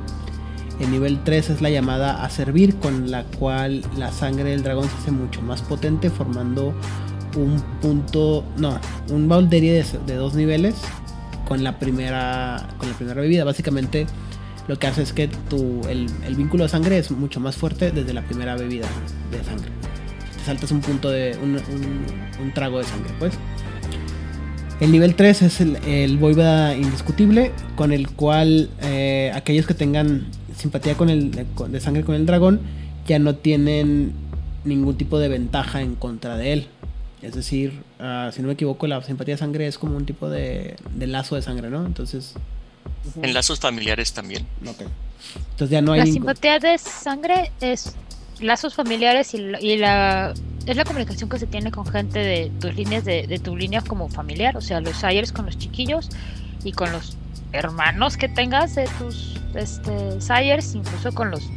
El 0.81 0.91
nivel 0.91 1.20
3 1.24 1.51
es 1.51 1.62
la 1.62 1.70
llamada 1.70 2.22
a 2.22 2.29
servir, 2.29 2.77
con 2.77 3.11
la 3.11 3.24
cual 3.24 3.83
la 3.97 4.12
sangre 4.12 4.51
del 4.51 4.62
dragón 4.62 4.89
se 4.89 4.97
hace 4.97 5.11
mucho 5.11 5.41
más 5.41 5.62
potente, 5.62 6.11
formando 6.11 6.74
un 7.37 7.61
punto, 7.81 8.45
no, 8.57 8.79
un 9.11 9.29
Valderie 9.29 9.85
de, 10.07 10.14
dos 10.14 10.35
niveles 10.35 10.74
con 11.47 11.62
la 11.62 11.79
primera 11.79 12.68
con 12.79 12.89
la 12.91 12.95
primera 12.95 13.20
bebida. 13.20 13.45
Básicamente 13.45 14.07
lo 14.68 14.79
que 14.79 14.87
hace 14.87 15.03
es 15.03 15.12
que 15.12 15.29
tu, 15.29 15.81
el, 15.89 16.09
vínculo 16.37 16.64
de 16.64 16.68
sangre 16.68 16.99
es 16.99 17.11
mucho 17.11 17.41
más 17.41 17.57
fuerte 17.57 17.91
desde 17.91 18.12
la 18.12 18.22
primera 18.22 18.57
bebida 18.57 18.87
de 19.31 19.43
sangre. 19.45 19.70
Te 20.37 20.45
saltas 20.45 20.70
un 20.72 20.81
punto 20.81 21.11
de 21.11 21.39
un, 21.43 22.53
trago 22.53 22.79
de 22.79 22.85
sangre, 22.85 23.12
pues. 23.18 23.35
El 24.79 24.93
nivel 24.93 25.14
3 25.14 25.43
es 25.43 25.61
el, 25.62 25.77
el 25.87 26.18
indiscutible, 26.79 27.53
con 27.77 27.93
el 27.93 28.11
cual 28.11 28.68
eh, 28.83 29.33
aquellos 29.35 29.66
que 29.66 29.72
tengan 29.72 30.27
simpatía 30.57 30.97
con 30.97 31.11
el, 31.11 31.31
de, 31.31 31.81
sangre 31.81 32.05
con 32.05 32.15
el 32.15 32.27
dragón 32.27 32.61
ya 33.07 33.19
no 33.19 33.35
tienen 33.37 34.13
ningún 34.65 34.97
tipo 34.97 35.19
de 35.19 35.29
ventaja 35.29 35.81
en 35.83 35.95
contra 35.95 36.37
de 36.37 36.53
él. 36.53 36.67
Es 37.23 37.35
decir, 37.35 37.83
ah, 37.99 38.31
si 38.33 38.41
no 38.43 38.49
me 38.49 38.55
equivoco, 38.55 38.87
la 38.87 39.03
simpatía 39.03 39.35
de 39.35 39.39
sangre 39.39 39.67
es 39.67 39.79
como 39.79 39.97
un 39.97 40.07
tipo 40.07 40.29
de, 40.29 40.77
de 40.95 41.07
lazo 41.07 41.35
de 41.37 41.43
sangre, 41.43 41.71
¿no? 41.71 41.85
Entonces, 41.87 42.35
En 43.23 43.33
lazos 43.35 43.61
familiares 43.61 44.13
también. 44.13 44.47
ok. 44.67 44.83
Entonces 45.51 45.71
ya 45.71 45.81
no 45.83 45.93
hay 45.93 46.01
La 46.01 46.05
ningún- 46.05 46.19
simpatía 46.35 46.59
de 46.59 46.79
sangre 46.79 47.51
es 47.61 47.95
lazos 48.41 48.75
familiares 48.75 49.33
y, 49.35 49.39
la- 49.39 49.61
y 49.61 49.77
la 49.79 50.35
es 50.67 50.77
la 50.77 50.85
comunicación 50.85 51.31
que 51.31 51.39
se 51.39 51.47
tiene 51.47 51.71
con 51.71 51.87
gente 51.87 52.19
de 52.19 52.51
tus 52.61 52.75
líneas 52.75 53.05
de, 53.05 53.27
de 53.29 53.39
tu 53.39 53.57
línea 53.57 53.81
como 53.83 54.09
familiar, 54.09 54.57
o 54.57 54.61
sea, 54.61 54.81
los 54.81 54.97
Sayers 54.97 55.31
con 55.33 55.47
los 55.47 55.57
chiquillos 55.57 56.09
y 56.65 56.73
con 56.73 56.91
los 56.91 57.17
hermanos 57.53 58.16
que 58.16 58.28
tengas 58.28 58.74
de 58.74 58.88
tus 58.99 59.40
este, 59.55 60.20
Sayers, 60.20 60.74
incluso 60.74 61.12
con 61.12 61.30
los 61.30 61.49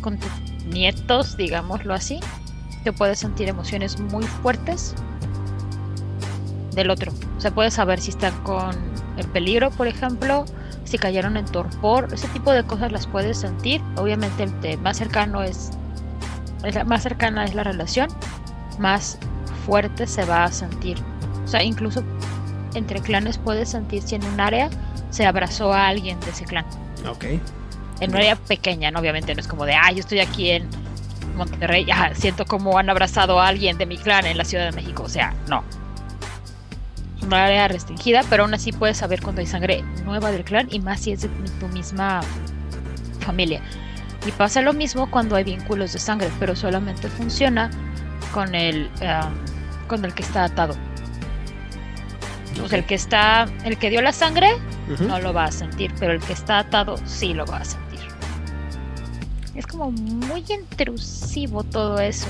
con 0.00 0.18
tus 0.18 0.30
nietos, 0.66 1.36
digámoslo 1.36 1.94
así, 1.94 2.18
que 2.82 2.92
puedes 2.92 3.20
sentir 3.20 3.48
emociones 3.48 3.98
muy 4.00 4.24
fuertes 4.24 4.94
del 6.74 6.90
otro. 6.90 7.12
O 7.36 7.40
sea, 7.40 7.52
puedes 7.52 7.74
saber 7.74 8.00
si 8.00 8.10
están 8.10 8.34
con 8.42 8.74
el 9.16 9.26
peligro, 9.28 9.70
por 9.70 9.86
ejemplo, 9.86 10.44
si 10.84 10.98
cayeron 10.98 11.36
en 11.36 11.44
torpor, 11.44 12.08
ese 12.12 12.26
tipo 12.28 12.50
de 12.50 12.64
cosas 12.64 12.90
las 12.90 13.06
puedes 13.06 13.38
sentir. 13.38 13.80
Obviamente 13.96 14.42
el 14.64 14.78
más 14.78 14.96
cercano 14.96 15.42
es 15.42 15.70
la- 16.74 16.84
más 16.84 17.02
cercana 17.02 17.44
es 17.44 17.54
la 17.54 17.62
relación, 17.64 18.08
más 18.78 19.18
fuerte 19.66 20.06
se 20.06 20.24
va 20.24 20.44
a 20.44 20.52
sentir. 20.52 20.98
O 21.44 21.48
sea, 21.48 21.62
incluso 21.62 22.02
entre 22.74 23.00
clanes 23.00 23.38
puedes 23.38 23.70
sentir 23.70 24.02
si 24.02 24.14
en 24.14 24.24
un 24.24 24.40
área 24.40 24.70
se 25.10 25.26
abrazó 25.26 25.72
a 25.72 25.88
alguien 25.88 26.18
de 26.20 26.30
ese 26.30 26.44
clan. 26.44 26.64
Ok. 27.08 27.24
En 28.00 28.10
un 28.10 28.16
área 28.16 28.36
pequeña, 28.36 28.90
¿no? 28.90 29.00
obviamente 29.00 29.34
no 29.34 29.40
es 29.40 29.46
como 29.46 29.64
de, 29.64 29.74
ah, 29.74 29.92
yo 29.92 30.00
estoy 30.00 30.20
aquí 30.20 30.50
en 30.50 30.68
Monterrey, 31.36 31.84
ya 31.84 32.14
siento 32.14 32.44
como 32.44 32.78
han 32.78 32.90
abrazado 32.90 33.40
a 33.40 33.48
alguien 33.48 33.78
de 33.78 33.86
mi 33.86 33.96
clan 33.96 34.26
en 34.26 34.36
la 34.36 34.44
Ciudad 34.44 34.64
de 34.64 34.72
México. 34.72 35.04
O 35.04 35.08
sea, 35.08 35.34
no. 35.48 35.64
un 37.22 37.32
área 37.32 37.68
restringida, 37.68 38.22
pero 38.28 38.44
aún 38.44 38.54
así 38.54 38.72
puedes 38.72 38.96
saber 38.96 39.22
cuando 39.22 39.40
hay 39.40 39.46
sangre 39.46 39.82
nueva 40.04 40.30
del 40.30 40.44
clan 40.44 40.68
y 40.70 40.80
más 40.80 41.00
si 41.00 41.12
es 41.12 41.22
de 41.22 41.28
tu 41.60 41.68
misma 41.68 42.20
familia. 43.20 43.62
Y 44.26 44.30
pasa 44.32 44.62
lo 44.62 44.72
mismo 44.72 45.10
cuando 45.10 45.36
hay 45.36 45.44
vínculos 45.44 45.92
de 45.92 45.98
sangre, 45.98 46.30
pero 46.38 46.54
solamente 46.54 47.08
funciona 47.08 47.70
con 48.32 48.54
el, 48.54 48.88
um, 49.00 49.88
con 49.88 50.04
el 50.04 50.14
que 50.14 50.22
está 50.22 50.44
atado. 50.44 50.74
El 52.70 52.84
que 52.84 52.94
está, 52.94 53.48
el 53.64 53.76
que 53.78 53.90
dio 53.90 54.00
la 54.02 54.12
sangre 54.12 54.48
no 55.06 55.20
lo 55.20 55.32
va 55.32 55.44
a 55.44 55.52
sentir, 55.52 55.92
pero 55.98 56.12
el 56.12 56.20
que 56.20 56.32
está 56.32 56.58
atado 56.58 56.96
sí 57.04 57.34
lo 57.34 57.44
va 57.46 57.58
a 57.58 57.64
sentir. 57.64 58.00
Es 59.54 59.66
como 59.66 59.90
muy 59.90 60.44
intrusivo 60.48 61.64
todo 61.64 61.98
eso. 62.00 62.28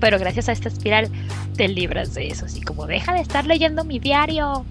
Pero 0.00 0.18
gracias 0.18 0.48
a 0.48 0.52
esta 0.52 0.68
espiral 0.68 1.10
te 1.56 1.68
libras 1.68 2.14
de 2.14 2.28
eso. 2.28 2.46
Así 2.46 2.60
como, 2.60 2.86
deja 2.86 3.14
de 3.14 3.20
estar 3.20 3.46
leyendo 3.46 3.84
mi 3.84 3.98
diario. 3.98 4.64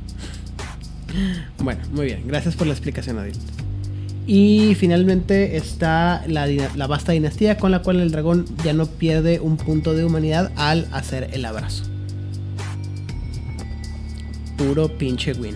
Bueno, 1.60 1.82
muy 1.92 2.06
bien. 2.06 2.24
Gracias 2.28 2.56
por 2.56 2.68
la 2.68 2.74
explicación, 2.74 3.18
Adil. 3.18 3.36
Y 4.28 4.76
finalmente 4.76 5.58
está 5.58 6.24
la 6.28 6.86
vasta 6.88 7.14
dinastía 7.14 7.58
con 7.58 7.72
la 7.72 7.82
cual 7.82 8.00
el 8.00 8.12
dragón 8.12 8.46
ya 8.64 8.74
no 8.74 8.86
pierde 8.86 9.40
un 9.40 9.58
punto 9.58 9.96
de 9.96 10.06
humanidad 10.06 10.52
al 10.56 10.88
hacer 10.92 11.30
el 11.34 11.46
abrazo. 11.46 11.89
Puro 14.60 14.89
pinche 14.89 15.32
win. 15.32 15.55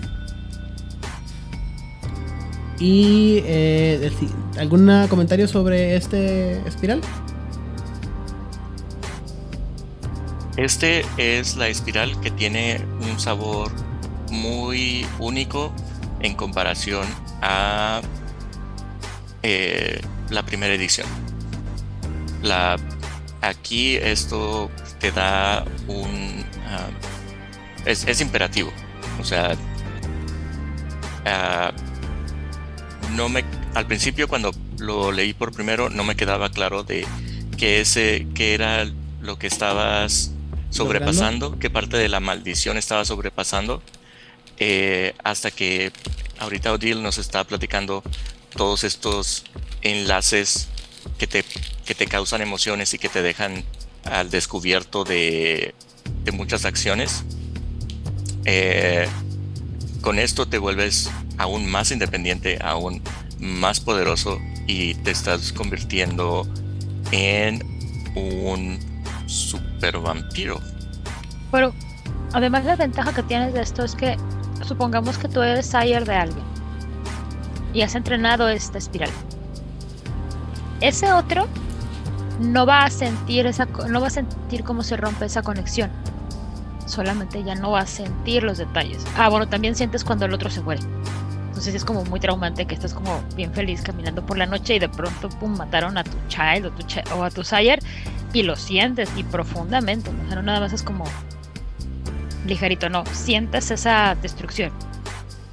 Y 2.80 3.42
eh, 3.46 4.10
¿algún 4.58 4.90
comentario 5.10 5.46
sobre 5.46 5.98
este 5.98 6.66
espiral? 6.66 7.02
Este 10.56 11.04
es 11.18 11.58
la 11.58 11.68
espiral 11.68 12.18
que 12.22 12.32
tiene 12.32 12.80
un 13.02 13.20
sabor 13.20 13.72
muy 14.32 15.06
único 15.20 15.74
en 16.22 16.36
comparación 16.36 17.06
a 17.42 18.00
eh, 19.42 20.00
la 20.30 20.44
primera 20.44 20.74
edición. 20.74 21.08
La, 22.42 22.78
aquí 23.42 23.98
esto 23.98 24.72
te 25.00 25.12
da 25.12 25.66
un... 25.90 26.46
ah, 26.68 26.88
es 27.86 28.22
imperativo. 28.22 28.72
O 29.20 29.24
sea, 29.24 29.56
ah, 31.26 31.72
no 33.12 33.30
me, 33.30 33.44
al 33.76 33.86
principio 33.88 34.28
cuando 34.28 34.52
lo 34.80 35.12
leí 35.12 35.34
por 35.34 35.52
primero 35.52 35.90
no 35.90 36.04
me 36.04 36.16
quedaba 36.16 36.50
claro 36.50 36.84
de 36.84 37.06
que 37.58 37.82
ese 37.82 38.28
que 38.34 38.54
era 38.54 38.86
lo 39.22 39.38
que 39.40 39.48
estabas 39.48 40.32
sobrepasando, 40.70 41.60
qué 41.60 41.70
parte 41.70 41.98
de 41.98 42.10
la 42.10 42.20
maldición 42.20 42.78
estaba 42.78 43.06
sobrepasando, 43.06 43.82
eh, 44.58 45.14
hasta 45.24 45.52
que 45.52 45.92
ahorita 46.40 46.74
Odile 46.74 47.02
nos 47.02 47.18
está 47.18 47.44
platicando 47.44 48.04
todos 48.56 48.84
estos 48.84 49.46
enlaces 49.82 50.70
que 51.18 51.28
te, 51.28 51.46
que 51.86 51.96
te 51.96 52.08
causan 52.08 52.42
emociones 52.42 52.94
y 52.94 53.00
que 53.00 53.10
te 53.10 53.22
dejan 53.22 53.64
al 54.04 54.30
descubierto 54.30 55.04
de, 55.04 55.76
de 56.24 56.32
muchas 56.32 56.66
acciones. 56.66 57.24
Eh, 58.46 59.08
con 60.02 60.20
esto 60.20 60.48
te 60.48 60.58
vuelves 60.58 61.10
aún 61.38 61.70
más 61.70 61.92
independiente, 61.92 62.60
aún 62.62 63.02
más 63.40 63.80
poderoso 63.80 64.40
y 64.68 64.96
te 64.96 65.12
estás 65.12 65.52
convirtiendo 65.54 66.48
en 67.12 67.64
un 68.16 68.80
super 69.28 69.98
vampiro. 69.98 70.60
Pero 71.52 71.74
además 72.34 72.66
la 72.66 72.76
ventaja 72.76 73.14
que 73.14 73.24
tienes 73.24 73.54
de 73.54 73.62
esto 73.62 73.84
es 73.84 73.96
que 73.96 74.18
supongamos 74.66 75.18
que 75.18 75.28
tú 75.28 75.42
eres 75.42 75.66
sire 75.66 76.04
de 76.04 76.16
alguien 76.16 76.46
y 77.74 77.82
has 77.82 77.96
entrenado 77.96 78.48
esta 78.48 78.78
espiral. 78.78 79.10
Ese 80.82 81.12
otro 81.12 81.48
no 82.40 82.66
va 82.66 82.86
a 82.86 82.90
sentir 82.90 83.46
esa 83.46 83.66
no 83.66 84.02
va 84.02 84.08
a 84.08 84.10
sentir 84.10 84.64
cómo 84.64 84.84
se 84.84 84.98
rompe 84.98 85.26
esa 85.26 85.42
conexión. 85.42 85.92
Solamente 86.86 87.44
ya 87.44 87.56
no 87.56 87.72
va 87.72 87.82
a 87.82 87.86
sentir 87.86 88.44
los 88.44 88.58
detalles. 88.58 89.06
Ah, 89.18 89.30
bueno, 89.30 89.48
también 89.48 89.76
sientes 89.76 90.04
cuando 90.04 90.26
el 90.26 90.34
otro 90.34 90.50
se 90.50 90.62
muere. 90.62 90.82
Entonces 91.48 91.76
es 91.76 91.86
como 91.86 92.04
muy 92.06 92.20
traumante 92.20 92.66
que 92.66 92.74
estás 92.74 92.94
como 92.94 93.24
bien 93.36 93.54
feliz 93.54 93.82
caminando 93.82 94.26
por 94.26 94.38
la 94.38 94.46
noche 94.46 94.76
y 94.76 94.80
de 94.80 94.90
pronto 94.90 95.30
pum 95.30 95.56
mataron 95.56 95.98
a 95.98 96.04
tu 96.04 96.18
child 96.28 96.66
o, 96.66 96.72
tu 96.72 96.86
o 97.16 97.24
a 97.24 97.30
tu 97.30 97.44
sire 97.44 97.80
y 98.34 98.44
lo 98.44 98.56
sientes 98.56 99.10
y 99.16 99.24
profundamente. 99.24 100.10
O 100.10 100.28
sea, 100.28 100.36
no 100.36 100.42
nada 100.42 100.60
más 100.60 100.74
es 100.74 100.84
como 100.84 101.06
ligerito, 102.46 102.90
no, 102.90 103.06
sientes 103.06 103.72
esa 103.72 104.16
destrucción. 104.22 104.72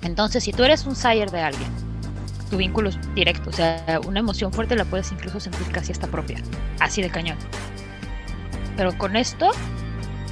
Entonces, 0.03 0.43
si 0.45 0.53
tú 0.53 0.64
eres 0.64 0.87
un 0.87 0.97
sire 0.97 1.26
de 1.26 1.41
alguien, 1.41 1.70
tu 2.51 2.57
vínculo 2.57 2.89
es 2.89 2.99
directo, 3.14 3.51
o 3.51 3.53
sea, 3.53 4.01
una 4.07 4.20
emoción 4.20 4.53
fuerte 4.53 4.74
la 4.74 4.85
puedes 4.85 5.12
incluso 5.12 5.39
sentir 5.39 5.68
casi 5.68 5.93
hasta 5.93 6.07
propia, 6.07 6.43
así 6.81 7.03
de 7.03 7.11
cañón. 7.11 7.37
Pero 8.76 8.97
con 8.97 9.16
esto, 9.16 9.51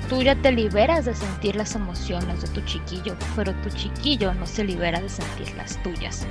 tú 0.08 0.22
ya 0.22 0.34
te 0.36 0.52
liberas 0.52 1.04
de 1.04 1.14
sentir 1.14 1.56
las 1.56 1.74
emociones 1.74 2.40
de 2.42 2.48
tu 2.48 2.60
chiquillo, 2.62 3.16
pero 3.36 3.52
tu 3.56 3.70
chiquillo 3.70 4.32
no 4.34 4.46
se 4.46 4.64
libera 4.64 5.00
de 5.00 5.08
sentir 5.08 5.54
las 5.56 5.82
tuyas. 5.82 6.26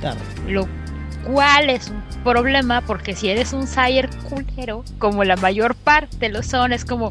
Claro. 0.00 0.18
Lo 0.48 0.68
cual 1.24 1.70
es 1.70 1.88
un 1.90 2.02
problema 2.22 2.80
porque 2.82 3.14
si 3.14 3.28
eres 3.28 3.52
un 3.52 3.66
sire 3.66 4.08
culero, 4.28 4.84
como 4.98 5.24
la 5.24 5.36
mayor 5.36 5.74
parte 5.74 6.28
lo 6.28 6.42
son, 6.42 6.72
es 6.72 6.84
como, 6.84 7.10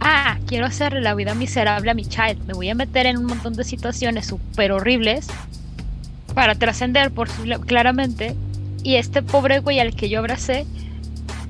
ah, 0.00 0.38
quiero 0.46 0.66
hacerle 0.66 1.00
la 1.00 1.14
vida 1.14 1.34
miserable 1.34 1.90
a 1.90 1.94
mi 1.94 2.04
child, 2.04 2.44
me 2.46 2.54
voy 2.54 2.68
a 2.70 2.74
meter 2.74 3.06
en 3.06 3.16
un 3.18 3.26
montón 3.26 3.54
de 3.54 3.64
situaciones 3.64 4.26
súper 4.26 4.72
horribles 4.72 5.26
para 6.34 6.54
trascender 6.54 7.10
por 7.10 7.28
su- 7.30 7.44
claramente 7.66 8.34
y 8.82 8.96
este 8.96 9.22
pobre 9.22 9.60
güey 9.60 9.80
al 9.80 9.94
que 9.96 10.08
yo 10.10 10.18
abracé 10.18 10.66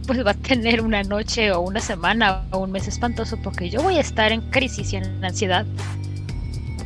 pues 0.06 0.24
va 0.24 0.30
a 0.30 0.34
tener 0.34 0.80
una 0.80 1.02
noche 1.02 1.52
o 1.52 1.60
una 1.60 1.80
semana 1.80 2.44
o 2.50 2.58
un 2.58 2.72
mes 2.72 2.88
espantoso 2.88 3.36
porque 3.42 3.70
yo 3.70 3.82
voy 3.82 3.96
a 3.96 4.00
estar 4.00 4.32
en 4.32 4.42
crisis 4.50 4.92
y 4.92 4.96
en 4.96 5.24
ansiedad 5.24 5.66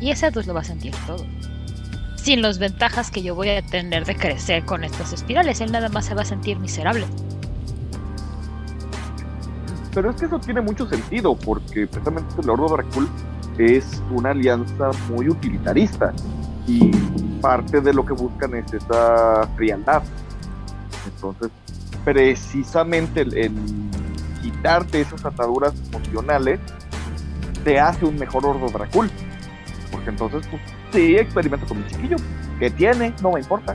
y 0.01 0.11
ese 0.11 0.33
pues 0.33 0.47
lo 0.47 0.55
va 0.55 0.61
a 0.61 0.65
sentir 0.65 0.95
todo 1.07 1.25
sin 2.23 2.43
las 2.43 2.59
ventajas 2.59 3.11
que 3.11 3.23
yo 3.23 3.35
voy 3.35 3.49
a 3.49 3.63
tener 3.63 4.05
de 4.05 4.15
crecer 4.15 4.65
con 4.65 4.85
estas 4.85 5.13
espirales. 5.13 5.61
Él 5.61 5.73
nada 5.73 5.89
más 5.89 6.07
se 6.07 6.15
va 6.15 6.23
a 6.23 6.25
sentir 6.25 6.59
miserable. 6.59 7.07
Pero 9.95 10.11
es 10.11 10.17
que 10.17 10.27
eso 10.27 10.39
tiene 10.39 10.61
mucho 10.61 10.87
sentido, 10.87 11.35
porque 11.35 11.87
precisamente 11.87 12.41
el 12.41 12.51
Ordo 12.51 12.69
Dracul 12.69 13.09
es 13.59 14.03
una 14.11 14.31
alianza 14.31 14.91
muy 15.09 15.29
utilitarista. 15.29 16.13
Y 16.67 16.91
parte 17.41 17.81
de 17.81 17.93
lo 17.93 18.05
que 18.05 18.13
buscan 18.13 18.55
es 18.55 18.73
esa 18.73 19.49
frialdad. 19.57 20.03
Entonces, 21.07 21.51
precisamente 22.05 23.23
el, 23.23 23.53
quitarte 24.43 25.01
esas 25.01 25.25
ataduras 25.25 25.75
emocionales 25.93 26.61
te 27.65 27.79
hace 27.79 28.05
un 28.05 28.17
mejor 28.17 28.47
Ordo 28.47 28.69
Dracul. 28.69 29.11
Porque 29.91 30.11
entonces, 30.11 30.47
pues, 30.51 30.63
sí, 30.93 31.17
experimento 31.17 31.67
con 31.67 31.79
mi 31.79 31.87
chiquillo. 31.87 32.17
que 32.59 32.71
tiene? 32.71 33.13
No 33.23 33.33
me 33.33 33.41
importa. 33.41 33.75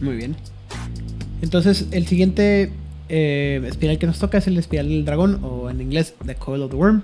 Muy 0.00 0.16
bien. 0.16 0.36
Entonces, 1.42 1.86
el 1.92 2.06
siguiente 2.06 2.72
eh, 3.08 3.62
espiral 3.66 3.98
que 3.98 4.06
nos 4.06 4.18
toca 4.18 4.38
es 4.38 4.46
el 4.46 4.58
espiral 4.58 4.88
del 4.88 5.04
dragón, 5.04 5.40
o 5.42 5.70
en 5.70 5.80
inglés, 5.80 6.14
The 6.24 6.34
Coil 6.34 6.62
of 6.62 6.70
the 6.70 6.76
Worm, 6.76 7.02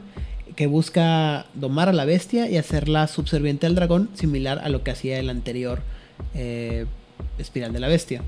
que 0.56 0.66
busca 0.66 1.46
domar 1.54 1.88
a 1.88 1.92
la 1.92 2.04
bestia 2.04 2.48
y 2.48 2.56
hacerla 2.56 3.06
subserviente 3.08 3.66
al 3.66 3.74
dragón, 3.74 4.08
similar 4.14 4.60
a 4.60 4.68
lo 4.68 4.82
que 4.82 4.92
hacía 4.92 5.18
el 5.18 5.30
anterior 5.30 5.82
eh, 6.34 6.86
espiral 7.38 7.72
de 7.72 7.80
la 7.80 7.88
bestia. 7.88 8.22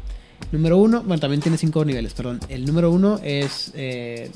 Número 0.53 0.77
uno, 0.79 1.03
bueno, 1.03 1.19
también 1.19 1.41
tiene 1.41 1.59
cinco 1.59 1.85
niveles, 1.85 2.13
perdón. 2.15 2.41
El 2.49 2.67
número 2.67 2.91
uno 2.91 3.19
es 3.23 3.73
eh, 3.75 4.31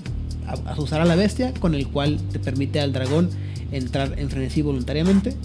a- 0.46 1.04
la 1.04 1.16
bestia, 1.16 1.52
con 1.54 1.74
el 1.74 1.88
cual 1.88 2.18
te 2.32 2.38
permite 2.38 2.80
al 2.80 2.92
dragón 2.92 3.30
entrar 3.70 4.18
en 4.18 4.30
frenesí 4.30 4.62
voluntariamente, 4.62 5.36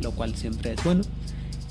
lo 0.00 0.12
cual 0.12 0.36
siempre 0.36 0.74
es 0.74 0.84
bueno. 0.84 1.02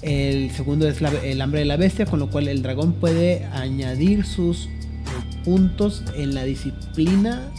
El 0.02 0.52
segundo 0.52 0.88
es 0.90 1.00
la- 1.02 1.10
el 1.24 1.40
hambre 1.42 1.60
de 1.60 1.66
la 1.66 1.78
bestia, 1.78 2.06
con 2.06 2.20
lo 2.20 2.30
cual 2.30 2.48
el 2.48 2.62
dragón 2.64 2.94
puede 2.94 3.46
añadir 3.46 4.26
sus 4.26 4.68
puntos 5.46 6.04
en 6.16 6.34
la 6.34 6.44
disciplina 6.44 7.50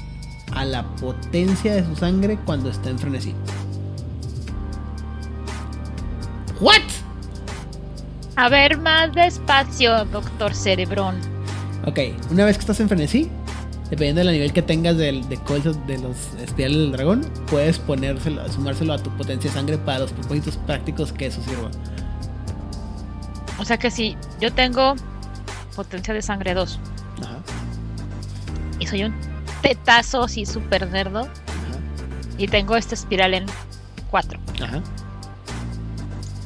a 0.53 0.65
la 0.65 0.95
potencia 0.97 1.75
de 1.75 1.85
su 1.85 1.97
sangre 1.97 2.39
cuando 2.45 2.69
está 2.69 2.91
en 2.91 2.99
frenesí. 2.99 3.33
¿What? 6.61 6.83
A 8.37 8.49
ver, 8.49 8.79
más 8.79 9.13
despacio, 9.13 10.05
doctor 10.07 10.55
Cerebrón. 10.55 11.17
Ok, 11.87 11.99
una 12.31 12.45
vez 12.45 12.57
que 12.57 12.61
estás 12.61 12.81
en 12.81 12.89
frenesí, 12.89 13.31
dependiendo 13.91 14.21
del 14.21 14.33
nivel 14.33 14.53
que 14.53 14.63
tengas 14.63 14.97
del, 14.97 15.29
de, 15.29 15.37
de 15.87 15.99
los 15.99 16.17
espirales 16.41 16.79
del 16.79 16.93
dragón, 16.93 17.31
puedes 17.49 17.79
ponérselo, 17.79 18.49
sumárselo 18.51 18.95
a 18.95 18.99
tu 18.99 19.11
potencia 19.17 19.51
de 19.51 19.55
sangre 19.55 19.79
para 19.79 20.01
los 20.01 20.13
propósitos 20.13 20.57
prácticos 20.59 21.13
que 21.13 21.27
eso 21.27 21.43
sirva. 21.43 21.71
O 23.59 23.65
sea 23.65 23.77
que 23.77 23.91
si 23.91 24.17
yo 24.41 24.53
tengo 24.53 24.95
potencia 25.77 26.15
de 26.15 26.23
sangre 26.23 26.55
2 26.55 26.81
Ajá. 27.23 27.39
y 28.79 28.87
soy 28.87 29.05
un 29.05 29.15
tetazo 29.61 30.27
y 30.35 30.47
súper 30.47 30.89
nerdo. 30.91 31.21
Ajá. 31.21 31.29
Y 32.39 32.49
tengo 32.49 32.77
esta 32.77 32.95
espiral 32.95 33.35
en 33.35 33.47
4. 34.11 34.41
Ajá. 34.63 34.83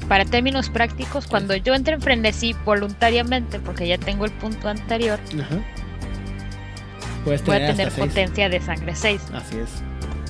Para 0.09 0.24
términos 0.24 0.70
prácticos, 0.70 1.26
cuando 1.26 1.57
yo 1.57 1.74
entre 1.74 1.94
en 1.94 2.00
frenesí 2.00 2.54
voluntariamente, 2.64 3.59
porque 3.59 3.88
ya 3.88 3.98
tengo 3.98 4.24
el 4.24 4.32
punto 4.32 4.68
anterior, 4.68 5.18
Ajá. 5.40 5.59
Puedes 7.24 7.44
voy 7.44 7.57
tener 7.57 7.70
a 7.70 7.74
tener 7.74 7.92
potencia 7.92 8.48
de 8.48 8.61
sangre 8.61 8.94
6. 8.94 9.20
Así 9.34 9.57
es. 9.59 9.82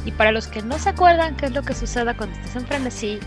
Y 0.07 0.13
para 0.13 0.33
los 0.33 0.47
que 0.47 0.63
no 0.63 0.79
se 0.79 0.89
acuerdan 0.89 1.37
qué 1.37 1.47
es 1.47 1.53
lo 1.53 1.63
que 1.63 1.75
sucede 1.75 2.17
cuando 2.17 2.35
estás 2.37 2.57
en 2.57 2.67
frenesí, 2.67 3.19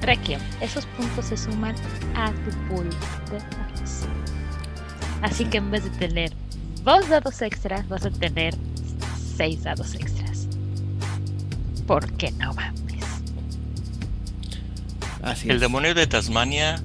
Requiem, 0.00 0.40
esos 0.60 0.86
puntos 0.86 1.24
se 1.24 1.36
suman 1.36 1.74
a 2.14 2.30
tu 2.30 2.50
pool 2.68 2.88
de 3.30 3.38
dados. 3.38 4.06
Así 5.22 5.44
que 5.46 5.58
en 5.58 5.70
vez 5.70 5.82
de 5.84 5.90
tener 5.90 6.32
dos 6.84 7.08
dados 7.08 7.42
extras, 7.42 7.88
vas 7.88 8.04
a 8.04 8.10
tener 8.10 8.54
seis 9.36 9.64
dados 9.64 9.94
extras. 9.94 10.46
¿Por 11.86 12.10
qué 12.12 12.30
no 12.32 12.52
mames? 12.54 12.85
Así 15.26 15.48
El 15.50 15.56
es. 15.56 15.60
demonio 15.60 15.94
de 15.94 16.06
Tasmania, 16.06 16.80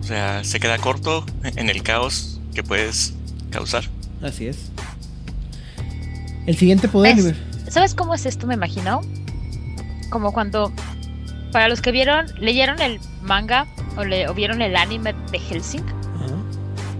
o 0.00 0.04
sea, 0.04 0.44
se 0.44 0.60
queda 0.60 0.78
corto 0.78 1.26
en 1.42 1.68
el 1.68 1.82
caos 1.82 2.40
que 2.54 2.62
puedes 2.62 3.14
causar. 3.50 3.84
Así 4.22 4.46
es. 4.46 4.70
El 6.46 6.56
siguiente 6.56 6.88
poder. 6.88 7.18
Es- 7.18 7.34
¿Sabes 7.72 7.94
cómo 7.94 8.14
es 8.14 8.26
esto? 8.26 8.46
Me 8.46 8.54
imagino. 8.54 9.00
Como 10.10 10.32
cuando, 10.32 10.72
para 11.52 11.68
los 11.68 11.80
que 11.80 11.90
vieron, 11.90 12.26
leyeron 12.38 12.80
el 12.80 13.00
manga 13.22 13.66
o, 13.96 14.04
le, 14.04 14.28
o 14.28 14.34
vieron 14.34 14.60
el 14.62 14.76
anime 14.76 15.14
de 15.30 15.38
Helsing, 15.38 15.82
Ajá. 15.86 16.34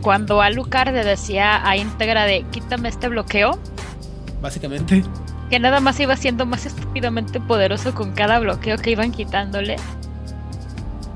cuando 0.00 0.40
Alucard 0.40 0.94
le 0.94 1.04
decía 1.04 1.66
a 1.68 1.76
Integra 1.76 2.24
de 2.24 2.44
quítame 2.50 2.88
este 2.88 3.08
bloqueo, 3.08 3.58
Básicamente. 4.40 5.04
Que 5.52 5.60
nada 5.60 5.80
más 5.80 6.00
iba 6.00 6.16
siendo 6.16 6.46
más 6.46 6.64
estúpidamente 6.64 7.38
poderoso 7.38 7.94
con 7.94 8.12
cada 8.12 8.38
bloqueo 8.38 8.78
que 8.78 8.92
iban 8.92 9.12
quitándole. 9.12 9.76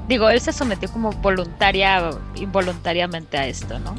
Digo, 0.09 0.28
él 0.28 0.43
se 0.43 0.53
sometió 0.53 0.91
como 0.91 1.11
voluntaria, 1.11 2.11
involuntariamente 2.34 3.39
a 3.39 3.47
esto, 3.47 3.78
¿no? 3.78 3.95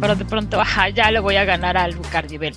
Pero 0.00 0.16
de 0.16 0.24
pronto, 0.24 0.60
ajá, 0.60 0.88
ya 0.88 1.12
le 1.12 1.20
voy 1.20 1.36
a 1.36 1.44
ganar 1.44 1.76
a 1.76 1.84
Alucard 1.84 2.28
nivel 2.28 2.56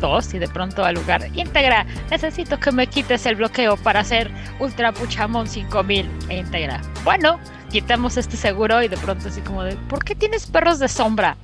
2 0.00 0.34
y 0.34 0.38
de 0.38 0.46
pronto 0.46 0.84
Alucard, 0.84 1.36
íntegra, 1.36 1.86
necesito 2.08 2.60
que 2.60 2.70
me 2.70 2.86
quites 2.86 3.26
el 3.26 3.34
bloqueo 3.34 3.76
para 3.76 3.98
hacer 3.98 4.30
Ultra 4.60 4.92
Puchamon 4.92 5.48
5000 5.48 6.08
e 6.28 6.38
íntegra. 6.38 6.82
Bueno, 7.02 7.40
quitamos 7.72 8.16
este 8.16 8.36
seguro 8.36 8.80
y 8.80 8.86
de 8.86 8.96
pronto 8.96 9.26
así 9.26 9.40
como 9.40 9.64
de, 9.64 9.74
¿por 9.74 10.04
qué 10.04 10.14
tienes 10.14 10.46
perros 10.46 10.78
de 10.78 10.86
sombra? 10.86 11.36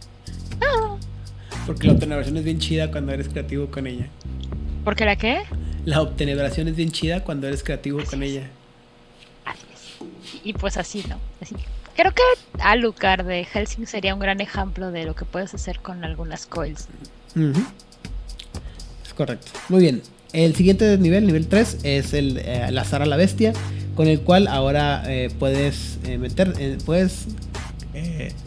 Porque 1.66 1.88
la 1.88 1.94
obtenebración 1.94 2.36
es 2.36 2.44
bien 2.44 2.60
chida 2.60 2.92
cuando 2.92 3.10
eres 3.10 3.28
creativo 3.28 3.66
con 3.66 3.88
ella. 3.88 4.06
¿Por 4.86 4.94
qué 4.94 5.04
la 5.04 5.16
qué? 5.16 5.42
La 5.84 6.00
obtenebración 6.00 6.68
es 6.68 6.76
bien 6.76 6.92
chida 6.92 7.24
cuando 7.24 7.48
eres 7.48 7.64
creativo 7.64 7.98
con 8.08 8.22
ella. 8.22 8.48
Así 9.44 9.66
es. 9.74 10.40
Y 10.44 10.52
pues 10.52 10.76
así, 10.76 11.02
¿no? 11.08 11.18
Así. 11.40 11.56
Creo 11.96 12.12
que 12.14 12.22
Alucard 12.62 13.26
de 13.26 13.44
Helsing 13.44 13.88
sería 13.88 14.14
un 14.14 14.20
gran 14.20 14.40
ejemplo 14.40 14.92
de 14.92 15.04
lo 15.04 15.16
que 15.16 15.24
puedes 15.24 15.52
hacer 15.54 15.80
con 15.80 16.04
algunas 16.04 16.46
coils. 16.46 16.86
Es 19.04 19.12
correcto. 19.14 19.50
Muy 19.68 19.80
bien. 19.80 20.02
El 20.32 20.54
siguiente 20.54 20.96
nivel, 20.98 21.26
nivel 21.26 21.48
3, 21.48 21.78
es 21.82 22.12
el 22.14 22.38
eh, 22.38 22.68
Lazar 22.70 23.02
a 23.02 23.06
la 23.06 23.16
Bestia, 23.16 23.54
con 23.96 24.06
el 24.06 24.20
cual 24.20 24.46
ahora 24.46 25.02
eh, 25.08 25.30
puedes 25.36 25.98
eh, 26.04 26.16
meter, 26.16 26.54
eh, 26.60 26.78
puedes 26.86 27.26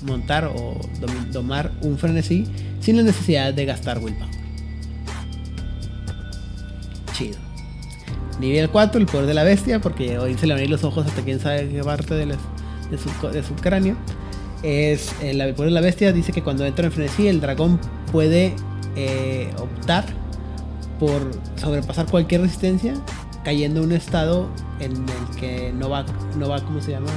montar 0.04 0.46
o 0.46 0.80
domi- 1.02 1.32
domar 1.34 1.72
un 1.82 1.98
frenesí 1.98 2.46
sin 2.80 2.96
la 2.96 3.04
necesidad 3.04 3.54
de 3.54 3.66
gastar 3.66 3.98
willpower. 3.98 4.39
Nivel 8.40 8.70
4, 8.70 9.00
el 9.00 9.06
poder 9.06 9.26
de 9.26 9.34
la 9.34 9.44
bestia, 9.44 9.80
porque 9.82 10.18
hoy 10.18 10.38
se 10.38 10.48
le 10.48 10.54
van 10.54 10.62
a 10.62 10.64
ir 10.64 10.70
los 10.70 10.84
ojos 10.84 11.06
hasta 11.06 11.22
quién 11.24 11.40
sabe 11.40 11.68
qué 11.70 11.84
parte 11.84 12.14
de, 12.16 12.26
su, 12.98 13.28
de 13.28 13.44
su 13.44 13.54
cráneo. 13.56 13.96
Es 14.64 15.14
eh, 15.22 15.32
el 15.32 15.54
poder 15.56 15.72
de 15.72 15.76
la 15.76 15.82
bestia 15.82 16.12
dice 16.14 16.32
que 16.32 16.42
cuando 16.44 16.66
entra 16.66 16.86
en 16.86 16.92
frenesí 16.92 17.28
el 17.28 17.42
dragón 17.42 17.80
puede 18.12 18.54
eh, 18.96 19.50
optar 19.58 20.06
por 21.00 21.32
sobrepasar 21.56 22.08
cualquier 22.08 22.42
resistencia 22.42 22.94
cayendo 23.46 23.80
en 23.82 23.86
un 23.88 23.92
estado 23.94 24.50
en 24.82 24.92
el 24.92 25.38
que 25.40 25.72
no 25.74 25.90
va 25.90 26.06
no 26.38 26.50
va 26.50 26.60
cómo 26.62 26.82
se 26.82 26.92
llama 26.92 27.08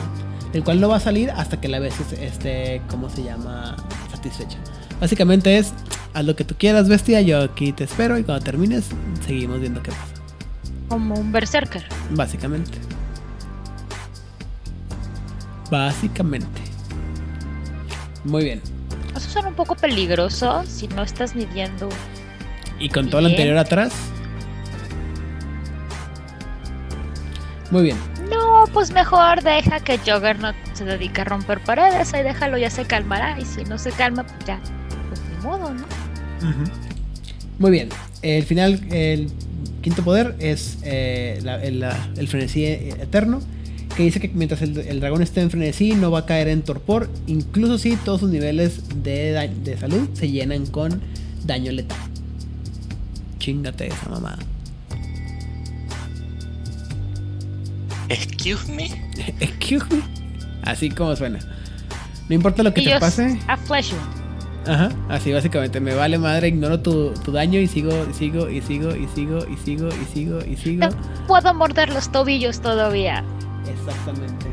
el 0.53 0.63
cual 0.63 0.81
no 0.81 0.89
va 0.89 0.97
a 0.97 1.01
salir 1.01 1.31
hasta 1.33 1.61
que 1.61 1.67
la 1.67 1.81
bestia 1.81 2.05
esté- 2.07 2.25
esté 2.27 2.83
cómo 2.89 3.09
se 3.11 3.25
llama 3.25 3.75
satisfecha. 4.13 4.59
Básicamente 5.01 5.59
es 5.59 5.73
haz 6.15 6.25
lo 6.25 6.37
que 6.37 6.45
tú 6.45 6.55
quieras 6.57 6.89
bestia 6.89 7.23
yo 7.23 7.41
aquí 7.43 7.73
te 7.73 7.85
espero 7.85 8.19
y 8.19 8.23
cuando 8.23 8.45
termines 8.45 8.85
seguimos 9.27 9.59
viendo 9.61 9.83
qué 9.83 9.91
pasa 9.91 10.22
Como 10.93 11.15
un 11.15 11.33
berserker. 11.33 11.83
básicamente 12.11 12.79
básicamente 15.71 16.61
muy 18.25 18.45
bien 18.45 18.61
Eso 19.17 19.31
suena 19.31 19.49
un 19.49 19.55
poco 19.55 19.75
peligroso 19.75 20.63
si 20.67 20.87
no 20.89 21.03
estás 21.03 21.35
midiendo. 21.35 21.89
Y 22.79 22.91
con 22.91 23.09
todo 23.09 23.23
lo 23.23 23.29
anterior 23.29 23.57
atrás. 23.57 23.95
Muy 27.71 27.85
bien. 27.85 27.97
No, 28.29 28.65
pues 28.75 28.91
mejor 28.91 29.43
deja 29.43 29.81
que 29.81 29.97
Juggernaut 29.97 30.57
se 30.75 30.85
dedique 30.85 31.23
a 31.23 31.25
romper 31.25 31.61
paredes. 31.61 32.13
Ahí 32.13 32.23
déjalo, 32.23 32.59
ya 32.59 32.69
se 32.69 32.85
calmará. 32.85 33.39
Y 33.39 33.47
si 33.47 33.65
no 33.65 33.79
se 33.79 33.93
calma, 33.93 34.25
pues 34.25 34.45
ya. 34.45 34.61
Pues 35.09 35.23
ni 35.31 35.47
modo, 35.47 35.73
¿no? 35.73 35.85
Muy 37.59 37.71
bien. 37.71 37.89
El 38.23 38.45
final, 38.45 38.81
el 38.91 39.31
quinto 39.83 40.03
poder 40.03 40.35
es 40.39 40.79
eh, 40.85 41.41
la- 41.43 41.63
el, 41.63 41.81
la- 41.81 42.09
el 42.17 42.29
frenesí 42.29 42.65
eterno. 42.65 43.41
Que 43.97 44.05
dice 44.05 44.21
que 44.21 44.29
mientras 44.29 44.63
el, 44.63 44.79
el 44.79 45.01
dragón 45.01 45.23
esté 45.23 45.43
en 45.43 45.51
frenesí 45.51 45.93
no 45.93 46.11
va 46.11 46.21
a 46.21 46.27
caer 46.27 46.49
en 46.49 46.63
torpor. 46.63 47.11
Incluso 47.27 47.77
si 47.77 47.97
todos 47.97 48.21
sus 48.21 48.31
niveles 48.31 48.81
de, 49.03 49.77
salud 49.79 50.09
se 50.15 50.31
llenan 50.31 50.65
con 50.67 51.03
daño 51.45 51.73
letal. 51.73 51.99
Chingate 53.39 53.89
esa 53.89 54.09
mamada. 54.09 54.39
Excuse 58.09 58.73
me. 58.73 58.85
Excuse 59.41 59.87
me. 59.95 60.03
Así 60.63 60.89
como 60.91 61.15
suena. 61.17 61.39
No 62.29 62.35
importa 62.35 62.63
lo 62.63 62.73
que 62.73 62.83
te 62.83 62.99
pase. 62.99 63.39
a 63.47 63.57
Wound. 63.69 64.22
Ajá, 64.67 64.91
así 65.09 65.33
básicamente, 65.33 65.81
me 65.81 65.95
vale 65.95 66.19
madre, 66.19 66.49
ignoro 66.49 66.79
tu, 66.81 67.13
tu 67.25 67.33
daño 67.33 67.59
y 67.59 67.67
sigo, 67.67 67.91
y 68.09 68.15
sigo, 68.15 68.49
y 68.49 68.61
sigo, 68.63 68.95
y 68.95 69.09
sigo, 69.09 69.39
y 69.49 69.57
sigo, 69.57 69.89
y 69.89 70.05
sigo, 70.15 70.39
y 70.45 70.57
sigo. 70.57 70.87
No 70.87 70.91
puedo 71.27 71.53
morder 71.55 71.93
los 71.93 72.13
tobillos 72.13 72.61
todavía. 72.61 73.25
Exactamente. 73.69 74.47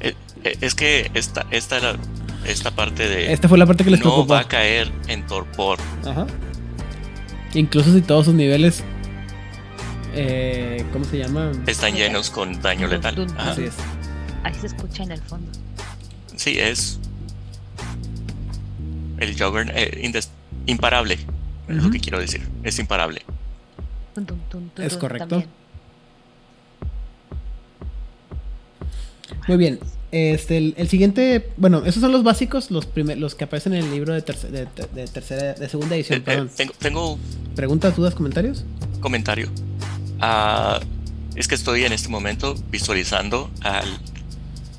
Eh, 0.00 0.14
eh, 0.44 0.56
Es 0.60 0.74
que 0.74 1.10
esta, 1.14 1.46
esta, 1.50 1.78
era- 1.78 1.96
esta 2.46 2.70
parte 2.70 3.08
de 3.08 3.32
Esta 3.32 3.48
fue 3.48 3.58
la 3.58 3.66
parte 3.66 3.84
que 3.84 3.90
les 3.90 4.00
no 4.00 4.04
preocupó. 4.04 4.34
va 4.34 4.40
a 4.40 4.48
caer 4.48 4.90
en 5.08 5.26
torpor. 5.26 5.78
Ajá. 6.06 6.26
Incluso 7.54 7.92
si 7.92 8.00
todos 8.00 8.26
sus 8.26 8.34
niveles, 8.34 8.82
eh, 10.14 10.84
¿cómo 10.92 11.04
se 11.04 11.18
llama? 11.18 11.50
Están 11.66 11.94
llenos 11.94 12.30
con 12.30 12.60
daño 12.62 12.86
letal. 12.86 13.26
Ajá. 13.36 13.50
Así 13.52 13.64
es. 13.64 13.74
Ahí 14.42 14.54
se 14.54 14.66
escucha 14.66 15.02
en 15.02 15.12
el 15.12 15.20
fondo. 15.20 15.50
Sí, 16.36 16.58
es. 16.58 16.98
El 19.18 19.32
Juggernaut. 19.38 19.76
eh, 19.76 20.12
imparable. 20.66 21.18
Es 21.68 21.76
lo 21.82 21.90
que 21.90 22.00
quiero 22.00 22.18
decir. 22.18 22.46
Es 22.64 22.78
imparable. 22.78 23.22
Es 24.78 24.96
correcto. 24.96 25.28
también. 25.28 25.50
Muy 29.48 29.56
bien. 29.56 29.78
Este, 30.12 30.56
el, 30.56 30.74
el 30.76 30.88
siguiente, 30.88 31.50
bueno, 31.56 31.84
esos 31.84 32.00
son 32.00 32.10
los 32.10 32.24
básicos, 32.24 32.72
los 32.72 32.84
primer- 32.86 33.16
los 33.18 33.36
que 33.36 33.44
aparecen 33.44 33.74
en 33.74 33.84
el 33.84 33.90
libro 33.92 34.12
de, 34.12 34.24
terce- 34.24 34.48
de, 34.50 34.66
de 34.92 35.06
tercera, 35.06 35.54
de 35.54 35.68
segunda 35.68 35.94
edición. 35.94 36.18
Eh, 36.18 36.22
eh, 36.22 36.24
perdón. 36.24 36.50
tengo, 36.56 36.72
tengo 36.80 37.18
¿Preguntas, 37.54 37.94
dudas, 37.96 38.14
comentarios? 38.16 38.64
comentario. 39.00 39.48
Ah, 40.20 40.80
es 41.36 41.46
que 41.46 41.54
estoy 41.54 41.84
en 41.84 41.92
este 41.92 42.08
momento 42.08 42.56
visualizando 42.72 43.50
al, 43.62 43.86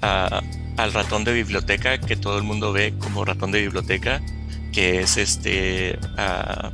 a- 0.02 0.42
al 0.78 0.94
ratón 0.94 1.24
de 1.24 1.34
biblioteca 1.34 2.00
que 2.00 2.16
todo 2.16 2.38
el 2.38 2.44
mundo 2.44 2.72
ve 2.74 2.94
como 3.00 3.24
ratón 3.26 3.52
de 3.52 3.62
biblioteca, 3.62 4.22
que 4.72 5.02
es 5.02 5.18
este 5.18 6.00
ah, 6.18 6.72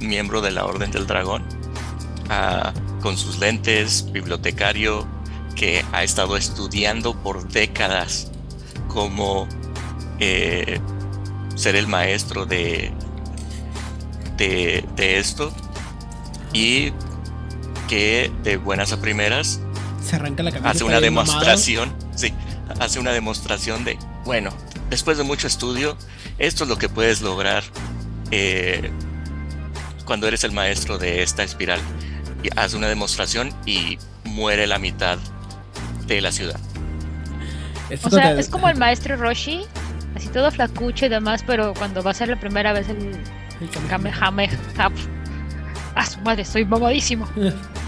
miembro 0.00 0.40
de 0.40 0.50
la 0.50 0.64
Orden 0.64 0.90
del 0.90 1.06
Dragón, 1.06 1.44
con 3.02 3.16
sus 3.18 3.38
lentes, 3.38 4.10
bibliotecario, 4.12 5.06
que 5.54 5.84
ha 5.92 6.02
estado 6.02 6.36
estudiando 6.36 7.14
por 7.22 7.46
décadas 7.48 8.30
cómo 8.88 9.46
eh, 10.18 10.80
ser 11.54 11.76
el 11.76 11.86
maestro 11.86 12.46
de, 12.46 12.92
de, 14.36 14.84
de 14.96 15.18
esto 15.18 15.52
y 16.52 16.92
que 17.88 18.32
de 18.42 18.56
buenas 18.56 18.92
a 18.92 19.00
primeras 19.00 19.60
Se 20.02 20.16
arranca 20.16 20.42
la 20.42 20.50
camisa. 20.50 20.70
hace 20.70 20.84
una 20.84 21.00
demostración, 21.00 21.94
sí, 22.16 22.32
hace 22.80 22.98
una 22.98 23.12
demostración 23.12 23.84
de, 23.84 23.98
bueno, 24.24 24.50
después 24.90 25.18
de 25.18 25.24
mucho 25.24 25.46
estudio, 25.46 25.96
esto 26.38 26.64
es 26.64 26.70
lo 26.70 26.76
que 26.76 26.88
puedes 26.88 27.20
lograr 27.20 27.62
eh, 28.30 28.90
cuando 30.04 30.26
eres 30.28 30.44
el 30.44 30.52
maestro 30.52 30.98
de 30.98 31.22
esta 31.22 31.42
espiral. 31.42 31.80
Y 32.42 32.48
haz 32.56 32.74
una 32.74 32.88
demostración 32.88 33.54
y 33.64 33.98
muere 34.24 34.66
la 34.66 34.78
mitad 34.78 35.18
de 36.06 36.20
la 36.20 36.30
ciudad. 36.30 36.60
O 38.02 38.10
sea, 38.10 38.32
es 38.32 38.48
como 38.48 38.68
el 38.68 38.76
maestro 38.76 39.16
Roshi, 39.16 39.64
así 40.14 40.28
todo 40.28 40.50
flacucho 40.50 41.06
y 41.06 41.08
demás, 41.08 41.42
pero 41.46 41.72
cuando 41.74 42.02
va 42.02 42.10
a 42.10 42.14
ser 42.14 42.28
la 42.28 42.38
primera 42.38 42.72
vez 42.74 42.88
el 42.90 43.18
el 43.60 43.88
Kamehameha. 43.88 44.50
A 45.94 46.06
su 46.06 46.20
madre, 46.20 46.42
estoy 46.42 46.64
mamadísimo. 46.64 47.28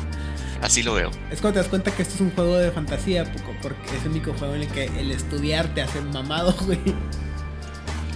Así 0.62 0.82
lo 0.82 0.94
veo. 0.94 1.10
Es 1.30 1.40
cuando 1.40 1.54
te 1.54 1.58
das 1.60 1.68
cuenta 1.68 1.90
que 1.90 2.02
esto 2.02 2.14
es 2.14 2.20
un 2.20 2.30
juego 2.30 2.56
de 2.58 2.70
fantasía, 2.70 3.24
poco, 3.24 3.52
porque 3.62 3.96
es 3.96 4.04
el 4.04 4.10
único 4.12 4.32
juego 4.34 4.54
en 4.54 4.62
el 4.62 4.68
que 4.68 4.86
el 4.98 5.10
estudiar 5.10 5.68
te 5.74 5.82
hace 5.82 6.00
mamado, 6.00 6.54
güey. 6.66 6.78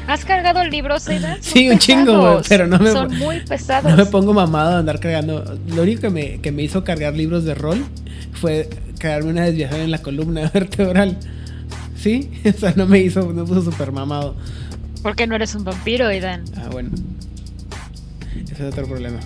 ¿Has 0.06 0.24
cargado 0.24 0.60
el 0.62 0.70
libro, 0.70 0.98
Zayda? 0.98 1.34
Son 1.34 1.42
Sí, 1.42 1.68
un 1.68 1.78
chingo, 1.78 2.18
güey, 2.32 2.42
pero 2.48 2.66
no 2.66 2.78
me- 2.78 2.90
Son 2.90 3.16
muy 3.18 3.40
pesados. 3.40 3.90
No 3.90 3.96
me 3.96 4.06
pongo 4.06 4.32
mamado 4.32 4.70
de 4.72 4.76
andar 4.78 4.98
cargando. 4.98 5.58
Lo 5.68 5.82
único 5.82 6.00
que 6.00 6.10
me, 6.10 6.40
que 6.40 6.50
me 6.50 6.62
hizo 6.62 6.82
cargar 6.82 7.14
libros 7.14 7.44
de 7.44 7.54
rol 7.54 7.84
fue 8.32 8.68
crearme 8.98 9.30
una 9.30 9.44
desviación 9.44 9.82
en 9.82 9.90
la 9.92 9.98
columna 9.98 10.50
vertebral. 10.54 11.18
¿Sí? 11.96 12.30
O 12.48 12.58
sea, 12.58 12.72
no 12.74 12.86
me 12.86 12.98
hizo, 12.98 13.20
no 13.20 13.42
me 13.42 13.44
puso 13.44 13.62
súper 13.70 13.92
mamado. 13.92 14.34
Porque 15.02 15.26
no 15.26 15.36
eres 15.36 15.54
un 15.54 15.64
vampiro, 15.64 16.06
Aidan. 16.08 16.42
Ah, 16.56 16.68
bueno. 16.72 16.90
Ese 18.50 18.66
es 18.66 18.72
otro 18.72 18.86
problema. 18.86 19.20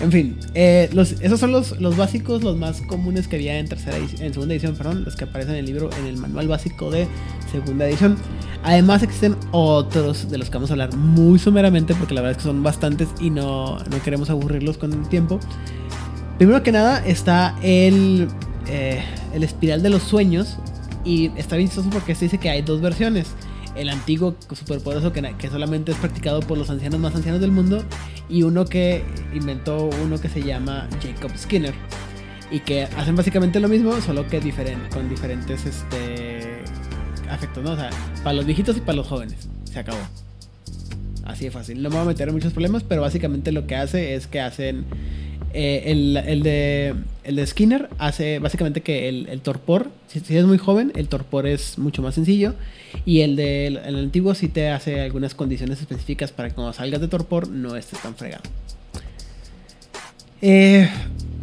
En 0.00 0.10
fin, 0.10 0.38
eh, 0.54 0.88
esos 1.20 1.38
son 1.38 1.52
los, 1.52 1.78
los 1.78 1.96
básicos, 1.96 2.42
los 2.42 2.56
más 2.56 2.80
comunes 2.80 3.28
que 3.28 3.36
había 3.36 3.58
en 3.58 3.68
tercera 3.68 3.98
edición, 3.98 4.22
en 4.22 4.32
segunda 4.32 4.54
edición, 4.54 4.74
perdón, 4.74 5.04
los 5.04 5.14
que 5.14 5.24
aparecen 5.24 5.54
en 5.54 5.60
el 5.60 5.66
libro, 5.66 5.90
en 5.98 6.06
el 6.06 6.16
manual 6.16 6.48
básico 6.48 6.90
de 6.90 7.06
segunda 7.52 7.86
edición. 7.86 8.16
Además 8.62 9.02
existen 9.02 9.36
otros 9.50 10.30
de 10.30 10.38
los 10.38 10.48
que 10.48 10.54
vamos 10.54 10.70
a 10.70 10.72
hablar 10.72 10.96
muy 10.96 11.38
someramente, 11.38 11.94
porque 11.94 12.14
la 12.14 12.22
verdad 12.22 12.32
es 12.32 12.36
que 12.38 12.48
son 12.48 12.62
bastantes 12.62 13.08
y 13.20 13.28
no, 13.28 13.78
no 13.78 14.02
queremos 14.02 14.30
aburrirlos 14.30 14.78
con 14.78 14.92
el 14.92 15.06
tiempo. 15.08 15.38
Primero 16.38 16.62
que 16.62 16.72
nada 16.72 17.04
está 17.06 17.54
el, 17.62 18.28
eh, 18.68 19.04
el 19.34 19.42
espiral 19.42 19.82
de 19.82 19.90
los 19.90 20.02
sueños 20.02 20.56
y 21.04 21.30
está 21.36 21.56
bien 21.56 21.68
porque 21.92 22.14
se 22.14 22.24
dice 22.24 22.38
que 22.38 22.48
hay 22.48 22.62
dos 22.62 22.80
versiones. 22.80 23.28
El 23.76 23.88
antiguo 23.88 24.34
superpoderoso 24.52 25.12
que, 25.12 25.22
que 25.38 25.48
solamente 25.48 25.92
es 25.92 25.98
practicado 25.98 26.40
por 26.40 26.58
los 26.58 26.70
ancianos 26.70 26.98
más 27.00 27.14
ancianos 27.14 27.40
del 27.40 27.52
mundo 27.52 27.84
y 28.28 28.42
uno 28.42 28.64
que 28.64 29.04
inventó 29.32 29.88
uno 30.02 30.20
que 30.20 30.28
se 30.28 30.42
llama 30.42 30.88
Jacob 31.02 31.30
Skinner 31.36 31.74
y 32.50 32.60
que 32.60 32.82
hacen 32.84 33.14
básicamente 33.14 33.60
lo 33.60 33.68
mismo 33.68 34.00
solo 34.00 34.26
que 34.26 34.42
diferen- 34.42 34.88
con 34.92 35.08
diferentes 35.08 35.64
este, 35.66 36.62
afectos, 37.30 37.62
¿no? 37.62 37.72
O 37.72 37.76
sea, 37.76 37.90
para 38.24 38.34
los 38.34 38.44
viejitos 38.44 38.76
y 38.76 38.80
para 38.80 38.94
los 38.96 39.06
jóvenes. 39.06 39.48
Se 39.64 39.78
acabó. 39.78 39.98
Así 41.24 41.44
de 41.44 41.52
fácil. 41.52 41.80
No 41.80 41.90
me 41.90 41.94
voy 41.96 42.04
a 42.04 42.08
meter 42.08 42.26
en 42.28 42.34
muchos 42.34 42.52
problemas, 42.52 42.82
pero 42.82 43.02
básicamente 43.02 43.52
lo 43.52 43.68
que 43.68 43.76
hace 43.76 44.14
es 44.16 44.26
que 44.26 44.40
hacen 44.40 44.84
eh, 45.52 45.84
el, 45.86 46.16
el 46.16 46.42
de, 46.42 46.94
el 47.24 47.36
de 47.36 47.46
Skinner 47.46 47.88
hace 47.98 48.38
básicamente 48.38 48.82
que 48.82 49.08
el, 49.08 49.28
el 49.28 49.40
torpor, 49.40 49.90
si, 50.06 50.20
eres 50.32 50.46
muy 50.46 50.58
joven, 50.58 50.92
el 50.94 51.08
torpor 51.08 51.46
es 51.46 51.78
mucho 51.78 52.02
más 52.02 52.14
sencillo. 52.14 52.54
Y 53.04 53.20
el 53.20 53.36
del 53.36 53.78
el 53.78 53.96
antiguo 53.96 54.34
sí 54.34 54.48
te 54.48 54.68
hace 54.68 55.00
algunas 55.00 55.34
condiciones 55.34 55.80
específicas 55.80 56.32
para 56.32 56.48
que 56.48 56.54
cuando 56.54 56.72
salgas 56.72 57.00
de 57.00 57.08
torpor 57.08 57.48
no 57.48 57.76
estés 57.76 58.00
tan 58.00 58.14
fregado. 58.14 58.42
Eh, 60.42 60.88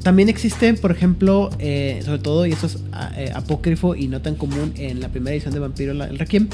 también 0.03 0.30
existe, 0.30 0.74
por 0.74 0.91
ejemplo, 0.91 1.49
eh, 1.60 2.01
sobre 2.03 2.20
todo, 2.20 2.45
y 2.45 2.51
esto 2.51 2.68
es 2.68 2.80
ah, 2.93 3.12
apócrifo 3.36 3.95
y 3.95 4.08
no 4.08 4.22
tan 4.22 4.36
común 4.36 4.74
en 4.78 5.01
la 5.01 5.10
primera 5.10 5.34
edición 5.34 5.53
de 5.53 5.60
Vampiro 5.60 5.91
el 5.91 6.18
Requiem, 6.18 6.49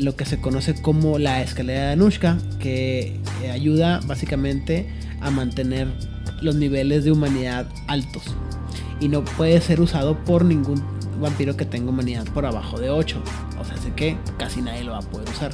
lo 0.00 0.16
que 0.16 0.24
se 0.24 0.40
conoce 0.40 0.74
como 0.80 1.18
la 1.18 1.42
escalera 1.42 1.86
de 1.86 1.92
Anushka, 1.92 2.38
que 2.58 3.18
ayuda 3.50 4.00
básicamente 4.06 4.86
a 5.20 5.30
mantener 5.30 5.88
los 6.42 6.54
niveles 6.56 7.04
de 7.04 7.12
humanidad 7.12 7.66
altos. 7.88 8.22
Y 9.00 9.08
no 9.08 9.24
puede 9.24 9.60
ser 9.60 9.80
usado 9.80 10.16
por 10.24 10.44
ningún 10.44 10.82
vampiro 11.20 11.56
que 11.56 11.64
tenga 11.64 11.90
humanidad 11.90 12.24
por 12.34 12.46
abajo 12.46 12.78
de 12.78 12.90
8. 12.90 13.20
O 13.60 13.64
sea, 13.64 13.76
sé 13.76 13.92
que 13.94 14.16
casi 14.38 14.60
nadie 14.62 14.84
lo 14.84 14.92
va 14.92 14.98
a 14.98 15.02
poder 15.02 15.28
usar. 15.28 15.52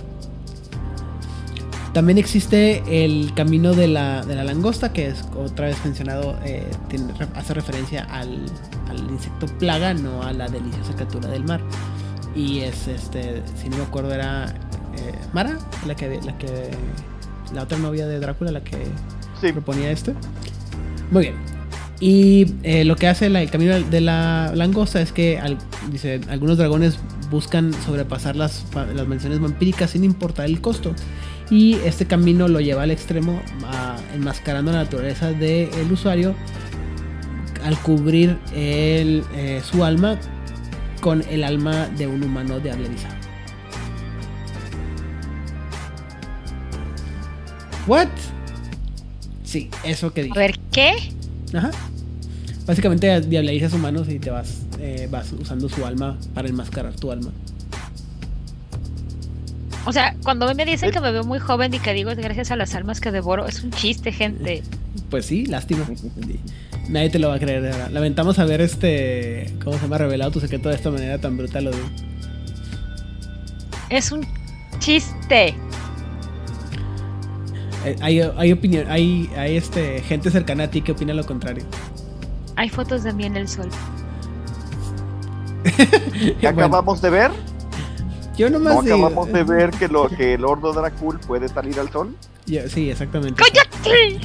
También 1.92 2.18
existe 2.18 2.82
el 3.04 3.32
camino 3.34 3.72
de 3.74 3.88
la, 3.88 4.24
de 4.24 4.34
la 4.36 4.44
langosta, 4.44 4.92
que 4.92 5.08
es 5.08 5.24
otra 5.36 5.66
vez 5.66 5.76
mencionado, 5.84 6.38
eh, 6.44 6.66
tiene- 6.88 7.12
hace 7.34 7.54
referencia 7.54 8.04
al, 8.04 8.44
al 8.88 8.98
insecto 9.10 9.46
plaga, 9.58 9.94
no 9.94 10.22
a 10.22 10.32
la 10.32 10.48
deliciosa 10.48 10.92
criatura 10.94 11.28
del 11.30 11.44
mar. 11.44 11.60
Y 12.36 12.60
es, 12.60 12.86
este, 12.88 13.42
si 13.60 13.68
no 13.70 13.78
me 13.78 13.82
acuerdo, 13.84 14.12
era 14.12 14.50
eh, 14.96 15.14
Mara, 15.32 15.58
la 15.86 15.96
que, 15.96 16.20
la 16.22 16.36
que, 16.36 16.70
la 17.54 17.62
otra 17.62 17.78
novia 17.78 18.06
de 18.06 18.20
Drácula, 18.20 18.52
la 18.52 18.62
que 18.62 18.76
Sí, 19.40 19.52
proponía 19.52 19.90
este. 19.90 20.14
Muy 21.10 21.22
bien. 21.22 21.34
Y 22.00 22.54
eh, 22.62 22.84
lo 22.84 22.94
que 22.94 23.08
hace 23.08 23.26
el 23.26 23.50
camino 23.50 23.78
de 23.80 24.00
la 24.00 24.52
langosta 24.54 25.00
es 25.00 25.10
que 25.12 25.40
dice, 25.90 26.20
algunos 26.28 26.56
dragones 26.58 26.98
buscan 27.30 27.72
sobrepasar 27.84 28.36
las, 28.36 28.64
las 28.94 29.40
vampíricas 29.40 29.90
sin 29.90 30.04
importar 30.04 30.46
el 30.46 30.60
costo. 30.60 30.94
Y 31.50 31.74
este 31.84 32.06
camino 32.06 32.46
lo 32.46 32.60
lleva 32.60 32.82
al 32.82 32.90
extremo, 32.90 33.40
a- 33.64 33.96
enmascarando 34.14 34.70
la 34.70 34.78
naturaleza 34.84 35.32
del 35.32 35.90
usuario 35.90 36.34
al 37.64 37.76
cubrir 37.80 38.38
eh, 38.54 39.60
su 39.68 39.82
alma 39.82 40.18
con 41.00 41.24
el 41.30 41.42
alma 41.42 41.88
de 41.96 42.06
un 42.06 42.22
humano 42.22 42.60
de 42.60 42.70
habla. 42.70 42.88
¿What? 47.86 48.08
Sí, 49.48 49.70
eso 49.82 50.12
que 50.12 50.20
A 50.20 50.24
dije. 50.24 50.38
ver, 50.38 50.58
¿qué? 50.70 50.92
Ajá. 51.54 51.70
Básicamente 52.66 53.22
diablizas 53.22 53.72
humanos 53.72 54.06
y 54.10 54.18
te 54.18 54.28
vas, 54.28 54.66
eh, 54.78 55.08
vas 55.10 55.32
usando 55.32 55.70
su 55.70 55.86
alma 55.86 56.18
para 56.34 56.48
enmascarar 56.48 56.94
tu 56.94 57.10
alma. 57.10 57.32
O 59.86 59.92
sea, 59.92 60.14
cuando 60.22 60.54
me 60.54 60.66
dicen 60.66 60.90
que 60.90 61.00
me 61.00 61.10
veo 61.12 61.24
muy 61.24 61.38
joven 61.38 61.72
y 61.72 61.78
que 61.78 61.94
digo 61.94 62.10
es 62.10 62.18
gracias 62.18 62.50
a 62.50 62.56
las 62.56 62.74
almas 62.74 63.00
que 63.00 63.10
devoro, 63.10 63.46
es 63.46 63.62
un 63.64 63.70
chiste, 63.70 64.12
gente. 64.12 64.62
Pues 65.10 65.24
sí, 65.24 65.46
lástima. 65.46 65.86
Nadie 66.90 67.08
te 67.08 67.18
lo 67.18 67.28
va 67.28 67.36
a 67.36 67.38
creer, 67.38 67.62
de 67.62 67.68
verdad. 67.70 67.88
Lamentamos 67.90 68.38
haber 68.38 68.60
este. 68.60 69.50
¿Cómo 69.64 69.76
se 69.76 69.82
llama? 69.84 69.96
Revelado 69.96 70.32
tu 70.32 70.40
secreto 70.40 70.68
de 70.68 70.74
esta 70.74 70.90
manera 70.90 71.18
tan 71.18 71.38
brutal. 71.38 71.68
Odu. 71.68 71.78
Es 73.88 74.12
un 74.12 74.26
chiste. 74.80 75.54
Eh, 77.84 77.96
hay, 78.00 78.20
hay 78.20 78.52
opinión, 78.52 78.90
hay, 78.90 79.30
hay 79.36 79.56
este, 79.56 80.00
gente 80.02 80.30
cercana 80.30 80.64
a 80.64 80.70
ti 80.70 80.82
que 80.82 80.92
opina 80.92 81.14
lo 81.14 81.24
contrario. 81.24 81.64
Hay 82.56 82.68
fotos 82.68 83.02
de 83.04 83.12
mí 83.12 83.24
en 83.24 83.36
el 83.36 83.48
sol. 83.48 83.68
¿qué 85.64 86.36
Bueno, 86.42 86.48
acabamos 86.64 87.00
de 87.02 87.10
ver? 87.10 87.30
yo 88.36 88.48
nomás 88.50 88.74
¿No 88.76 88.82
digo- 88.82 88.94
acabamos 89.06 89.32
de 89.32 89.42
ver 89.42 89.70
que, 89.70 89.88
lo, 89.88 90.08
que 90.08 90.34
el 90.34 90.44
Ordo 90.44 90.72
Dracul 90.72 91.18
puede 91.20 91.48
salir 91.48 91.78
al 91.80 91.90
sol? 91.90 92.14
Yo- 92.46 92.68
sí, 92.68 92.90
exactamente. 92.90 93.42
¡Cállate! 93.42 94.20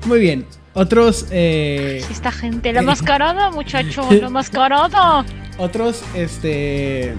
Muy 0.06 0.20
bien. 0.20 0.46
Otros. 0.74 1.26
eh, 1.30 2.04
Esta 2.10 2.30
gente, 2.30 2.72
la 2.72 2.82
mascarada, 2.82 3.50
muchacho, 3.50 4.06
la 4.10 4.28
mascarada. 4.30 5.24
Otros, 5.58 6.02
este. 6.14 7.14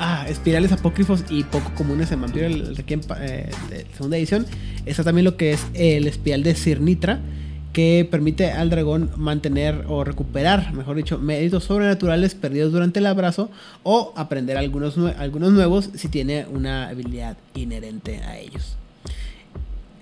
Ah, 0.00 0.26
espirales 0.28 0.70
apócrifos 0.70 1.24
y 1.28 1.42
poco 1.42 1.72
comunes 1.74 2.12
en 2.12 2.20
Vampiro 2.20 2.46
el 2.46 2.76
Requiem 2.76 3.00
eh, 3.20 3.50
de 3.68 3.86
segunda 3.96 4.16
edición. 4.16 4.46
Está 4.86 5.02
también 5.02 5.24
lo 5.24 5.36
que 5.36 5.52
es 5.52 5.66
el 5.74 6.06
espiral 6.06 6.44
de 6.44 6.54
Cirnitra, 6.54 7.18
que 7.72 8.06
permite 8.08 8.52
al 8.52 8.70
dragón 8.70 9.10
mantener 9.16 9.84
o 9.88 10.04
recuperar, 10.04 10.72
mejor 10.72 10.96
dicho, 10.96 11.18
méritos 11.18 11.64
sobrenaturales 11.64 12.36
perdidos 12.36 12.72
durante 12.72 13.00
el 13.00 13.06
abrazo 13.06 13.50
o 13.82 14.12
aprender 14.16 14.56
algunos 14.56 14.96
nuevos 14.96 15.90
si 15.94 16.08
tiene 16.08 16.46
una 16.46 16.88
habilidad 16.88 17.36
inherente 17.54 18.18
a 18.18 18.38
ellos. 18.38 18.76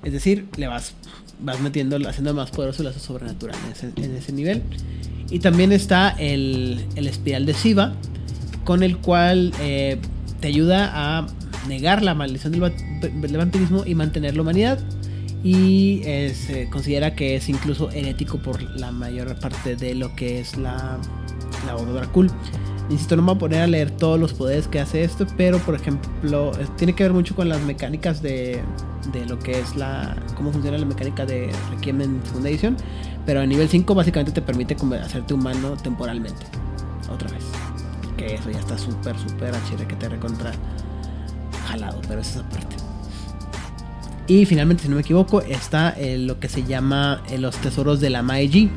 Es 0.04 0.12
decir, 0.12 0.46
le 0.58 0.66
vas, 0.66 0.92
vas 1.40 1.58
metiendo, 1.60 1.96
haciendo 2.06 2.34
más 2.34 2.50
poderoso 2.50 2.82
el 2.82 2.88
lazo 2.88 3.00
sobrenatural 3.00 3.56
en 3.64 3.72
ese, 3.72 3.92
en 3.96 4.14
ese 4.14 4.32
nivel. 4.32 4.62
Y 5.30 5.38
también 5.38 5.72
está 5.72 6.10
el, 6.10 6.84
el 6.96 7.06
espiral 7.08 7.46
de 7.46 7.54
Siva, 7.54 7.94
con 8.66 8.82
el 8.82 8.98
cual 8.98 9.52
eh, 9.60 9.98
te 10.40 10.48
ayuda 10.48 10.90
a 10.92 11.26
negar 11.66 12.02
la 12.02 12.14
maldición 12.14 12.52
del, 12.52 12.62
va- 12.62 13.38
vampirismo 13.38 13.84
y 13.86 13.94
mantener 13.94 14.36
la 14.36 14.42
humanidad. 14.42 14.78
Y 15.42 16.02
eh, 16.04 16.34
se 16.34 16.68
considera 16.68 17.14
que 17.14 17.36
es 17.36 17.48
incluso 17.48 17.90
herético 17.92 18.38
por 18.38 18.60
la 18.78 18.90
mayor 18.90 19.38
parte 19.38 19.76
de 19.76 19.94
lo 19.94 20.14
que 20.16 20.40
es 20.40 20.56
la, 20.58 20.98
la 21.66 21.76
Ordo. 21.76 22.02
Insisto, 22.90 23.16
no 23.16 23.22
me 23.22 23.26
voy 23.28 23.36
a 23.36 23.38
poner 23.38 23.60
a 23.62 23.66
leer 23.66 23.90
todos 23.92 24.18
los 24.18 24.32
poderes 24.32 24.68
que 24.68 24.78
hace 24.80 25.02
esto, 25.02 25.26
pero 25.36 25.58
por 25.58 25.74
ejemplo, 25.74 26.52
tiene 26.76 26.94
que 26.94 27.02
ver 27.02 27.12
mucho 27.12 27.34
con 27.34 27.48
las 27.48 27.60
mecánicas 27.62 28.22
de, 28.22 28.60
de 29.12 29.26
lo 29.26 29.38
que 29.38 29.58
es 29.58 29.74
la. 29.76 30.16
cómo 30.36 30.52
funciona 30.52 30.78
la 30.78 30.86
mecánica 30.86 31.24
de 31.26 31.50
Requiem 31.70 32.00
en 32.00 32.20
segunda 32.24 32.48
edición. 32.48 32.76
Pero 33.24 33.40
a 33.40 33.46
nivel 33.46 33.68
5 33.68 33.94
básicamente 33.94 34.32
te 34.32 34.42
permite 34.42 34.76
hacerte 35.02 35.34
humano 35.34 35.76
temporalmente. 35.76 36.44
Otra 37.12 37.28
vez. 37.30 37.44
Que 38.16 38.34
eso 38.34 38.50
ya 38.50 38.58
está 38.58 38.78
súper, 38.78 39.18
súper 39.18 39.54
HD 39.54 39.86
que 39.86 39.96
te 39.96 40.08
recontra 40.08 40.52
jalado, 41.66 42.00
pero 42.08 42.20
es 42.20 42.30
esa 42.30 42.48
parte. 42.48 42.76
Y 44.28 44.44
finalmente, 44.44 44.84
si 44.84 44.88
no 44.88 44.96
me 44.96 45.02
equivoco, 45.02 45.40
está 45.42 45.90
eh, 45.90 46.18
lo 46.18 46.40
que 46.40 46.48
se 46.48 46.64
llama 46.64 47.22
eh, 47.30 47.38
los 47.38 47.56
tesoros 47.56 48.00
de 48.00 48.10
la 48.10 48.22
Maeji 48.22 48.70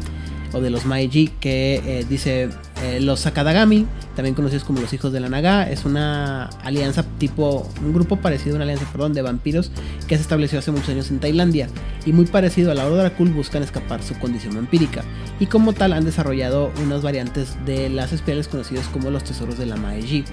o 0.53 0.61
de 0.61 0.69
los 0.69 0.85
Maeji, 0.85 1.29
que 1.39 1.81
eh, 1.85 2.05
dice 2.07 2.49
eh, 2.83 2.99
los 3.01 3.21
Sakadagami, 3.21 3.85
también 4.15 4.35
conocidos 4.35 4.63
como 4.63 4.79
los 4.79 4.93
hijos 4.93 5.11
de 5.11 5.19
la 5.19 5.29
Naga, 5.29 5.69
es 5.69 5.85
una 5.85 6.45
alianza 6.63 7.03
tipo, 7.17 7.69
un 7.81 7.93
grupo 7.93 8.17
parecido 8.17 8.55
a 8.55 8.57
una 8.57 8.63
alianza, 8.63 8.85
perdón, 8.91 9.13
de 9.13 9.21
vampiros 9.21 9.71
que 10.07 10.15
se 10.15 10.21
estableció 10.21 10.59
hace 10.59 10.71
muchos 10.71 10.89
años 10.89 11.09
en 11.11 11.19
Tailandia 11.19 11.67
y 12.05 12.13
muy 12.13 12.25
parecido 12.25 12.71
a 12.71 12.75
la 12.75 12.87
Hora 12.87 13.03
Dracul 13.03 13.31
buscan 13.31 13.63
escapar 13.63 14.01
su 14.01 14.17
condición 14.19 14.55
vampírica 14.55 15.03
y 15.39 15.47
como 15.47 15.73
tal 15.73 15.93
han 15.93 16.05
desarrollado 16.05 16.71
unas 16.83 17.01
variantes 17.01 17.57
de 17.65 17.89
las 17.89 18.13
espirales 18.13 18.47
conocidas 18.47 18.87
como 18.87 19.09
los 19.09 19.23
tesoros 19.23 19.57
de 19.57 19.65
la 19.65 19.75
Maeji. 19.75 20.23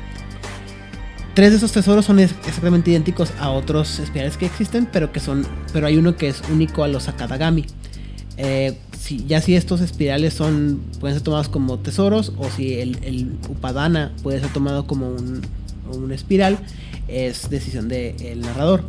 Tres 1.35 1.51
de 1.51 1.59
esos 1.59 1.73
tesoros 1.73 2.07
son 2.07 2.19
exactamente 2.19 2.91
idénticos 2.91 3.31
a 3.39 3.51
otros 3.51 3.99
espirales 3.99 4.39
que 4.39 4.47
existen, 4.47 4.89
pero 4.91 5.13
que 5.13 5.21
son, 5.21 5.47
pero 5.73 5.87
hay 5.87 5.99
uno 5.99 6.17
que 6.17 6.29
es 6.29 6.43
único 6.51 6.83
a 6.83 6.89
los 6.89 7.03
Sakadagami. 7.03 7.67
Eh, 8.39 8.75
si, 8.99 9.25
ya 9.27 9.41
si 9.41 9.57
estos 9.57 9.81
espirales 9.81 10.35
son 10.35 10.83
pueden 11.01 11.17
ser 11.17 11.25
tomados 11.25 11.49
como 11.49 11.79
tesoros 11.79 12.33
o 12.37 12.51
si 12.51 12.75
el, 12.75 13.39
Upadana 13.49 14.13
puede 14.23 14.41
ser 14.41 14.53
tomado 14.53 14.87
como 14.87 15.09
un, 15.09 15.41
un 15.91 16.13
espiral, 16.13 16.59
es 17.09 17.49
decisión 17.49 17.89
del 17.89 18.41
narrador. 18.41 18.85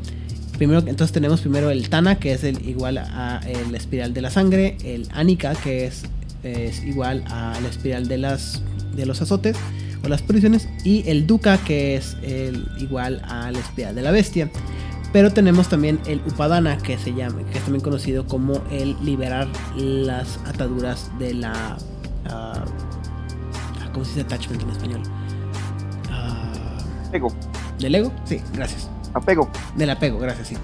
Primero, 0.57 0.79
entonces 0.79 1.11
tenemos 1.11 1.41
primero 1.41 1.69
el 1.69 1.87
Tana, 1.89 2.15
que 2.15 2.33
es 2.33 2.43
el 2.43 2.67
igual 2.67 2.97
a 2.97 3.41
el 3.45 3.75
espiral 3.75 4.13
de 4.13 4.21
la 4.21 4.31
sangre, 4.31 4.77
el 4.83 5.07
Anika, 5.13 5.53
que 5.53 5.85
es, 5.85 6.03
es 6.43 6.83
igual 6.83 7.23
a 7.27 7.59
la 7.61 7.67
espiral 7.69 8.07
de 8.07 8.17
las 8.17 8.61
de 8.95 9.05
los 9.05 9.21
azotes 9.21 9.55
o 10.03 10.09
las 10.09 10.23
prisiones, 10.23 10.67
y 10.83 11.07
el 11.07 11.27
Duka, 11.27 11.57
que 11.59 11.95
es 11.95 12.17
el 12.23 12.67
igual 12.79 13.21
a 13.27 13.51
la 13.51 13.59
espiral 13.59 13.93
de 13.95 14.01
la 14.01 14.11
bestia. 14.11 14.49
Pero 15.14 15.32
tenemos 15.32 15.70
también 15.70 15.99
el 16.05 16.22
Upadana, 16.28 16.78
que 16.78 16.97
se 16.97 17.14
llama, 17.14 17.39
que 17.51 17.58
es 17.58 17.64
también 17.64 17.82
conocido 17.82 18.26
como 18.28 18.62
el 18.70 18.95
liberar 19.03 19.47
las 19.76 20.38
ataduras 20.45 21.10
de 21.18 21.34
la. 21.34 21.78
ah, 22.30 22.66
¿Cómo 23.93 24.03
se 24.05 24.12
dice 24.12 24.22
attachment 24.22 24.62
en 24.62 24.70
español? 24.70 25.01
Ah, 26.12 26.78
Apego, 27.08 27.30
¿Del 27.80 27.95
ego? 27.95 28.12
Sí, 28.26 28.41
gracias. 28.53 28.89
apego. 29.14 29.49
Del 29.76 29.89
apego, 29.89 30.20
gracias, 30.20 30.49
sí. 30.49 30.55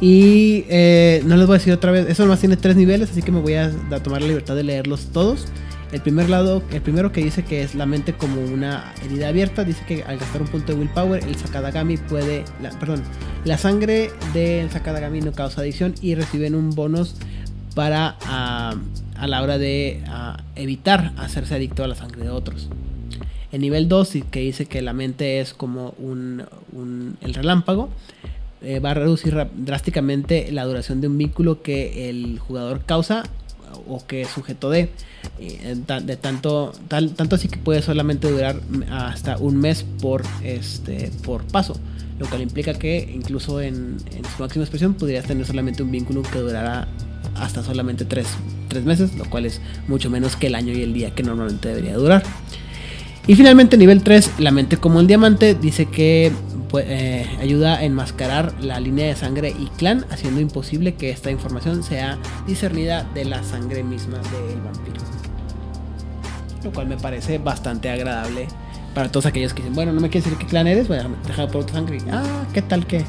Y 0.00 0.64
eh, 0.68 1.22
no 1.26 1.36
les 1.36 1.46
voy 1.46 1.56
a 1.56 1.58
decir 1.58 1.72
otra 1.72 1.90
vez, 1.90 2.08
eso 2.08 2.24
nomás 2.24 2.40
tiene 2.40 2.56
tres 2.56 2.76
niveles, 2.76 3.10
así 3.10 3.22
que 3.22 3.32
me 3.32 3.40
voy 3.40 3.54
a, 3.54 3.72
a 3.90 4.00
tomar 4.02 4.22
la 4.22 4.28
libertad 4.28 4.54
de 4.56 4.62
leerlos 4.64 5.06
todos. 5.12 5.46
El 5.94 6.00
primer 6.00 6.28
lado, 6.28 6.60
el 6.72 6.82
primero 6.82 7.12
que 7.12 7.22
dice 7.22 7.44
que 7.44 7.62
es 7.62 7.76
la 7.76 7.86
mente 7.86 8.14
como 8.14 8.40
una 8.42 8.92
herida 9.04 9.28
abierta, 9.28 9.62
dice 9.62 9.84
que 9.86 10.02
al 10.02 10.18
gastar 10.18 10.42
un 10.42 10.48
punto 10.48 10.72
de 10.72 10.78
willpower, 10.80 11.22
el 11.22 11.36
Sakadagami 11.36 11.98
puede, 11.98 12.44
la- 12.60 12.70
perdón, 12.80 13.04
la 13.44 13.58
sangre 13.58 14.10
del 14.32 14.68
Sakadagami 14.72 15.20
no 15.20 15.30
causa 15.30 15.60
adicción 15.60 15.94
y 16.02 16.16
reciben 16.16 16.56
un 16.56 16.70
bonus 16.70 17.14
para 17.76 18.16
ah, 18.22 18.74
a 19.16 19.26
la 19.28 19.40
hora 19.40 19.56
de 19.56 20.02
ah, 20.08 20.42
evitar 20.56 21.12
hacerse 21.16 21.54
adicto 21.54 21.84
a 21.84 21.86
la 21.86 21.94
sangre 21.94 22.24
de 22.24 22.30
otros. 22.30 22.68
El 23.52 23.60
nivel 23.60 23.88
2, 23.88 24.08
sí, 24.08 24.24
que 24.28 24.40
dice 24.40 24.66
que 24.66 24.82
la 24.82 24.94
mente 24.94 25.38
es 25.38 25.54
como 25.54 25.94
un, 25.98 26.42
el 27.20 27.34
relámpago, 27.34 27.88
eh, 28.62 28.80
va 28.80 28.90
a 28.90 28.94
reducir 28.94 29.36
drásticamente 29.54 30.50
la 30.50 30.64
duración 30.64 31.00
de 31.00 31.06
un 31.06 31.16
vínculo 31.18 31.62
que 31.62 32.10
el 32.10 32.40
jugador 32.40 32.80
causa 32.84 33.22
o 33.86 34.04
que 34.06 34.22
es 34.22 34.28
sujeto 34.28 34.70
de. 34.70 34.90
eh, 35.38 35.76
de 36.04 36.16
tanto, 36.16 36.72
tal, 36.88 37.14
tanto 37.14 37.36
así 37.36 37.48
que 37.48 37.58
puede 37.58 37.82
solamente 37.82 38.30
durar 38.30 38.60
hasta 38.90 39.36
un 39.38 39.56
mes 39.56 39.84
por, 40.00 40.22
este, 40.42 41.10
por 41.24 41.44
paso. 41.44 41.74
Lo 42.18 42.26
cual 42.26 42.42
implica 42.42 42.74
que 42.74 43.10
incluso 43.12 43.60
en, 43.60 43.96
su 44.36 44.42
máxima 44.42 44.64
expresión 44.64 44.94
podrías 44.94 45.26
tener 45.26 45.46
solamente 45.46 45.82
un 45.82 45.90
vínculo 45.90 46.22
que 46.22 46.38
durará 46.38 46.86
hasta 47.34 47.64
solamente 47.64 48.04
tres, 48.04 48.28
tres 48.68 48.84
meses, 48.84 49.14
lo 49.16 49.24
cual 49.24 49.46
es 49.46 49.60
mucho 49.88 50.10
menos 50.10 50.36
que 50.36 50.46
el 50.46 50.54
año 50.54 50.72
y 50.72 50.82
el 50.82 50.94
día 50.94 51.10
que 51.10 51.22
normalmente 51.24 51.68
debería 51.68 51.96
durar. 51.96 52.22
Y 53.26 53.34
finalmente 53.34 53.76
nivel 53.76 54.02
3, 54.02 54.32
la 54.38 54.50
mente 54.50 54.76
como 54.76 55.00
el 55.00 55.06
diamante, 55.06 55.54
dice 55.54 55.86
que 55.86 56.30
eh, 56.78 57.28
ayuda 57.40 57.76
a 57.76 57.84
enmascarar 57.84 58.54
la 58.60 58.80
línea 58.80 59.06
de 59.06 59.16
sangre 59.16 59.50
y 59.58 59.66
clan, 59.76 60.04
haciendo 60.10 60.40
imposible 60.40 60.94
que 60.94 61.10
esta 61.10 61.30
información 61.30 61.82
sea 61.82 62.18
discernida 62.46 63.04
de 63.14 63.24
la 63.24 63.42
sangre 63.42 63.82
misma 63.82 64.18
del 64.18 64.60
vampiro. 64.60 64.96
Lo 66.62 66.72
cual 66.72 66.86
me 66.88 66.96
parece 66.96 67.38
bastante 67.38 67.90
agradable 67.90 68.48
para 68.94 69.10
todos 69.10 69.26
aquellos 69.26 69.52
que 69.52 69.62
dicen, 69.62 69.74
bueno, 69.74 69.92
no 69.92 70.00
me 70.00 70.08
quieres 70.08 70.24
decir 70.24 70.38
qué 70.38 70.46
clan 70.46 70.66
eres, 70.66 70.88
bueno, 70.88 71.10
deja 71.26 71.46
por 71.48 71.62
otra 71.62 71.74
sangre. 71.74 71.98
Ah, 72.10 72.44
¿qué 72.52 72.62
tal 72.62 72.86
que? 72.86 73.04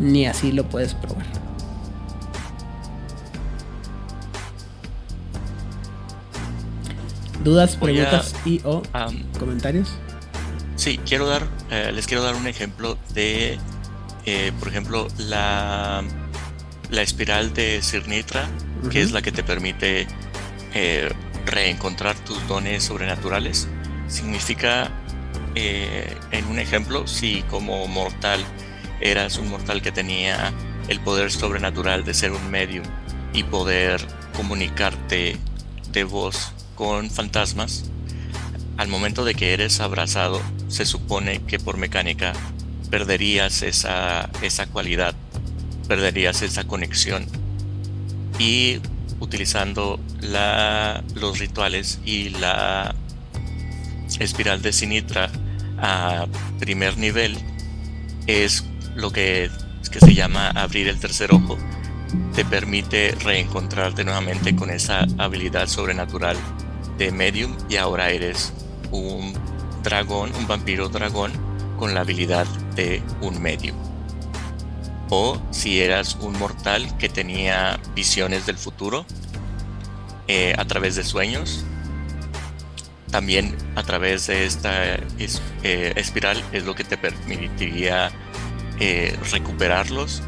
Ni 0.00 0.26
así 0.26 0.50
lo 0.50 0.64
puedes 0.64 0.94
probar. 0.94 1.24
¿Dudas, 7.42 7.78
Voy 7.78 7.90
a- 7.90 7.94
preguntas 8.08 8.34
y 8.44 8.60
o 8.64 8.82
comentarios? 9.38 9.88
Sí, 10.84 11.00
quiero 11.06 11.26
dar, 11.26 11.48
eh, 11.70 11.92
les 11.94 12.06
quiero 12.06 12.22
dar 12.22 12.34
un 12.34 12.46
ejemplo 12.46 12.98
de, 13.14 13.58
eh, 14.26 14.52
por 14.58 14.68
ejemplo, 14.68 15.08
la, 15.16 16.04
la 16.90 17.00
espiral 17.00 17.54
de 17.54 17.80
Sirnitra, 17.80 18.46
que 18.90 19.00
es 19.00 19.10
la 19.10 19.22
que 19.22 19.32
te 19.32 19.42
permite 19.42 20.06
eh, 20.74 21.10
reencontrar 21.46 22.14
tus 22.16 22.46
dones 22.48 22.84
sobrenaturales. 22.84 23.66
Significa, 24.08 24.90
en 25.54 26.44
un 26.50 26.58
ejemplo, 26.58 27.06
si 27.06 27.40
como 27.48 27.86
mortal 27.88 28.44
eras 29.00 29.38
un 29.38 29.48
mortal 29.48 29.80
que 29.80 29.90
tenía 29.90 30.52
el 30.88 31.00
poder 31.00 31.32
sobrenatural 31.32 32.04
de 32.04 32.12
ser 32.12 32.32
un 32.32 32.50
medium 32.50 32.84
y 33.32 33.42
poder 33.44 34.06
comunicarte 34.36 35.38
de 35.92 36.04
voz 36.04 36.52
con 36.74 37.08
fantasmas, 37.08 37.84
al 38.76 38.88
momento 38.88 39.24
de 39.24 39.34
que 39.34 39.54
eres 39.54 39.80
abrazado, 39.80 40.42
se 40.74 40.84
supone 40.84 41.40
que 41.42 41.60
por 41.60 41.76
mecánica 41.76 42.32
perderías 42.90 43.62
esa, 43.62 44.28
esa 44.42 44.66
cualidad, 44.66 45.14
perderías 45.86 46.42
esa 46.42 46.64
conexión. 46.64 47.26
Y 48.40 48.80
utilizando 49.20 50.00
la, 50.20 51.04
los 51.14 51.38
rituales 51.38 52.00
y 52.04 52.30
la 52.30 52.92
espiral 54.18 54.62
de 54.62 54.72
Sinitra 54.72 55.30
a 55.78 56.26
primer 56.58 56.98
nivel, 56.98 57.38
es 58.26 58.64
lo 58.96 59.12
que, 59.12 59.50
que 59.92 60.00
se 60.00 60.12
llama 60.12 60.50
abrir 60.50 60.88
el 60.88 60.98
tercer 60.98 61.32
ojo. 61.32 61.56
Te 62.34 62.44
permite 62.44 63.12
reencontrarte 63.12 64.02
nuevamente 64.02 64.56
con 64.56 64.70
esa 64.70 65.06
habilidad 65.18 65.68
sobrenatural 65.68 66.36
de 66.98 67.12
medium 67.12 67.56
y 67.68 67.76
ahora 67.76 68.10
eres 68.10 68.52
un 68.90 69.43
dragón, 69.84 70.32
un 70.36 70.48
vampiro 70.48 70.88
dragón 70.88 71.30
con 71.78 71.94
la 71.94 72.00
habilidad 72.00 72.46
de 72.74 73.00
un 73.20 73.40
medium. 73.40 73.76
O 75.10 75.40
si 75.52 75.80
eras 75.80 76.16
un 76.20 76.36
mortal 76.38 76.96
que 76.98 77.08
tenía 77.08 77.78
visiones 77.94 78.46
del 78.46 78.56
futuro 78.58 79.06
eh, 80.26 80.54
a 80.58 80.64
través 80.64 80.96
de 80.96 81.04
sueños, 81.04 81.64
también 83.10 83.54
a 83.76 83.82
través 83.84 84.26
de 84.26 84.44
esta 84.46 84.94
es- 85.18 85.40
eh, 85.62 85.92
espiral 85.96 86.42
es 86.52 86.64
lo 86.64 86.74
que 86.74 86.82
te 86.84 86.96
permitiría 86.96 88.10
eh, 88.80 89.16
recuperarlos 89.30 90.22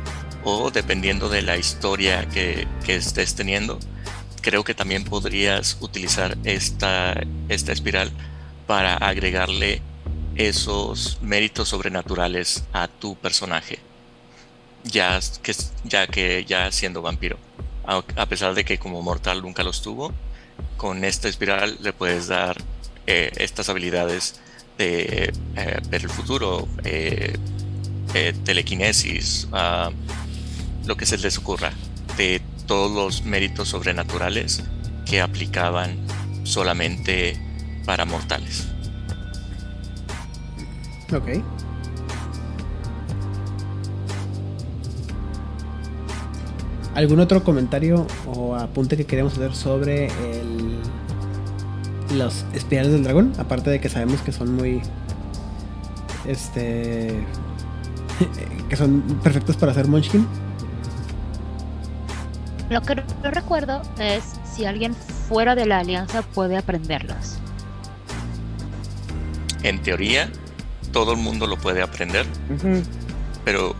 o 0.44 0.70
dependiendo 0.70 1.28
de 1.28 1.42
la 1.42 1.56
historia 1.56 2.28
que, 2.28 2.68
que 2.84 2.94
estés 2.94 3.34
teniendo, 3.34 3.80
creo 4.40 4.62
que 4.62 4.74
también 4.74 5.02
podrías 5.02 5.76
utilizar 5.80 6.38
esta, 6.44 7.20
esta 7.48 7.72
espiral 7.72 8.12
para 8.66 8.96
agregarle 8.96 9.80
esos 10.36 11.18
méritos 11.22 11.68
sobrenaturales 11.68 12.64
a 12.72 12.88
tu 12.88 13.16
personaje, 13.16 13.78
ya 14.84 15.18
que, 15.42 15.54
ya 15.84 16.06
que 16.06 16.44
ya 16.44 16.70
siendo 16.70 17.02
vampiro. 17.02 17.38
A, 17.84 18.26
pesar 18.26 18.54
de 18.54 18.64
que 18.64 18.78
como 18.78 19.00
mortal 19.00 19.42
nunca 19.42 19.62
los 19.62 19.80
tuvo, 19.80 20.12
con 20.76 21.04
esta 21.04 21.28
espiral 21.28 21.78
le 21.80 21.92
puedes 21.92 22.26
dar 22.26 22.56
eh, 23.06 23.30
estas 23.36 23.68
habilidades 23.68 24.40
de 24.76 25.32
eh, 25.56 25.80
ver 25.88 26.02
el 26.02 26.10
futuro, 26.10 26.68
eh, 26.84 27.38
telequinesis, 28.44 29.46
ah, 29.52 29.90
lo 30.86 30.96
que 30.96 31.06
se 31.06 31.18
les 31.18 31.36
ocurra, 31.38 31.72
de 32.16 32.40
todos 32.66 32.90
los 32.90 33.22
méritos 33.24 33.68
sobrenaturales 33.68 34.62
que 35.04 35.20
aplicaban 35.20 35.98
solamente 36.44 37.38
para 37.86 38.04
mortales. 38.04 38.68
Ok. 41.14 41.42
¿Algún 46.94 47.20
otro 47.20 47.44
comentario 47.44 48.06
o 48.26 48.56
apunte 48.56 48.96
que 48.96 49.04
queremos 49.04 49.34
hacer 49.34 49.54
sobre 49.54 50.06
el, 50.06 50.80
los 52.16 52.44
espirales 52.52 52.92
del 52.92 53.04
dragón, 53.04 53.32
aparte 53.38 53.70
de 53.70 53.80
que 53.80 53.88
sabemos 53.88 54.20
que 54.22 54.32
son 54.32 54.54
muy 54.54 54.82
este 56.26 57.24
que 58.68 58.76
son 58.76 59.02
perfectos 59.22 59.56
para 59.56 59.72
hacer 59.72 59.86
Munchkin. 59.86 60.26
Lo 62.70 62.82
que 62.82 62.96
no 62.96 63.30
recuerdo 63.30 63.82
es 63.98 64.24
si 64.44 64.64
alguien 64.64 64.94
fuera 65.28 65.54
de 65.54 65.66
la 65.66 65.78
alianza 65.78 66.22
puede 66.22 66.56
aprenderlos. 66.56 67.38
En 69.66 69.82
teoría, 69.82 70.30
todo 70.92 71.10
el 71.12 71.18
mundo 71.18 71.46
lo 71.48 71.56
puede 71.56 71.82
aprender, 71.82 72.24
pero 73.44 73.74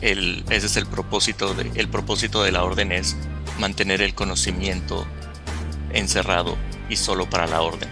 el, 0.00 0.44
ese 0.48 0.66
es 0.66 0.76
el 0.76 0.86
propósito 0.86 1.52
de, 1.54 1.70
el 1.74 1.88
propósito 1.88 2.42
de 2.42 2.52
la 2.52 2.64
orden 2.64 2.90
es 2.90 3.16
mantener 3.58 4.00
el 4.00 4.14
conocimiento 4.14 5.06
encerrado 5.92 6.56
y 6.88 6.96
solo 6.96 7.28
para 7.28 7.46
la 7.46 7.60
orden. 7.60 7.88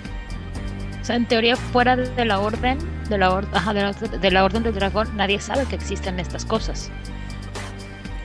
O 1.00 1.04
sea, 1.04 1.16
en 1.16 1.26
teoría, 1.26 1.56
fuera 1.56 1.96
de 1.96 2.24
la 2.24 2.38
orden, 2.40 2.78
de 3.10 3.18
la, 3.18 3.30
or- 3.30 3.48
ajá, 3.52 3.74
de 3.74 3.82
la, 3.82 3.92
de 3.92 4.30
la 4.30 4.44
orden 4.44 4.62
del 4.62 4.74
dragón, 4.74 5.14
nadie 5.16 5.38
sabe 5.40 5.66
que 5.66 5.74
existen 5.76 6.18
estas 6.18 6.44
cosas. 6.46 6.90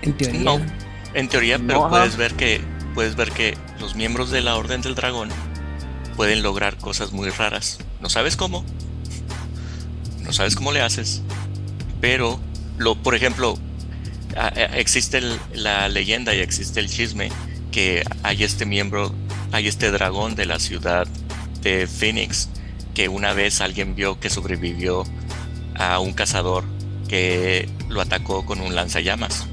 En 0.02 0.14
teoría. 0.14 0.42
No, 0.44 0.62
en 1.14 1.28
teoría, 1.28 1.58
pero 1.60 1.82
No, 1.82 1.90
puedes 1.90 2.16
ver 2.16 2.34
que 2.36 2.62
puedes 2.94 3.16
ver 3.16 3.32
que 3.32 3.58
los 3.82 3.96
miembros 3.96 4.32
de 4.32 4.42
la 4.42 4.56
Orden 4.56 4.82
del 4.82 4.96
Dragón 4.96 5.30
pueden 6.16 6.42
lograr 6.42 6.78
cosas 6.78 7.12
muy 7.12 7.30
raras. 7.30 7.78
No 8.02 8.10
sabes 8.10 8.36
cómo, 8.36 8.64
no 10.28 10.34
sabes 10.34 10.56
cómo 10.56 10.74
le 10.74 10.82
haces, 10.82 11.22
pero 12.02 12.40
por 13.02 13.16
ejemplo, 13.16 13.58
existe 14.74 15.22
la 15.54 15.90
leyenda 15.90 16.36
y 16.36 16.40
existe 16.40 16.80
el 16.80 16.90
chisme 16.90 17.30
que 17.72 18.04
hay 18.24 18.44
este 18.44 18.66
miembro, 18.66 19.16
hay 19.52 19.68
este 19.68 19.90
dragón 19.90 20.36
de 20.36 20.46
la 20.46 20.60
ciudad 20.60 21.08
de 21.62 21.88
Phoenix 21.88 22.50
que 22.94 23.10
una 23.10 23.34
vez 23.34 23.62
alguien 23.62 23.96
vio 23.96 24.20
que 24.20 24.30
sobrevivió 24.30 25.06
a 25.76 26.00
un 26.00 26.14
cazador 26.14 26.66
que 27.08 27.70
lo 27.88 28.02
atacó 28.02 28.46
con 28.46 28.60
un 28.60 28.76
lanzallamas. 28.76 29.48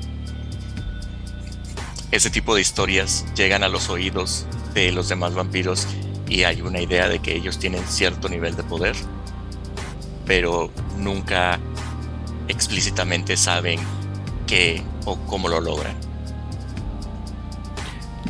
Ese 2.10 2.30
tipo 2.30 2.54
de 2.54 2.60
historias 2.60 3.24
llegan 3.36 3.62
a 3.62 3.68
los 3.68 3.88
oídos 3.88 4.46
de 4.74 4.92
los 4.92 5.08
demás 5.08 5.34
vampiros 5.34 5.86
y 6.28 6.44
hay 6.44 6.62
una 6.62 6.80
idea 6.80 7.08
de 7.08 7.20
que 7.20 7.34
ellos 7.34 7.58
tienen 7.58 7.86
cierto 7.86 8.28
nivel 8.28 8.56
de 8.56 8.64
poder, 8.64 8.96
pero 10.26 10.70
nunca 10.98 11.58
explícitamente 12.48 13.36
saben 13.36 13.80
qué 14.46 14.82
o 15.04 15.16
cómo 15.26 15.48
lo 15.48 15.60
logran. 15.60 15.94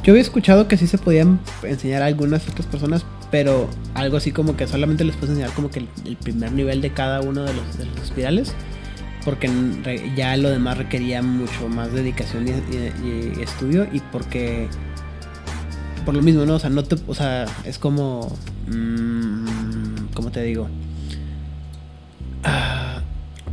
Yo 0.03 0.13
había 0.13 0.23
escuchado 0.23 0.69
que 0.69 0.77
sí 0.77 0.87
se 0.87 0.99
podían 0.99 1.41
enseñar 1.63 2.03
a 2.03 2.07
algunas 2.07 2.47
otras 2.49 2.67
personas, 2.67 3.07
pero 3.31 3.71
algo 3.95 4.19
así 4.19 4.33
como 4.33 4.57
que 4.57 4.67
solamente 4.67 5.03
les 5.03 5.17
puedes 5.17 5.31
enseñar 5.31 5.55
como 5.55 5.71
que 5.71 5.87
el, 6.05 6.17
primer 6.17 6.53
nivel 6.53 6.83
de 6.83 6.93
cada 6.93 7.21
uno 7.23 7.43
de 7.43 7.55
los, 7.55 7.79
de 7.79 7.85
espirales, 8.03 8.53
porque 9.25 9.51
ya 10.15 10.37
lo 10.37 10.51
demás 10.51 10.77
requería 10.77 11.23
mucho 11.23 11.69
más 11.69 11.91
dedicación 11.93 12.47
y 12.47 13.41
estudio 13.41 13.87
y 13.91 14.01
porque 14.01 14.69
por 16.05 16.15
lo 16.15 16.23
mismo, 16.23 16.45
¿no? 16.45 16.57
O 16.57 16.59
sea, 16.59 16.71
no 16.71 16.85
te, 16.85 16.97
o 17.07 17.15
sea, 17.15 17.47
es 17.65 17.79
como, 17.79 18.37
mm, 18.69 20.13
¿cómo 20.15 20.31
te 20.31 20.43
digo? 20.43 20.69
Ah, 22.45 23.03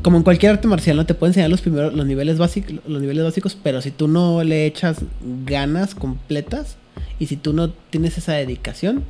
como 0.01 0.17
en 0.17 0.23
cualquier 0.23 0.53
arte 0.53 0.67
marcial, 0.67 0.97
no 0.97 1.05
te 1.05 1.13
puede 1.13 1.31
enseñar 1.31 1.49
los 1.49 1.61
primeros, 1.61 1.93
los 1.93 2.05
niveles 2.05 2.37
básicos, 2.37 2.75
los 2.87 3.01
niveles 3.01 3.23
básicos, 3.23 3.57
pero 3.61 3.81
si 3.81 3.91
tú 3.91 4.07
no 4.07 4.43
le 4.43 4.65
echas 4.65 4.97
ganas 5.45 5.95
completas 5.95 6.77
y 7.19 7.27
si 7.27 7.37
tú 7.37 7.53
no 7.53 7.69
tienes 7.69 8.17
esa 8.17 8.33
dedicación, 8.33 9.03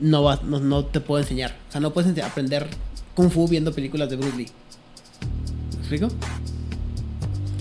no 0.00 0.22
vas, 0.22 0.42
no, 0.42 0.60
no 0.60 0.84
te 0.84 1.00
puedo 1.00 1.22
enseñar. 1.22 1.54
O 1.68 1.72
sea, 1.72 1.80
no 1.80 1.92
puedes 1.92 2.18
aprender 2.22 2.66
kung 3.14 3.30
fu 3.30 3.48
viendo 3.48 3.72
películas 3.72 4.10
de 4.10 4.16
Bruce 4.16 4.36
Lee. 4.36 4.48
¿Me 5.72 5.78
explico? 5.78 6.08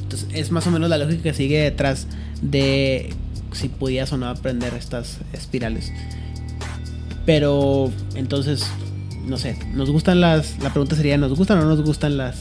Entonces 0.01 0.27
es 0.33 0.51
más 0.51 0.65
o 0.67 0.71
menos 0.71 0.89
la 0.89 0.97
lógica 0.97 1.23
que 1.23 1.33
sigue 1.33 1.61
detrás 1.61 2.07
de 2.41 3.13
si 3.51 3.69
podías 3.69 4.11
o 4.11 4.17
no 4.17 4.27
aprender 4.27 4.73
estas 4.73 5.19
espirales. 5.33 5.91
Pero 7.25 7.91
entonces, 8.15 8.65
no 9.25 9.37
sé, 9.37 9.57
nos 9.73 9.89
gustan 9.89 10.21
las. 10.21 10.57
La 10.59 10.69
pregunta 10.71 10.95
sería: 10.95 11.17
¿nos 11.17 11.33
gustan 11.37 11.57
o 11.59 11.61
no 11.61 11.67
nos 11.69 11.81
gustan 11.81 12.17
las, 12.17 12.37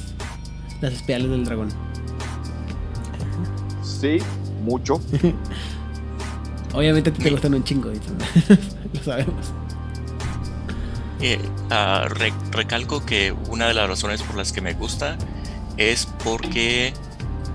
las 0.81 0.93
espirales 0.93 1.31
del 1.31 1.45
dragón? 1.45 1.69
Sí, 3.83 4.19
mucho. 4.63 5.01
Obviamente 6.75 7.11
a 7.11 7.13
ti 7.13 7.23
te 7.23 7.31
gustan 7.31 7.55
un 7.55 7.63
chingo, 7.65 7.91
lo 8.95 9.03
sabemos. 9.03 9.53
Eh, 11.21 11.39
ah, 11.71 12.07
re- 12.11 12.33
recalco 12.51 13.05
que 13.07 13.33
una 13.49 13.67
de 13.69 13.75
las 13.75 13.89
razones 13.89 14.23
por 14.23 14.37
las 14.37 14.53
que 14.53 14.61
me 14.61 14.75
gusta 14.75 15.17
es 15.77 16.07
porque 16.25 16.93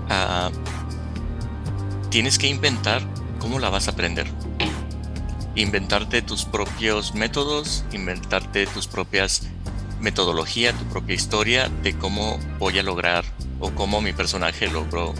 ah, 0.08 0.50
tienes 2.08 2.38
que 2.38 2.48
inventar 2.48 3.02
cómo 3.38 3.58
la 3.58 3.68
vas 3.68 3.88
a 3.88 3.90
aprender. 3.92 4.26
Inventarte 5.54 6.22
tus 6.22 6.44
propios 6.44 7.14
métodos, 7.14 7.84
inventarte 7.92 8.66
tus 8.66 8.86
propias 8.86 9.42
metodología, 10.00 10.72
tu 10.72 10.84
propia 10.86 11.14
historia 11.14 11.68
de 11.82 11.94
cómo 11.96 12.38
voy 12.58 12.78
a 12.78 12.82
lograr 12.82 13.24
o 13.58 13.70
cómo 13.70 14.00
mi 14.00 14.12
personaje 14.12 14.68
logró 14.68 15.14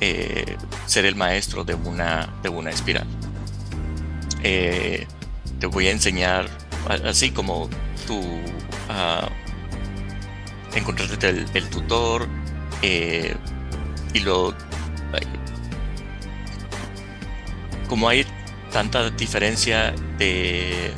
eh, 0.00 0.56
ser 0.86 1.04
el 1.04 1.16
maestro 1.16 1.64
de 1.64 1.74
una, 1.74 2.32
de 2.42 2.48
una 2.48 2.70
espiral. 2.70 3.06
Eh, 4.42 5.06
te 5.58 5.66
voy 5.66 5.88
a 5.88 5.90
enseñar, 5.90 6.48
así 7.04 7.30
como 7.30 7.68
tú 8.06 8.22
ah, 8.88 9.28
encontrarte 10.74 11.30
el, 11.30 11.46
el 11.54 11.68
tutor 11.68 12.28
eh, 12.82 13.34
y 14.12 14.20
lo... 14.20 14.54
Como 17.88 18.08
hay 18.08 18.26
tanta 18.76 19.08
diferencia 19.08 19.94
de, 20.18 20.92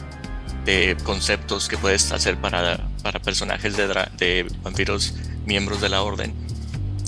de 0.64 0.96
conceptos 1.04 1.68
que 1.68 1.78
puedes 1.78 2.10
hacer 2.10 2.36
para, 2.36 2.88
para 3.04 3.20
personajes 3.20 3.76
de, 3.76 3.86
de 4.16 4.46
vampiros 4.64 5.14
miembros 5.46 5.80
de 5.80 5.88
la 5.88 6.02
orden, 6.02 6.34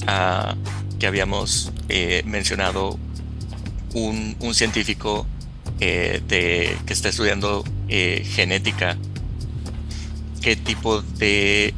ah, 0.07 0.55
que 1.01 1.09
habíamos 1.09 1.73
eh, 1.89 2.23
mencionado 2.25 3.01
un, 3.95 4.37
un 4.39 4.55
científico 4.55 5.27
eh, 5.81 6.23
de, 6.29 6.77
que 6.87 6.93
está 6.93 7.09
estudiando 7.09 7.65
eh, 7.89 8.25
genética, 8.25 8.97
qué 10.41 10.55
tipo 10.55 11.03
de 11.03 11.75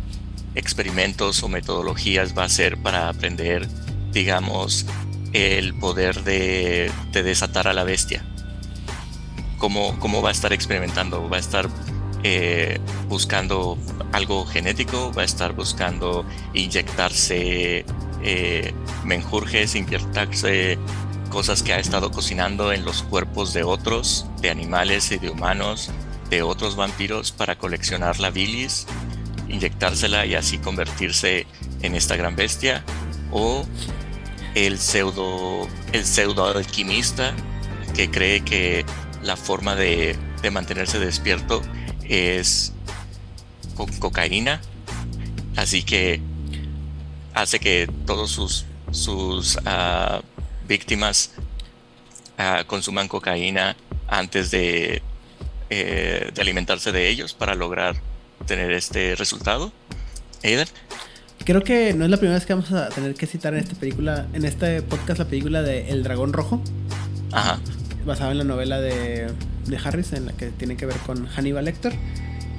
experimentos 0.54 1.42
o 1.42 1.48
metodologías 1.48 2.36
va 2.36 2.42
a 2.42 2.46
hacer 2.46 2.76
para 2.76 3.08
aprender, 3.08 3.66
digamos, 4.12 4.84
el 5.32 5.72
poder 5.78 6.24
de, 6.24 6.92
de 7.10 7.22
desatar 7.22 7.68
a 7.68 7.72
la 7.72 7.84
bestia. 7.84 8.22
¿Cómo, 9.62 9.96
¿Cómo 10.00 10.22
va 10.22 10.30
a 10.30 10.32
estar 10.32 10.52
experimentando? 10.52 11.30
¿Va 11.30 11.36
a 11.36 11.38
estar 11.38 11.68
eh, 12.24 12.80
buscando 13.06 13.78
algo 14.10 14.44
genético? 14.44 15.12
¿Va 15.16 15.22
a 15.22 15.24
estar 15.24 15.52
buscando 15.52 16.26
inyectarse 16.52 17.84
eh, 18.24 18.74
menjurjes, 19.04 19.76
inyectarse 19.76 20.78
cosas 21.30 21.62
que 21.62 21.74
ha 21.74 21.78
estado 21.78 22.10
cocinando 22.10 22.72
en 22.72 22.84
los 22.84 23.04
cuerpos 23.04 23.52
de 23.52 23.62
otros, 23.62 24.26
de 24.40 24.50
animales 24.50 25.12
y 25.12 25.18
de 25.18 25.30
humanos, 25.30 25.92
de 26.28 26.42
otros 26.42 26.74
vampiros 26.74 27.30
para 27.30 27.56
coleccionar 27.56 28.18
la 28.18 28.30
bilis, 28.30 28.88
inyectársela 29.48 30.26
y 30.26 30.34
así 30.34 30.58
convertirse 30.58 31.46
en 31.82 31.94
esta 31.94 32.16
gran 32.16 32.34
bestia? 32.34 32.82
¿O 33.30 33.64
el 34.56 34.80
pseudo, 34.80 35.68
el 35.92 36.04
pseudo 36.04 36.48
alquimista 36.48 37.32
que 37.94 38.10
cree 38.10 38.40
que 38.40 38.84
la 39.22 39.36
forma 39.36 39.74
de, 39.76 40.16
de 40.42 40.50
mantenerse 40.50 40.98
despierto 40.98 41.62
es 42.04 42.72
con 43.74 43.88
cocaína? 43.98 44.60
Así 45.56 45.82
que 45.82 46.20
hace 47.34 47.58
que 47.58 47.88
todos 48.06 48.30
sus, 48.30 48.66
sus 48.90 49.58
ah, 49.64 50.22
víctimas 50.66 51.32
ah, 52.38 52.64
consuman 52.66 53.08
cocaína 53.08 53.76
antes 54.08 54.50
de, 54.50 55.02
eh, 55.70 56.30
de 56.34 56.40
alimentarse 56.40 56.92
de 56.92 57.08
ellos 57.08 57.34
para 57.34 57.54
lograr 57.54 57.96
tener 58.46 58.72
este 58.72 59.14
resultado. 59.16 59.72
Aidan, 60.42 60.66
Creo 61.44 61.62
que 61.62 61.92
no 61.92 62.04
es 62.04 62.10
la 62.10 62.18
primera 62.18 62.38
vez 62.38 62.46
que 62.46 62.54
vamos 62.54 62.70
a 62.72 62.88
tener 62.90 63.14
que 63.14 63.26
citar 63.26 63.54
en 63.54 63.60
esta 63.60 63.74
película, 63.74 64.28
en 64.32 64.44
este 64.44 64.80
podcast, 64.82 65.18
la 65.18 65.24
película 65.24 65.62
de 65.62 65.88
El 65.90 66.04
Dragón 66.04 66.32
Rojo, 66.32 66.62
ajá, 67.32 67.58
basada 68.04 68.32
en 68.32 68.38
la 68.38 68.44
novela 68.44 68.80
de, 68.80 69.28
de 69.66 69.76
Harris, 69.76 70.12
en 70.12 70.26
la 70.26 70.32
que 70.32 70.46
tiene 70.50 70.76
que 70.76 70.86
ver 70.86 70.96
con 71.06 71.26
Hannibal 71.26 71.64
Lecter, 71.64 71.94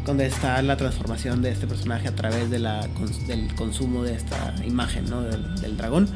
donde 0.06 0.26
está 0.26 0.62
la 0.62 0.78
transformación 0.78 1.41
de 1.41 1.52
este 1.52 1.68
personaje 1.68 2.08
a 2.08 2.16
través 2.16 2.50
de 2.50 2.60
la, 2.60 2.88
del 3.28 3.54
consumo 3.56 4.04
de 4.04 4.16
esta 4.16 4.54
imagen, 4.66 5.10
¿no? 5.10 5.22
Del, 5.22 5.78
dragón. 5.78 6.08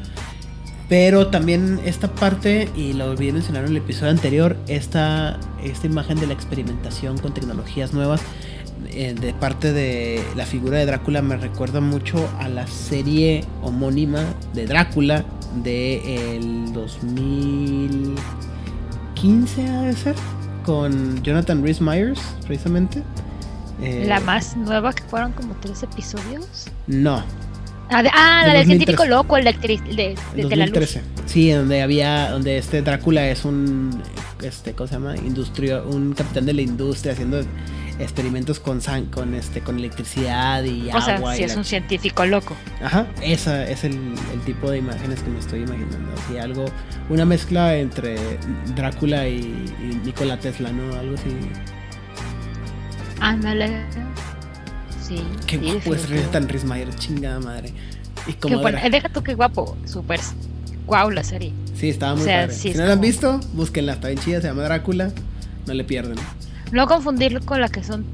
Pero 0.88 1.26
también 1.26 1.80
esta 1.84 2.14
parte, 2.14 2.68
y 2.74 2.94
lo 2.94 3.10
olvidé 3.10 3.32
mencionar 3.32 3.64
en 3.64 3.70
el 3.72 3.76
episodio 3.76 4.10
anterior, 4.10 4.56
esta, 4.68 5.38
esta 5.62 5.86
imagen 5.86 6.18
de 6.18 6.26
la 6.26 6.32
experimentación 6.32 7.18
con 7.18 7.34
tecnologías 7.34 7.92
nuevas 7.92 8.22
eh, 8.90 9.14
de 9.14 9.34
parte 9.34 9.72
de 9.72 10.22
la 10.34 10.46
figura 10.46 10.78
de 10.78 10.86
Drácula 10.86 11.20
me 11.20 11.36
recuerda 11.36 11.80
mucho 11.80 12.28
a 12.38 12.48
la 12.48 12.66
serie 12.66 13.44
homónima 13.62 14.24
de 14.54 14.66
Drácula 14.66 15.24
de 15.62 16.36
el 16.36 16.72
2015 19.22 19.68
ha 19.68 19.82
de 19.82 19.92
ser 19.96 20.14
con 20.64 21.22
Jonathan 21.22 21.62
Rhys 21.62 21.80
Myers 21.80 22.20
precisamente 22.46 23.02
Eh, 23.80 24.06
La 24.08 24.18
más 24.20 24.56
nueva 24.56 24.92
que 24.92 25.04
fueron 25.04 25.30
como 25.32 25.54
tres 25.60 25.82
episodios. 25.84 26.66
no 26.88 27.22
Ah, 27.90 28.02
de- 28.02 28.10
ah, 28.12 28.40
De 28.42 28.48
la 28.48 28.54
del 28.58 28.66
2013. 28.66 28.66
científico 28.66 29.04
loco, 29.06 29.36
el 29.36 29.44
de, 29.44 29.54
de, 29.54 30.14
la 30.56 30.66
luz. 30.66 30.74
2013 30.74 31.02
sí 31.26 31.50
donde 31.52 31.80
había 31.82 32.30
donde 32.30 32.58
este 32.58 32.82
Drácula 32.82 33.28
es 33.28 33.44
un 33.44 34.02
este 34.42 34.72
cómo 34.74 34.88
se 34.88 34.94
llama 34.94 35.16
industria 35.16 35.82
un 35.82 36.12
capitán 36.12 36.44
de 36.46 36.52
la 36.54 36.62
industria 36.62 37.12
haciendo 37.12 37.40
experimentos 37.98 38.60
con 38.60 38.80
san- 38.80 39.06
con 39.06 39.34
este 39.34 39.60
con 39.60 39.78
electricidad 39.78 40.62
y 40.64 40.88
O 40.92 41.00
sea, 41.00 41.16
agua 41.16 41.34
si 41.34 41.40
y 41.40 41.44
es 41.44 41.52
la 41.52 41.58
un 41.58 41.64
científico 41.64 42.24
loco. 42.26 42.54
Ajá, 42.82 43.06
esa 43.22 43.68
es 43.68 43.84
el, 43.84 43.94
el 44.32 44.40
tipo 44.44 44.70
de 44.70 44.78
imágenes 44.78 45.20
que 45.20 45.30
me 45.30 45.38
estoy 45.40 45.60
imaginando. 45.62 46.12
Así 46.24 46.38
algo, 46.38 46.64
una 47.08 47.24
mezcla 47.24 47.76
entre 47.76 48.16
Drácula 48.76 49.28
y, 49.28 49.38
y 49.80 50.00
Nikola 50.04 50.38
Tesla, 50.38 50.70
¿no? 50.72 50.94
Algo 50.96 51.14
así. 51.14 51.30
Ándale. 53.20 53.82
Sí. 55.02 55.22
Qué 55.46 55.58
sí, 55.58 55.64
guapo 55.64 55.94
es 55.94 56.02
definitivo. 56.02 56.30
tan 56.30 56.48
Rismayer, 56.48 56.94
chingada 56.94 57.40
madre. 57.40 57.72
Y 58.26 58.32
Qué 58.32 58.38
como 58.38 58.60
bueno, 58.60 58.78
eh, 58.78 58.90
deja 58.90 59.08
tú 59.08 59.22
que 59.22 59.34
guapo, 59.34 59.76
súper 59.86 60.20
guau 60.86 61.10
la 61.10 61.24
serie. 61.24 61.52
Sí, 61.74 61.88
estaba 61.88 62.14
muy 62.14 62.22
o 62.22 62.24
sea, 62.26 62.42
padre. 62.42 62.54
sí 62.54 62.60
si 62.60 62.68
es 62.70 62.76
no 62.76 62.84
la 62.84 62.92
han 62.92 63.00
visto, 63.00 63.40
búsquenla, 63.54 63.94
está 63.94 64.08
bien 64.08 64.20
chida, 64.20 64.40
se 64.40 64.48
llama 64.48 64.62
Drácula. 64.64 65.10
No 65.66 65.74
le 65.74 65.84
pierden. 65.84 66.16
No 66.72 66.86
confundirlo 66.86 67.40
con 67.40 67.60
la 67.60 67.68
que 67.68 67.82
son 67.82 68.04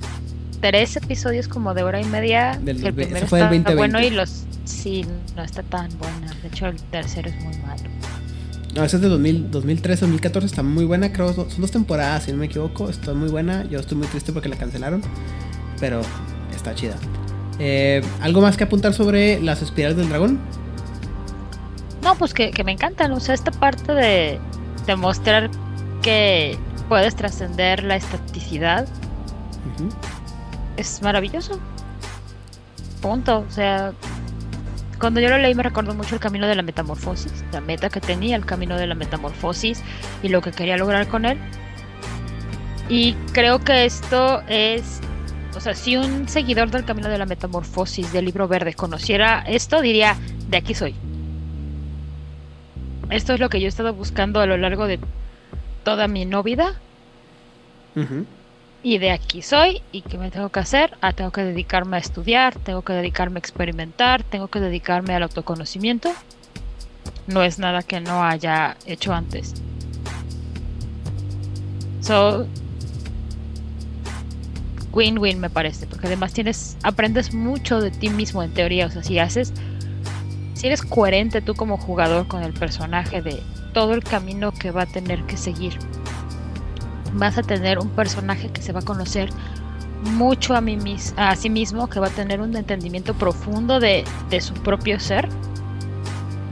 tres 0.61 0.97
episodios 0.97 1.49
como 1.49 1.75
de 1.75 1.83
hora 1.83 2.01
y 2.01 2.05
media. 2.05 2.59
Del 2.63 2.81
que 2.81 2.89
el 2.89 2.95
primero 2.95 3.27
fue 3.27 3.41
está 3.41 3.51
2020. 3.51 3.75
bueno 3.75 4.01
y 4.01 4.11
los 4.11 4.45
sí 4.65 5.05
no 5.37 5.43
está 5.43 5.63
tan 5.63 5.89
buena. 5.99 6.33
De 6.43 6.49
hecho 6.49 6.67
el 6.67 6.77
tercero 6.77 7.29
es 7.29 7.37
muy 7.37 7.57
malo. 7.59 7.83
No, 8.75 8.83
esa 8.83 8.97
es 8.97 9.03
de 9.03 9.09
2000, 9.09 9.51
2013, 9.53 10.01
2014, 10.01 10.47
está 10.47 10.63
muy 10.65 10.85
buena, 10.85 11.13
creo, 11.13 11.33
son 11.33 11.47
dos 11.59 11.71
temporadas, 11.71 12.25
si 12.25 12.33
no 12.33 12.39
me 12.39 12.47
equivoco, 12.47 12.91
está 12.91 13.15
muy 13.15 13.29
buena, 13.29 13.65
yo 13.71 13.79
estoy 13.79 13.97
muy 13.97 14.09
triste 14.09 14.33
porque 14.33 14.49
la 14.49 14.57
cancelaron, 14.57 15.01
pero 15.79 16.01
está 16.53 16.75
chida. 16.75 16.97
Eh, 17.61 18.03
¿Algo 18.21 18.41
más 18.41 18.57
que 18.57 18.65
apuntar 18.65 18.93
sobre 18.93 19.41
las 19.41 19.63
espirales 19.63 19.97
del 19.97 20.09
dragón? 20.09 20.41
No, 22.03 22.17
pues 22.17 22.35
que, 22.35 22.51
que 22.51 22.65
me 22.65 22.73
encantan. 22.73 23.13
O 23.13 23.21
sea, 23.21 23.35
esta 23.35 23.53
parte 23.53 23.93
de, 23.93 24.41
de 24.87 24.97
mostrar 24.97 25.51
que 26.03 26.59
puedes 26.89 27.15
trascender 27.17 27.83
la 27.85 27.97
estaticidad 27.97 28.87
es 30.77 31.03
maravilloso. 31.03 31.59
Punto. 33.01 33.45
O 33.47 33.51
sea, 33.51 33.93
cuando 34.99 35.21
yo 35.21 35.29
lo 35.29 35.39
leí 35.39 35.55
me 35.55 35.63
recordó 35.63 35.95
mucho 35.95 36.15
el 36.15 36.21
camino 36.21 36.47
de 36.47 36.55
la 36.55 36.63
metamorfosis, 36.63 37.45
la 37.53 37.61
meta 37.61 37.89
que 37.89 38.01
tenía, 38.01 38.37
el 38.37 38.47
camino 38.47 38.77
de 38.77 38.87
la 38.87 38.95
metamorfosis 38.95 39.83
y 40.23 40.29
lo 40.29 40.41
que 40.41 40.53
quería 40.53 40.77
lograr 40.77 41.09
con 41.09 41.25
él. 41.25 41.39
Y 42.89 43.15
creo 43.33 43.61
que 43.61 43.87
esto 43.87 44.43
es, 44.47 45.01
o 45.57 45.61
sea, 45.61 45.75
si 45.75 45.97
un 45.97 46.29
seguidor 46.29 46.71
del 46.71 46.85
camino 46.85 47.09
de 47.09 47.19
la 47.19 47.27
metamorfosis 47.27 48.13
del 48.13 48.27
libro 48.27 48.47
verde 48.47 48.75
conociera 48.75 49.41
esto, 49.47 49.81
diría, 49.81 50.17
de 50.49 50.59
aquí 50.59 50.75
soy. 50.75 50.95
Esto 53.11 53.35
es 53.35 53.41
lo 53.41 53.49
que 53.49 53.61
yo 53.61 53.67
he 53.67 53.69
estado 53.69 53.95
buscando 53.95 54.41
a 54.41 54.47
lo 54.47 54.57
largo 54.57 54.87
de 54.87 54.99
toda 55.85 56.09
mi 56.09 56.25
no 56.25 56.43
vida. 56.43 56.75
Y 58.83 58.99
de 58.99 59.13
aquí 59.13 59.41
soy 59.41 59.81
y 59.93 60.03
qué 60.03 60.19
me 60.19 60.33
tengo 60.33 60.49
que 60.49 60.59
hacer 60.59 60.97
ah, 61.01 61.13
tengo 61.13 61.31
que 61.31 61.45
dedicarme 61.45 61.97
a 61.97 62.01
estudiar 62.01 62.57
tengo 62.59 62.83
que 62.83 62.93
dedicarme 62.93 63.37
a 63.37 63.39
experimentar 63.39 64.25
tengo 64.25 64.49
que 64.49 64.59
dedicarme 64.59 65.15
al 65.15 65.23
autoconocimiento. 65.23 66.13
No 67.29 67.43
es 67.43 67.59
nada 67.59 67.83
que 67.83 68.01
no 68.01 68.25
haya 68.25 68.77
hecho 68.85 69.15
antes. 69.15 69.55
So 72.01 72.47
win-win 74.93 75.41
me 75.41 75.51
parece 75.51 75.87
porque 75.87 76.09
además 76.09 76.33
tienes 76.33 76.77
aprendes 76.83 77.33
mucho 77.33 77.81
de 77.81 77.91
ti 77.93 78.11
mismo 78.11 78.43
en 78.43 78.53
teoría. 78.53 78.87
O 78.87 78.91
sea 78.91 79.05
si 79.05 79.19
haces 79.21 79.53
si 80.55 80.67
eres 80.67 80.83
coherente 80.83 81.41
tú 81.41 81.55
como 81.55 81.79
jugador 81.79 82.27
con 82.27 82.43
el 82.43 82.53
personaje 82.53 83.23
de 83.23 83.41
todo 83.75 83.93
el 83.93 84.03
camino 84.03 84.53
que 84.53 84.71
va 84.71 84.83
a 84.83 84.87
tener 84.87 85.25
que 85.25 85.37
seguir 85.37 85.79
vas 87.13 87.39
a 87.39 87.43
tener 87.43 87.79
un 87.79 87.91
personaje 87.91 88.49
que 88.49 88.61
se 88.63 88.73
va 88.73 88.81
a 88.81 88.85
conocer 88.85 89.31
mucho 90.03 90.55
a, 90.57 90.61
mí 90.61 90.77
mis- 90.77 91.15
a 91.17 91.35
sí 91.37 91.49
mismo, 91.49 91.89
que 91.89 92.01
va 92.01 92.09
a 92.09 92.11
tener 92.11 92.41
un 92.41 92.57
entendimiento 92.57 93.15
profundo 93.15 93.79
de, 93.79 94.05
de 94.31 94.41
su 94.41 94.53
propio 94.55 94.99
ser. 94.99 95.29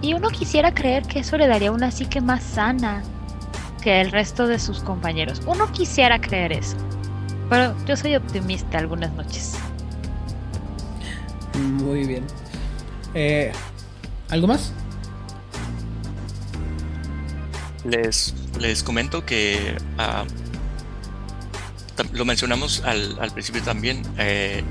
Y 0.00 0.14
uno 0.14 0.28
quisiera 0.30 0.72
creer 0.72 1.02
que 1.02 1.18
eso 1.18 1.36
le 1.36 1.48
daría 1.48 1.72
una 1.72 1.90
psique 1.90 2.20
más 2.20 2.42
sana 2.42 3.02
que 3.82 4.00
el 4.00 4.10
resto 4.12 4.46
de 4.46 4.58
sus 4.58 4.80
compañeros. 4.80 5.42
Uno 5.46 5.70
quisiera 5.72 6.20
creer 6.20 6.52
eso. 6.52 6.76
Pero 7.50 7.74
yo 7.86 7.96
soy 7.96 8.14
optimista 8.14 8.78
algunas 8.78 9.12
noches. 9.14 9.54
Muy 11.82 12.06
bien. 12.06 12.24
Eh, 13.14 13.52
¿Algo 14.30 14.46
más? 14.46 14.72
Les, 17.84 18.34
les 18.60 18.82
comento 18.82 19.24
que 19.26 19.76
tam- 21.96 22.10
lo 22.12 22.24
mencionamos 22.24 22.82
al, 22.84 23.18
al 23.20 23.30
principio 23.32 23.62
también. 23.62 24.02
eh, 24.18 24.62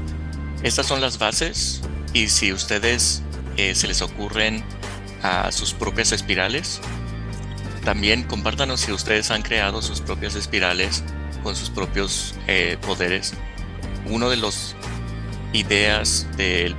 estas 0.64 0.86
son 0.86 1.02
las 1.02 1.18
bases 1.18 1.82
y 2.14 2.28
si 2.28 2.54
ustedes 2.54 3.24
eh, 3.58 3.74
se 3.76 3.88
les 3.88 4.02
ocurren 4.02 4.64
a 5.24 5.52
sus 5.52 5.74
propias 5.74 6.12
espirales, 6.12 6.80
también 7.84 8.24
compártanos 8.24 8.82
si 8.82 8.92
ustedes 8.92 9.32
han 9.32 9.42
creado 9.42 9.82
sus 9.82 10.02
propias 10.02 10.36
espirales 10.36 11.04
con 11.44 11.56
sus 11.56 11.70
propios 11.70 12.36
eh, 12.48 12.78
poderes. 12.86 13.34
Uno 14.06 14.30
de 14.30 14.38
los 14.38 14.76
ideas 15.54 16.28
del 16.38 16.76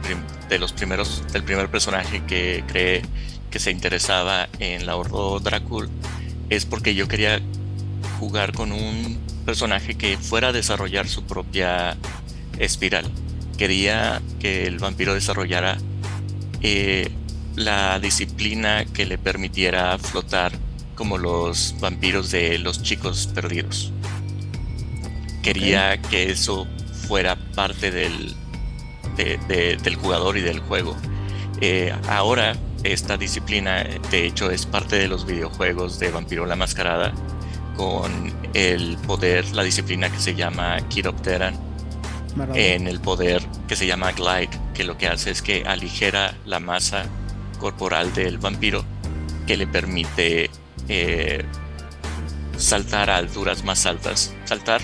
de 0.49 0.59
los 0.59 0.73
primeros 0.73 1.23
del 1.33 1.43
primer 1.43 1.69
personaje 1.71 2.23
que 2.27 2.63
creé 2.67 3.03
que 3.51 3.59
se 3.59 3.71
interesaba 3.71 4.49
en 4.59 4.87
la 4.87 4.97
Ordo 4.97 5.41
Drácula 5.41 5.89
es 6.55 6.67
porque 6.67 6.95
yo 6.95 7.09
quería 7.09 7.41
jugar 8.19 8.53
con 8.53 8.73
un 8.73 9.19
personaje 9.45 9.95
que 9.97 10.17
fuera 10.19 10.49
a 10.49 10.53
desarrollar 10.53 11.09
su 11.09 11.25
propia 11.25 11.97
espiral. 12.59 13.11
Quería 13.59 14.21
que 14.41 14.67
el 14.67 14.79
vampiro 14.79 15.15
desarrollara 15.15 15.79
eh, 16.61 17.11
la 17.57 17.99
disciplina 18.01 18.85
que 18.85 19.07
le 19.07 19.19
permitiera 19.19 19.99
flotar 19.99 20.53
como 20.95 21.19
los 21.19 21.75
vampiros 21.81 22.31
de 22.31 22.59
los 22.59 22.83
chicos 22.83 23.29
perdidos. 23.35 23.93
Quería 25.43 26.01
que 26.01 26.31
eso 26.31 26.67
fuera 27.09 27.37
parte 27.55 27.91
del, 27.91 28.35
de- 29.17 29.39
de- 29.49 29.77
del 29.77 29.97
jugador 29.97 30.37
y 30.39 30.41
del 30.43 30.61
juego. 30.61 30.97
Eh, 31.61 31.93
ahora 32.09 32.57
esta 32.85 33.17
disciplina 33.17 33.85
de 34.11 34.27
hecho 34.27 34.51
es 34.51 34.67
parte 34.67 34.97
de 34.97 35.09
los 35.09 35.27
videojuegos 35.27 35.99
de 35.99 36.11
Vampiro 36.11 36.47
la 36.47 36.57
Mascarada 36.57 37.13
con 37.77 38.33
el 38.55 38.97
poder, 38.99 39.47
la 39.55 39.63
disciplina 39.63 40.11
que 40.11 40.19
se 40.19 40.35
llama 40.35 40.79
Maravilla. 42.37 42.75
en 42.75 42.87
el 42.87 43.01
poder 43.01 43.43
que 43.69 43.77
se 43.77 43.87
llama 43.87 44.13
Glide, 44.13 44.51
que 44.75 44.85
lo 44.85 44.97
que 44.99 45.09
hace 45.09 45.31
es 45.31 45.43
que 45.43 45.65
aligera 45.67 46.35
la 46.45 46.61
masa 46.61 47.07
corporal 47.59 48.13
del 48.15 48.39
vampiro, 48.39 48.85
que 49.47 49.57
le 49.57 49.67
permite 49.67 50.51
eh, 50.89 51.45
saltar 52.57 53.11
a 53.11 53.17
alturas 53.17 53.65
más 53.65 53.87
altas, 53.87 54.35
saltar 54.45 54.81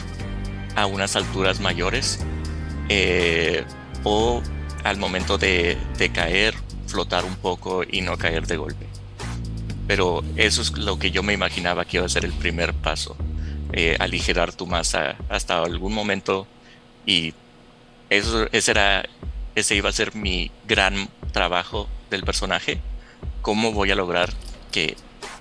a 0.77 0.87
unas 0.87 1.17
alturas 1.17 1.61
mayores, 1.61 2.21
eh, 2.89 3.65
o 4.05 4.43
al 4.85 4.97
momento 4.97 5.39
de, 5.39 5.77
de 5.99 6.11
caer, 6.11 6.55
flotar 6.89 7.25
un 7.25 7.37
poco 7.37 7.83
y 7.89 8.01
no 8.01 8.17
caer 8.17 8.47
de 8.47 8.57
golpe. 8.57 8.87
Pero 9.87 10.23
eso 10.37 10.63
es 10.63 10.77
lo 10.77 10.99
que 10.99 11.11
yo 11.11 11.23
me 11.23 11.33
imaginaba 11.33 11.85
que 11.85 11.99
iba 11.99 12.07
a 12.07 12.09
ser 12.09 12.25
el 12.25 12.33
primer 12.33 12.75
paso, 12.75 13.17
eh, 13.73 13.97
aligerar 14.01 14.53
tu 14.53 14.67
masa 14.67 15.17
hasta 15.29 15.63
algún 15.63 15.95
momento 15.95 16.47
y 17.07 17.35
eso 18.11 18.49
ese 18.53 18.71
era 18.71 19.05
ese 19.55 19.77
iba 19.77 19.89
a 19.89 19.93
ser 19.93 20.15
mi 20.15 20.51
gran 20.67 21.09
trabajo 21.33 21.89
del 22.11 22.23
personaje 22.23 22.81
cómo 23.43 23.73
voy 23.73 23.91
a 23.91 23.95
lograr 23.95 24.31
que 24.73 24.97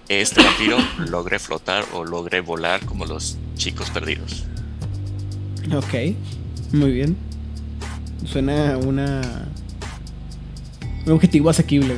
este 0.10 0.44
vampiro 0.44 0.78
logre 0.98 1.40
flotar 1.40 1.86
o 1.94 2.03
logre 2.03 2.41
volar 2.41 2.86
como 2.86 3.06
los 3.06 3.38
chicos 3.56 3.90
perdidos 3.90 4.45
Ok, 5.74 6.15
muy 6.72 6.91
bien. 6.91 7.18
Suena 8.26 8.78
una. 8.78 9.49
Un 11.07 11.13
objetivo 11.13 11.49
asequible. 11.49 11.95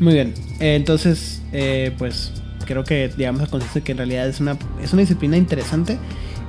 Muy 0.00 0.14
bien. 0.14 0.32
Entonces, 0.60 1.42
eh, 1.52 1.92
pues 1.98 2.32
creo 2.64 2.84
que 2.84 3.08
digamos 3.08 3.42
a 3.42 3.46
consenso 3.46 3.82
que 3.82 3.92
en 3.92 3.98
realidad 3.98 4.28
es 4.28 4.40
una, 4.40 4.56
es 4.82 4.92
una 4.92 5.00
disciplina 5.00 5.36
interesante. 5.36 5.98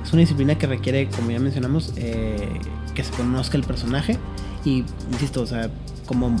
Es 0.02 0.12
una 0.12 0.20
disciplina 0.20 0.56
que 0.56 0.66
requiere, 0.66 1.08
como 1.08 1.30
ya 1.30 1.40
mencionamos, 1.40 1.92
eh, 1.96 2.48
que 2.94 3.02
se 3.02 3.10
conozca 3.12 3.56
el 3.56 3.64
personaje. 3.64 4.16
Y 4.64 4.84
insisto, 5.12 5.42
o 5.42 5.46
sea, 5.46 5.70
como 6.06 6.34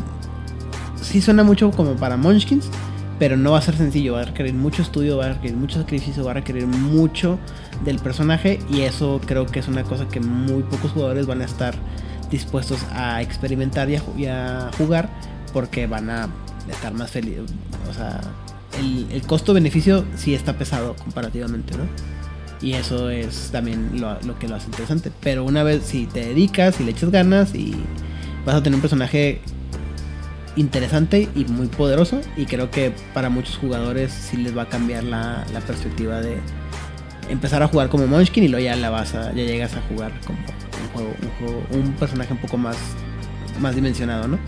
sí 1.02 1.20
suena 1.20 1.42
mucho 1.42 1.70
como 1.72 1.96
para 1.96 2.16
Munchkins, 2.16 2.70
pero 3.18 3.36
no 3.36 3.52
va 3.52 3.58
a 3.58 3.62
ser 3.62 3.76
sencillo, 3.76 4.14
va 4.14 4.22
a 4.22 4.24
requerir 4.26 4.54
mucho 4.54 4.82
estudio, 4.82 5.16
va 5.16 5.26
a 5.26 5.32
requerir 5.34 5.56
mucho 5.56 5.80
sacrificio, 5.80 6.24
va 6.24 6.30
a 6.32 6.34
requerir 6.34 6.66
mucho 6.66 7.38
del 7.84 7.98
personaje 7.98 8.60
y 8.70 8.82
eso 8.82 9.20
creo 9.26 9.46
que 9.46 9.58
es 9.58 9.68
una 9.68 9.82
cosa 9.82 10.06
que 10.08 10.20
muy 10.20 10.62
pocos 10.62 10.92
jugadores 10.92 11.26
van 11.26 11.42
a 11.42 11.44
estar 11.44 11.74
dispuestos 12.30 12.80
a 12.92 13.22
experimentar 13.22 13.88
y 13.90 14.26
a, 14.26 14.70
jugar 14.76 15.08
porque 15.52 15.86
van 15.86 16.10
a 16.10 16.28
estar 16.70 16.92
más 16.92 17.10
felices. 17.10 17.50
O 17.90 17.94
sea, 17.94 18.20
el, 18.78 19.22
costo-beneficio 19.22 20.04
sí 20.16 20.34
está 20.34 20.54
pesado 20.54 20.94
comparativamente, 20.94 21.76
¿no? 21.76 21.84
Y 22.60 22.74
eso 22.74 23.08
es 23.08 23.50
también 23.52 24.00
lo, 24.00 24.38
que 24.38 24.48
lo 24.48 24.56
hace 24.56 24.66
interesante. 24.66 25.12
Pero 25.20 25.44
una 25.44 25.62
vez 25.62 25.84
si 25.84 26.06
te 26.06 26.20
dedicas 26.20 26.80
y 26.80 26.84
le 26.84 26.90
echas 26.90 27.10
ganas 27.10 27.54
y 27.54 27.74
vas 28.44 28.56
a 28.56 28.62
tener 28.62 28.76
un 28.76 28.80
personaje 28.80 29.40
interesante 30.56 31.28
y 31.34 31.44
muy 31.44 31.68
poderoso. 31.68 32.20
Y 32.36 32.46
creo 32.46 32.70
que 32.70 32.92
para 33.14 33.30
muchos 33.30 33.56
jugadores 33.56 34.12
sí 34.12 34.36
les 34.36 34.56
va 34.56 34.62
a 34.62 34.68
cambiar 34.68 35.04
la, 35.04 35.46
la 35.52 35.60
perspectiva 35.60 36.20
de 36.20 36.38
empezar 37.28 37.62
a 37.62 37.68
jugar 37.68 37.88
como 37.88 38.06
Munchkin 38.06 38.44
y 38.44 38.48
luego 38.48 38.64
ya 38.64 38.76
la 38.76 38.90
vas 38.90 39.14
a, 39.14 39.32
ya 39.32 39.44
llegas 39.44 39.74
a 39.74 39.82
jugar 39.82 40.12
como 40.26 40.38
un 40.88 40.94
juego, 40.94 41.14
un 41.22 41.30
juego, 41.38 41.66
un 41.72 41.92
personaje 41.94 42.32
un 42.32 42.40
poco 42.40 42.56
más, 42.56 42.76
más 43.60 43.74
dimensionado, 43.74 44.28
¿no? 44.28 44.38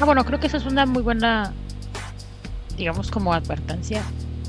Ah, 0.00 0.04
bueno, 0.04 0.24
creo 0.24 0.40
que 0.40 0.46
eso 0.46 0.56
es 0.56 0.64
una 0.64 0.86
muy 0.86 1.02
buena, 1.02 1.52
digamos, 2.76 3.10
como 3.10 3.34
advertencia. 3.34 4.02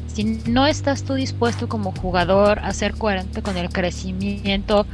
Si 0.08 0.24
no 0.24 0.68
estás 0.68 1.04
tú 1.04 1.14
dispuesto 1.14 1.68
como 1.68 1.92
jugador 1.94 2.60
a 2.60 2.74
ser 2.74 2.94
coherente 2.96 3.42
con 3.42 3.58
el 3.58 3.70
crecimiento 3.70 4.86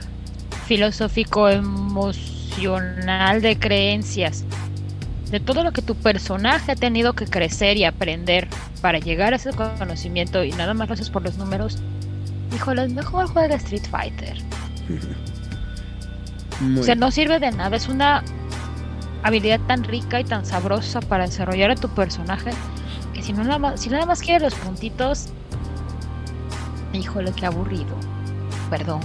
filosófico, 0.68 1.49
emocional 1.49 3.41
de 3.41 3.57
creencias, 3.57 4.45
de 5.31 5.39
todo 5.39 5.64
lo 5.64 5.72
que 5.73 5.81
tu 5.81 5.95
personaje 5.95 6.72
ha 6.72 6.76
tenido 6.76 7.14
que 7.14 7.26
crecer 7.26 7.77
y 7.77 7.85
aprender 7.85 8.48
para 8.81 8.99
llegar 8.99 9.34
a 9.34 9.38
ese 9.38 9.52
conocimiento 9.52 10.44
y 10.44 10.52
nada 10.52 10.73
más 10.73 10.88
lo 10.88 10.94
haces 10.94 11.10
por 11.10 11.23
los 11.23 11.38
números, 11.38 11.77
híjole, 12.55 12.87
mejor 12.89 13.27
juega 13.27 13.55
Street 13.55 13.87
Fighter. 13.89 14.37
Muy 16.59 16.79
O 16.81 16.83
sea, 16.83 16.95
no 16.95 17.11
sirve 17.11 17.39
de 17.39 17.51
nada, 17.51 17.77
es 17.77 17.87
una 17.87 18.23
habilidad 19.23 19.59
tan 19.67 19.83
rica 19.83 20.19
y 20.19 20.23
tan 20.23 20.45
sabrosa 20.45 21.01
para 21.01 21.25
desarrollar 21.25 21.71
a 21.71 21.75
tu 21.75 21.89
personaje 21.89 22.51
que 23.13 23.23
si 23.23 23.33
no 23.33 23.43
nada 23.43 23.57
más, 23.57 23.81
si 23.81 23.89
nada 23.89 24.05
más 24.05 24.21
quieres 24.21 24.43
los 24.43 24.55
puntitos, 24.55 25.29
híjole, 26.93 27.31
qué 27.33 27.45
aburrido. 27.47 27.95
Perdón. 28.69 28.99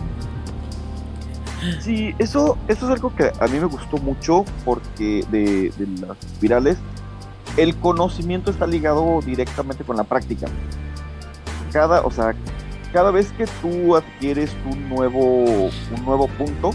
Sí, 1.81 2.15
eso, 2.19 2.59
eso 2.69 2.87
es 2.87 2.93
algo 2.93 3.15
que 3.15 3.33
a 3.39 3.47
mí 3.47 3.59
me 3.59 3.67
gustó 3.67 3.97
mucho 3.99 4.45
porque 4.65 5.25
de, 5.31 5.73
de 5.79 6.07
las 6.07 6.17
virales, 6.41 6.77
el 7.57 7.77
conocimiento 7.77 8.51
está 8.51 8.67
ligado 8.67 9.21
directamente 9.25 9.85
con 9.85 9.97
la 9.97 10.05
práctica. 10.05 10.47
Cada, 11.73 12.03
o 12.03 12.11
sea, 12.11 12.35
cada 12.93 13.11
vez 13.11 13.33
que 13.33 13.47
tú 13.61 13.97
adquieres 13.97 14.55
un 14.71 14.89
nuevo, 14.89 15.45
un 15.45 16.05
nuevo 16.05 16.29
punto, 16.29 16.71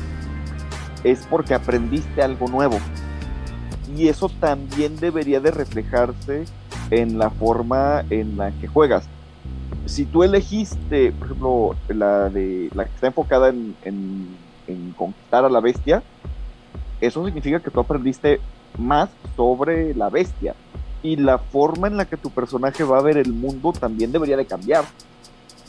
es 1.03 1.26
porque 1.30 1.53
aprendiste 1.53 2.22
algo 2.22 2.48
nuevo. 2.48 2.77
Y 3.95 4.07
eso 4.07 4.30
también 4.30 4.98
debería 4.98 5.39
de 5.39 5.52
reflejarse 5.52 6.45
en 6.89 7.18
la 7.18 7.30
forma 7.30 8.03
en 8.10 8.38
la 8.38 8.52
que 8.52 8.68
juegas. 8.68 9.07
Si 9.85 10.06
tú 10.06 10.23
elegiste, 10.23 11.11
por 11.14 11.27
ejemplo, 11.27 11.76
la 11.88 12.30
de 12.30 12.69
la 12.73 12.85
que 12.85 12.95
está 12.95 13.07
enfocada 13.07 13.49
en, 13.49 14.38
conquistar 14.98 15.45
a 15.45 15.49
la 15.49 15.61
bestia, 15.61 16.03
eso 16.99 17.23
significa 17.26 17.60
que 17.60 17.72
tú 17.72 17.80
aprendiste 17.80 18.41
más 18.77 19.10
sobre 19.35 19.94
la 19.94 20.10
bestia. 20.10 20.56
Y 21.03 21.15
la 21.15 21.38
forma 21.38 21.88
en 21.88 21.95
la 21.95 22.06
que 22.06 22.18
tu 22.18 22.31
personaje 22.31 22.84
va 22.84 22.98
a 22.98 23.03
ver 23.03 23.18
el 23.18 23.31
mundo 23.31 23.72
también 23.72 24.11
debería 24.11 24.35
de 24.35 24.45
cambiar. 24.45 24.84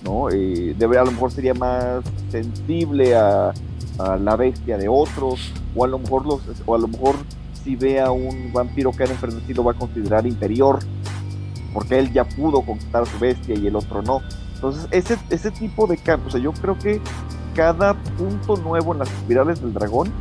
¿No? 0.04 0.30
Eh, 0.30 0.74
debería, 0.78 1.02
a 1.02 1.04
lo 1.04 1.12
mejor 1.12 1.30
sería 1.30 1.54
más 1.54 2.04
sensible 2.30 3.16
a, 3.16 3.52
la 4.20 4.36
bestia 4.36 4.78
de 4.78 4.88
otros, 4.88 5.52
o 5.74 5.84
a 5.84 5.88
lo 5.88 5.98
mejor 5.98 6.24
los, 6.24 6.40
o 6.66 6.74
a 6.76 6.78
lo 6.78 6.86
mejor 6.86 7.16
si 7.64 7.74
ve 7.74 8.00
a 8.00 8.12
un 8.12 8.52
vampiro 8.52 8.92
que 8.92 9.02
era 9.02 9.12
enfrentecido 9.12 9.64
va 9.64 9.72
a 9.72 9.74
considerar 9.74 10.24
inferior, 10.24 10.78
porque 11.74 11.98
él 11.98 12.12
ya 12.12 12.24
pudo 12.24 12.62
conquistar 12.62 13.02
a 13.02 13.06
su 13.06 13.18
bestia 13.18 13.56
y 13.56 13.66
el 13.66 13.74
otro 13.74 14.00
no. 14.02 14.22
Entonces, 14.54 14.86
ese, 14.92 15.18
ese 15.30 15.50
tipo 15.50 15.88
de 15.88 15.96
cambios, 15.96 16.28
o 16.28 16.38
sea, 16.38 16.40
yo 16.40 16.52
creo 16.52 16.78
que 16.78 17.00
cada 17.54 17.94
punto 18.16 18.56
nuevo 18.56 18.92
en 18.92 19.00
las 19.00 19.10
espirales 19.10 19.60
del 19.60 19.74
dragón 19.74 20.12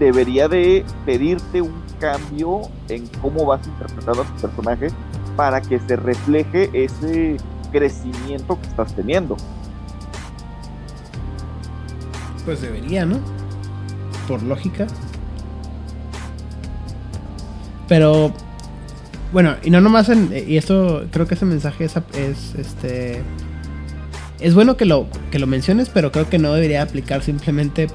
debería 0.00 0.48
de 0.48 0.84
pedirte 1.04 1.62
un 1.62 1.80
cambio 2.00 2.62
en 2.88 3.06
cómo 3.22 3.46
vas 3.46 3.66
interpretando 3.66 4.22
a 4.22 4.24
tu 4.24 4.40
personaje 4.40 4.88
para 5.36 5.60
que 5.60 5.78
se 5.78 5.96
refleje 5.96 6.70
ese 6.72 7.36
crecimiento 7.76 8.58
que 8.60 8.68
estás 8.68 8.94
teniendo. 8.94 9.36
Pues 12.44 12.62
debería, 12.62 13.04
¿no? 13.04 13.18
Por 14.28 14.42
lógica. 14.42 14.86
Pero 17.88 18.32
bueno, 19.32 19.56
y 19.62 19.70
no 19.70 19.80
nomás 19.80 20.08
en, 20.08 20.32
y 20.46 20.56
esto 20.56 21.04
creo 21.10 21.26
que 21.26 21.34
ese 21.34 21.44
mensaje 21.44 21.84
es, 21.84 21.96
es 22.16 22.54
este 22.54 23.22
es 24.40 24.54
bueno 24.54 24.76
que 24.76 24.84
lo 24.84 25.06
que 25.30 25.38
lo 25.38 25.46
menciones, 25.46 25.88
pero 25.88 26.12
creo 26.12 26.28
que 26.28 26.38
no 26.38 26.52
debería 26.52 26.82
aplicar 26.82 27.22
simplemente 27.22 27.88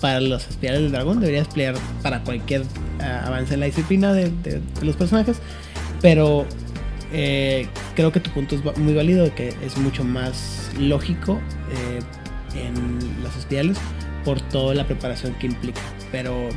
para 0.00 0.20
los 0.20 0.48
espirales 0.48 0.82
del 0.82 0.92
dragón, 0.92 1.20
debería 1.20 1.42
aplicar 1.42 1.74
para 2.02 2.22
cualquier 2.22 2.62
uh, 2.62 3.26
avance 3.26 3.54
en 3.54 3.60
la 3.60 3.66
disciplina 3.66 4.12
de 4.12 4.60
los 4.82 4.96
personajes, 4.96 5.38
pero 6.00 6.46
eh, 7.12 7.66
creo 7.94 8.12
que 8.12 8.20
tu 8.20 8.30
punto 8.30 8.54
es 8.56 8.78
muy 8.78 8.94
válido, 8.94 9.34
que 9.34 9.48
es 9.62 9.76
mucho 9.76 10.04
más 10.04 10.70
lógico 10.78 11.40
eh, 11.72 12.00
en 12.54 13.22
las 13.22 13.36
espirales 13.36 13.78
por 14.24 14.40
toda 14.40 14.74
la 14.74 14.86
preparación 14.86 15.34
que 15.34 15.46
implica. 15.46 15.80
Pero 16.12 16.48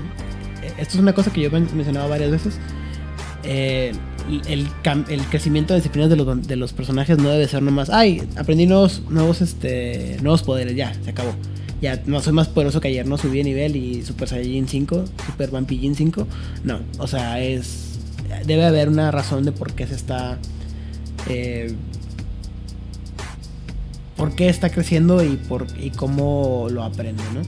eh, 0.61 0.73
esto 0.77 0.95
es 0.95 0.99
una 0.99 1.13
cosa 1.13 1.31
que 1.31 1.41
yo 1.41 1.49
he 1.49 1.59
mencionado 1.59 2.09
varias 2.09 2.31
veces. 2.31 2.59
Eh, 3.43 3.91
el, 4.47 4.67
crecimiento 5.29 5.73
de 5.73 5.79
disciplinas 5.79 6.09
de 6.09 6.15
los, 6.15 6.47
de 6.47 6.55
los, 6.55 6.73
personajes 6.73 7.17
no 7.17 7.29
debe 7.29 7.47
ser 7.47 7.63
nomás, 7.63 7.89
ay, 7.89 8.21
aprendí 8.37 8.67
nuevos, 8.67 9.01
nuevos, 9.09 9.41
este, 9.41 10.17
nuevos 10.21 10.43
poderes, 10.43 10.75
ya, 10.75 10.93
se 10.93 11.09
acabó. 11.09 11.33
Ya 11.81 11.99
no 12.05 12.21
soy 12.21 12.33
más 12.33 12.47
poderoso 12.47 12.79
que 12.79 12.89
ayer, 12.89 13.07
no 13.07 13.17
subí 13.17 13.39
de 13.39 13.43
nivel 13.43 13.75
y 13.75 14.03
Super 14.03 14.27
Saiyajin 14.27 14.67
5, 14.67 15.05
Super 15.25 15.49
Vampijin 15.49 15.95
5. 15.95 16.27
No, 16.63 16.79
o 16.99 17.07
sea, 17.07 17.41
es. 17.41 17.90
Debe 18.45 18.65
haber 18.65 18.89
una 18.89 19.11
razón 19.11 19.45
de 19.45 19.51
por 19.51 19.73
qué 19.73 19.87
se 19.87 19.95
está. 19.95 20.37
Eh, 21.27 21.75
por 24.15 24.35
qué 24.35 24.49
está 24.49 24.69
creciendo 24.69 25.23
y, 25.23 25.35
por, 25.35 25.65
y 25.79 25.89
cómo 25.91 26.67
lo 26.69 26.83
aprende, 26.83 27.23
¿no? 27.33 27.41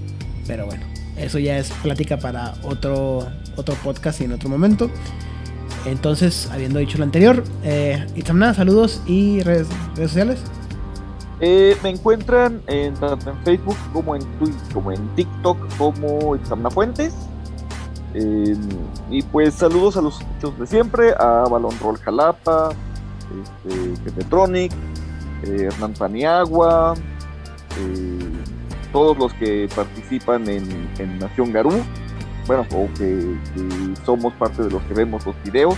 Pero 0.48 0.66
bueno, 0.66 0.84
eso 1.18 1.38
ya 1.38 1.58
es 1.58 1.70
plática 1.84 2.18
para 2.18 2.56
otro, 2.64 3.28
otro 3.56 3.76
podcast 3.84 4.22
y 4.22 4.24
en 4.24 4.34
otro 4.34 4.50
momento. 4.50 4.90
Entonces, 5.86 6.50
habiendo 6.52 6.80
dicho 6.80 6.98
lo 6.98 7.04
anterior, 7.04 7.44
eh, 7.64 8.06
Itzamna, 8.16 8.54
saludos 8.54 9.02
y 9.06 9.42
redes, 9.42 9.68
sociales. 9.96 10.40
Eh, 11.42 11.76
me 11.84 11.90
encuentran 11.90 12.62
en, 12.68 12.94
tanto 12.94 13.32
en 13.32 13.44
Facebook 13.44 13.76
como 13.92 14.16
en 14.16 14.22
Twitter, 14.40 14.62
como 14.74 14.92
en 14.92 15.16
TikTok, 15.16 15.78
como 15.78 16.36
Itzamna 16.36 16.70
Fuentes. 16.70 17.14
Eh, 18.14 18.56
y 19.10 19.22
pues 19.23 19.56
saludos 19.56 19.98
a 19.98 20.02
los 20.02 20.19
escuchos 20.19 20.60
de 20.60 20.68
siempre, 20.68 21.14
a 21.18 21.45
Balón 21.49 21.73
Roll 21.81 21.98
Jalapa, 21.98 22.72
este, 23.65 24.03
Ketetronic, 24.03 24.72
eh, 25.44 25.69
Hernán 25.72 25.94
Paniagua, 25.94 26.94
todos 28.91 29.18
los 29.18 29.34
que 29.34 29.68
participan 29.76 30.48
en, 30.48 30.90
en 30.99 31.18
Nación 31.18 31.52
Garú 31.52 31.73
bueno, 32.48 32.65
o 32.73 32.90
que, 32.98 33.38
que, 33.56 34.06
somos 34.06 34.34
parte 34.34 34.64
de 34.64 34.69
los 34.69 34.81
que 34.84 34.94
vemos 34.94 35.26
los 35.26 35.35
videos, 35.44 35.76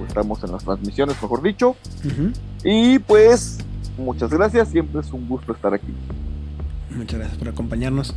o 0.00 0.06
estamos 0.06 0.42
en 0.44 0.52
las 0.52 0.64
transmisiones, 0.64 1.20
mejor 1.20 1.42
dicho. 1.42 1.70
Uh 2.04 2.08
-huh. 2.08 2.32
Y 2.64 2.98
pues, 3.00 3.58
muchas 3.98 4.30
gracias, 4.30 4.68
siempre 4.68 5.00
es 5.00 5.12
un 5.12 5.28
gusto 5.28 5.52
estar 5.52 5.74
aquí. 5.74 5.92
Muchas 6.90 7.18
gracias 7.18 7.38
por 7.38 7.48
acompañarnos. 7.48 8.14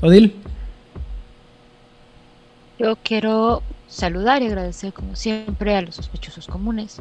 Odil. 0.00 0.34
Yo 2.78 2.96
quiero 3.02 3.62
saludar 3.88 4.42
y 4.42 4.46
agradecer, 4.46 4.92
como 4.92 5.16
siempre, 5.16 5.74
a 5.74 5.82
los 5.82 5.96
sospechosos 5.96 6.46
comunes. 6.46 7.00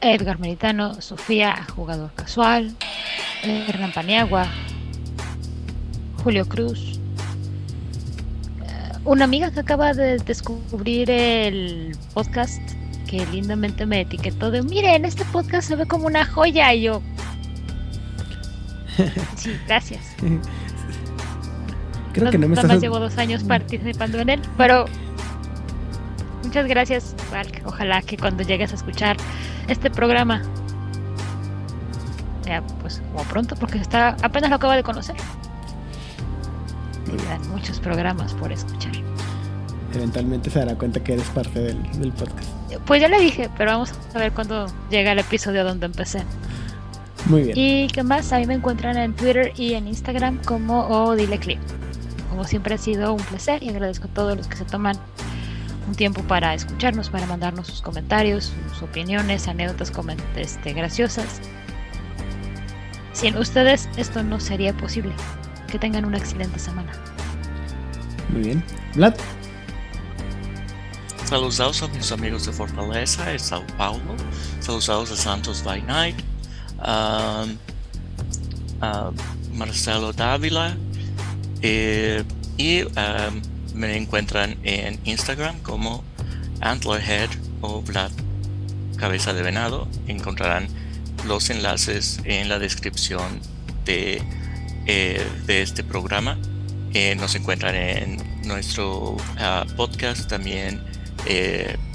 Edgar 0.00 0.38
Meritano, 0.38 1.00
Sofía, 1.00 1.66
jugador 1.74 2.12
casual, 2.14 2.76
Hernán 3.42 3.92
Paniagua, 3.92 4.46
Julio 6.22 6.46
Cruz, 6.46 7.00
una 9.04 9.24
amiga 9.24 9.50
que 9.50 9.60
acaba 9.60 9.94
de 9.94 10.18
descubrir 10.18 11.10
el 11.10 11.96
podcast 12.12 12.60
que 13.08 13.24
lindamente 13.26 13.86
me 13.86 14.02
etiquetó 14.02 14.50
de, 14.50 14.62
miren, 14.62 15.06
este 15.06 15.24
podcast 15.26 15.68
se 15.68 15.76
ve 15.76 15.86
como 15.86 16.06
una 16.06 16.26
joya 16.26 16.74
y 16.74 16.82
yo... 16.82 17.02
Sí, 19.36 19.56
gracias. 19.66 20.02
Creo 22.18 22.30
que 22.30 22.38
no 22.38 22.48
me 22.48 22.54
estás... 22.54 22.80
llevo 22.80 22.98
dos 22.98 23.16
años 23.18 23.44
participando 23.44 24.18
en 24.18 24.30
él, 24.30 24.42
pero 24.56 24.86
muchas 26.44 26.66
gracias, 26.66 27.14
Valk. 27.32 27.62
Ojalá 27.64 28.02
que 28.02 28.16
cuando 28.16 28.42
llegues 28.42 28.72
a 28.72 28.76
escuchar 28.76 29.16
este 29.68 29.90
programa 29.90 30.42
sea 32.44 32.62
pues 32.80 33.02
como 33.12 33.24
pronto, 33.24 33.54
porque 33.56 33.78
está 33.78 34.16
apenas 34.22 34.50
lo 34.50 34.56
acabo 34.56 34.72
de 34.72 34.82
conocer. 34.82 35.16
Bien. 37.06 37.18
Quedan 37.18 37.50
muchos 37.50 37.78
programas 37.80 38.34
por 38.34 38.52
escuchar. 38.52 38.92
Eventualmente 39.94 40.50
se 40.50 40.58
dará 40.58 40.74
cuenta 40.74 41.00
que 41.00 41.14
eres 41.14 41.28
parte 41.28 41.60
del, 41.60 41.82
del 42.00 42.12
podcast. 42.12 42.48
Pues 42.86 43.00
ya 43.00 43.08
le 43.08 43.18
dije, 43.20 43.48
pero 43.56 43.72
vamos 43.72 43.92
a 44.14 44.18
ver 44.18 44.32
cuando 44.32 44.66
llega 44.90 45.12
el 45.12 45.18
episodio 45.18 45.64
donde 45.64 45.86
empecé. 45.86 46.22
Muy 47.26 47.42
bien. 47.42 47.52
Y 47.56 47.88
qué 47.88 48.02
más, 48.02 48.32
a 48.32 48.38
mí 48.38 48.46
me 48.46 48.54
encuentran 48.54 48.96
en 48.96 49.14
Twitter 49.14 49.52
y 49.56 49.74
en 49.74 49.88
Instagram 49.88 50.38
como 50.44 50.86
Odileclip. 50.86 51.58
Como 52.38 52.46
siempre 52.46 52.76
ha 52.76 52.78
sido 52.78 53.12
un 53.14 53.20
placer 53.24 53.64
y 53.64 53.68
agradezco 53.68 54.04
a 54.06 54.10
todos 54.14 54.36
los 54.36 54.46
que 54.46 54.56
se 54.56 54.64
toman 54.64 54.96
un 55.88 55.96
tiempo 55.96 56.22
para 56.22 56.54
escucharnos, 56.54 57.10
para 57.10 57.26
mandarnos 57.26 57.66
sus 57.66 57.82
comentarios, 57.82 58.52
sus 58.72 58.82
opiniones, 58.84 59.48
anécdotas 59.48 59.92
coment- 59.92 60.22
este, 60.36 60.72
graciosas. 60.72 61.40
Sin 63.12 63.36
ustedes 63.36 63.88
esto 63.96 64.22
no 64.22 64.38
sería 64.38 64.72
posible. 64.72 65.12
Que 65.66 65.80
tengan 65.80 66.04
una 66.04 66.18
excelente 66.18 66.60
semana. 66.60 66.92
Muy 68.28 68.42
bien. 68.42 68.64
Vlad. 68.94 69.16
Saludados 71.24 71.82
a 71.82 71.88
mis 71.88 72.12
amigos 72.12 72.46
de 72.46 72.52
Fortaleza, 72.52 73.24
de 73.24 73.40
Sao 73.40 73.66
Paulo. 73.76 74.14
Saludados 74.60 75.10
a 75.10 75.16
Santos 75.16 75.64
by 75.64 75.82
Night. 75.82 76.14
um, 76.86 77.56
a 78.80 79.10
Marcelo 79.54 80.12
Dávila. 80.12 80.76
Eh, 81.62 82.24
y 82.56 82.82
um, 82.82 83.42
me 83.74 83.96
encuentran 83.96 84.56
en 84.62 84.98
Instagram 85.04 85.60
como 85.60 86.04
Antlerhead 86.60 87.30
o 87.60 87.82
Vlad 87.82 88.10
Cabeza 88.96 89.32
de 89.32 89.42
Venado. 89.42 89.88
Encontrarán 90.06 90.68
los 91.26 91.50
enlaces 91.50 92.20
en 92.24 92.48
la 92.48 92.58
descripción 92.58 93.40
de, 93.84 94.22
eh, 94.86 95.24
de 95.46 95.62
este 95.62 95.84
programa. 95.84 96.38
Eh, 96.94 97.14
nos 97.16 97.34
encuentran 97.34 97.74
en 97.74 98.18
nuestro 98.46 99.16
ah, 99.38 99.66
podcast 99.76 100.28
también 100.28 100.82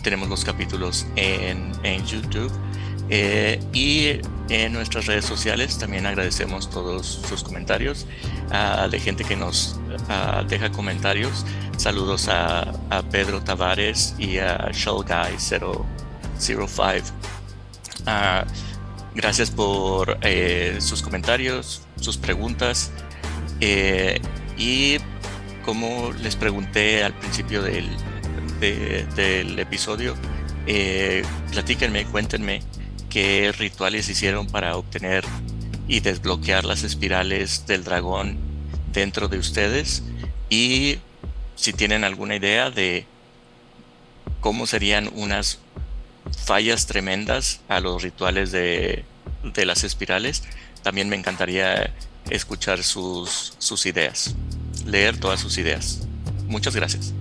tenemos 0.03 0.30
los 0.30 0.45
capítulos 0.45 1.07
en, 1.15 1.72
en 1.84 2.06
YouTube 2.06 2.52
y 3.73 4.19
en 4.49 4.74
nuestras 4.74 5.06
redes 5.06 5.26
sociales. 5.26 5.78
También 5.78 6.06
agradecemos 6.06 6.70
todos 6.70 7.22
sus 7.28 7.44
comentarios 7.44 8.06
ah, 8.52 8.88
de 8.90 8.99
gente 8.99 9.24
que 9.24 9.36
nos 9.36 9.80
ah, 10.10 10.44
deja 10.48 10.72
comentarios. 10.72 11.45
Saludos 11.78 12.28
a, 12.30 12.72
Pedro 13.11 13.41
Tavares 13.41 14.15
y 14.20 14.38
a 14.38 14.70
Shell 14.72 15.03
Guy 15.07 15.38
005 16.40 16.68
Ah, 18.06 18.45
gracias 19.15 19.49
por 19.49 20.18
eh, 20.22 20.78
sus 20.80 21.02
comentarios 21.02 21.82
sus 21.99 22.18
preguntas. 22.18 22.91
Eh, 23.61 24.20
y 24.57 24.98
como 25.65 26.11
les 26.22 26.36
pregunté 26.36 27.03
al 27.03 27.14
principio 27.14 27.61
del, 27.64 27.88
de- 28.60 29.06
del 29.15 29.57
episodio, 29.57 30.15
eh, 30.68 31.24
platíquenme, 31.52 32.06
cuéntenme 32.06 32.61
qué 33.14 33.53
rituales 33.56 34.10
hicieron 34.10 34.48
para 34.48 34.76
obtener 34.76 35.23
y 35.88 35.99
desbloquear 35.99 36.65
las 36.65 36.81
espirales 36.81 37.68
del 37.68 37.84
dragón 37.84 38.40
dentro 38.91 39.27
de 39.27 39.38
ustedes 39.38 40.02
y 40.49 40.98
si 41.56 41.73
tienen 41.73 42.03
alguna 42.03 42.35
idea 42.35 42.72
de 42.72 43.06
cómo 44.41 44.65
serían 44.65 45.11
unas 45.14 45.60
fallas 46.44 46.88
tremendas 46.88 47.61
a 47.68 47.80
los 47.80 48.02
rituales 48.02 48.52
de, 48.52 49.06
de 49.44 49.65
las 49.65 49.84
espirales, 49.84 50.44
también 50.81 51.07
me 51.07 51.15
encantaría 51.15 51.94
escuchar 52.31 52.81
sus, 52.81 53.53
sus 53.60 53.85
ideas, 53.85 54.34
leer 54.88 55.19
todas 55.19 55.40
sus 55.40 55.60
ideas. 55.60 56.07
Muchas 56.48 56.76
gracias. 56.76 57.14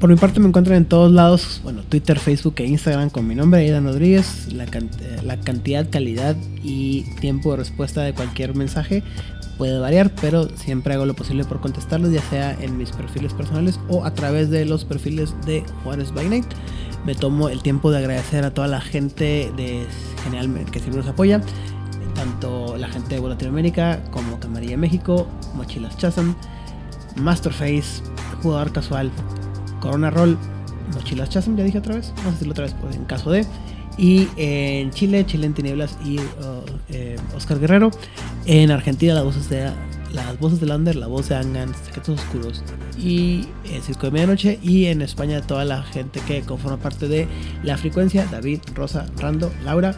Por 0.00 0.10
mi 0.10 0.16
parte 0.16 0.38
me 0.38 0.48
encuentran 0.48 0.76
en 0.76 0.84
todos 0.84 1.10
lados, 1.10 1.60
bueno, 1.62 1.82
Twitter, 1.82 2.18
Facebook 2.18 2.54
e 2.58 2.66
Instagram 2.66 3.10
con 3.10 3.26
mi 3.26 3.34
nombre, 3.34 3.60
Aidan 3.60 3.84
Rodríguez. 3.84 4.48
Eh, 4.50 5.22
la 5.24 5.36
cantidad, 5.38 5.88
calidad 5.88 6.36
y 6.62 7.02
tiempo 7.20 7.52
de 7.52 7.58
respuesta 7.58 8.02
de 8.02 8.12
cualquier 8.12 8.54
mensaje 8.54 9.02
puede 9.56 9.78
variar, 9.78 10.10
pero 10.20 10.48
siempre 10.56 10.94
hago 10.94 11.06
lo 11.06 11.14
posible 11.14 11.44
por 11.44 11.60
contestarlos, 11.60 12.12
ya 12.12 12.22
sea 12.22 12.52
en 12.60 12.76
mis 12.76 12.90
perfiles 12.90 13.32
personales 13.32 13.78
o 13.88 14.04
a 14.04 14.12
través 14.12 14.50
de 14.50 14.64
los 14.64 14.84
perfiles 14.84 15.34
de 15.46 15.64
Juárez 15.82 16.12
by 16.12 16.28
Night. 16.28 16.46
Me 17.06 17.14
tomo 17.14 17.48
el 17.48 17.62
tiempo 17.62 17.90
de 17.90 17.98
agradecer 17.98 18.44
a 18.44 18.52
toda 18.52 18.66
la 18.68 18.80
gente 18.80 19.52
de 19.56 19.86
Genial 20.24 20.50
que 20.70 20.80
siempre 20.80 21.00
nos 21.02 21.08
apoya, 21.08 21.40
tanto 22.14 22.76
la 22.76 22.88
gente 22.88 23.20
de 23.20 23.28
Latinoamérica 23.28 24.02
como 24.10 24.40
Camarilla 24.40 24.76
México, 24.76 25.26
Mochilas 25.54 25.96
Chazam, 25.98 26.34
Masterface, 27.16 28.02
Jugador 28.42 28.72
Casual, 28.72 29.10
Corona 29.84 30.10
Roll, 30.10 30.38
Mochilas 30.94 31.28
Chasm, 31.28 31.56
ya 31.56 31.64
dije 31.64 31.78
otra 31.78 31.96
vez, 31.96 32.10
vamos 32.16 32.28
a 32.28 32.30
decirlo 32.32 32.52
otra 32.52 32.64
vez 32.64 32.74
pues, 32.80 32.96
en 32.96 33.04
caso 33.04 33.30
de. 33.30 33.46
Y 33.96 34.28
en 34.36 34.90
Chile, 34.90 35.24
Chile 35.24 35.46
en 35.46 35.54
Tinieblas 35.54 35.96
y 36.04 36.18
uh, 36.18 36.22
eh, 36.88 37.16
Oscar 37.36 37.60
Guerrero. 37.60 37.90
En 38.46 38.70
Argentina, 38.70 39.14
las 39.14 39.24
voces 39.24 39.48
de 39.50 39.70
las 40.12 40.38
voces 40.40 40.58
de 40.58 40.66
Lander, 40.66 40.96
la 40.96 41.06
voz 41.06 41.28
de 41.28 41.36
Angan, 41.36 41.72
Secretos 41.84 42.20
Oscuros 42.20 42.62
y 42.98 43.46
el 43.70 43.82
Circo 43.82 44.06
de 44.06 44.12
Medianoche. 44.12 44.58
Y 44.62 44.86
en 44.86 45.02
España, 45.02 45.42
toda 45.42 45.64
la 45.64 45.82
gente 45.82 46.20
que 46.26 46.40
conforma 46.40 46.78
parte 46.78 47.06
de 47.06 47.28
la 47.62 47.76
frecuencia: 47.76 48.26
David, 48.32 48.60
Rosa, 48.74 49.06
Rando, 49.18 49.52
Laura. 49.64 49.94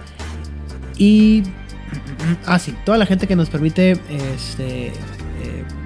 Y. 0.99 1.45
Ah, 2.45 2.59
sí, 2.59 2.75
toda 2.85 2.99
la 2.99 3.07
gente 3.07 3.29
que 3.29 3.37
nos 3.37 3.49
permite 3.49 3.93
este, 3.93 4.89
eh, 4.89 4.93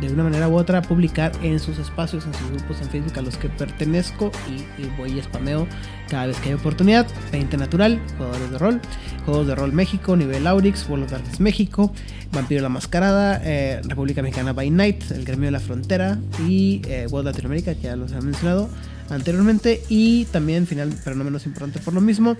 de 0.00 0.12
una 0.12 0.24
manera 0.24 0.48
u 0.48 0.56
otra 0.56 0.82
publicar 0.82 1.32
en 1.42 1.58
sus 1.58 1.78
espacios, 1.78 2.24
en 2.26 2.34
sus 2.34 2.50
grupos 2.50 2.80
en 2.80 2.88
Facebook 2.88 3.18
a 3.18 3.22
los 3.22 3.36
que 3.36 3.48
pertenezco 3.48 4.30
y, 4.78 4.86
voy 4.96 5.18
y 5.18 5.22
spameo 5.22 5.66
cada 6.08 6.26
vez 6.26 6.38
que 6.38 6.48
hay 6.48 6.54
oportunidad. 6.54 7.06
20 7.32 7.56
Natural, 7.56 8.00
jugadores 8.16 8.50
de 8.50 8.58
rol, 8.58 8.80
Juegos 9.24 9.46
de 9.46 9.54
Rol 9.54 9.72
México, 9.72 10.16
Nivel 10.16 10.46
Aurix, 10.46 10.88
World 10.88 11.04
of 11.04 11.10
Darkness 11.12 11.40
México, 11.40 11.92
Vampiro 12.32 12.62
la 12.62 12.68
Mascarada, 12.68 13.40
eh, 13.44 13.80
República 13.84 14.22
Mexicana 14.22 14.52
by 14.52 14.70
Night, 14.70 15.10
El 15.10 15.24
Gremio 15.24 15.46
de 15.46 15.52
la 15.52 15.60
Frontera 15.60 16.18
y 16.46 16.82
eh, 16.86 17.06
World 17.10 17.26
Latinoamérica, 17.26 17.74
que 17.74 17.82
ya 17.82 17.96
los 17.96 18.12
he 18.12 18.20
mencionado 18.20 18.68
anteriormente. 19.10 19.82
Y 19.88 20.24
también, 20.26 20.66
final, 20.66 20.92
pero 21.04 21.16
no 21.16 21.24
menos 21.24 21.46
importante 21.46 21.80
por 21.80 21.94
lo 21.94 22.00
mismo, 22.00 22.36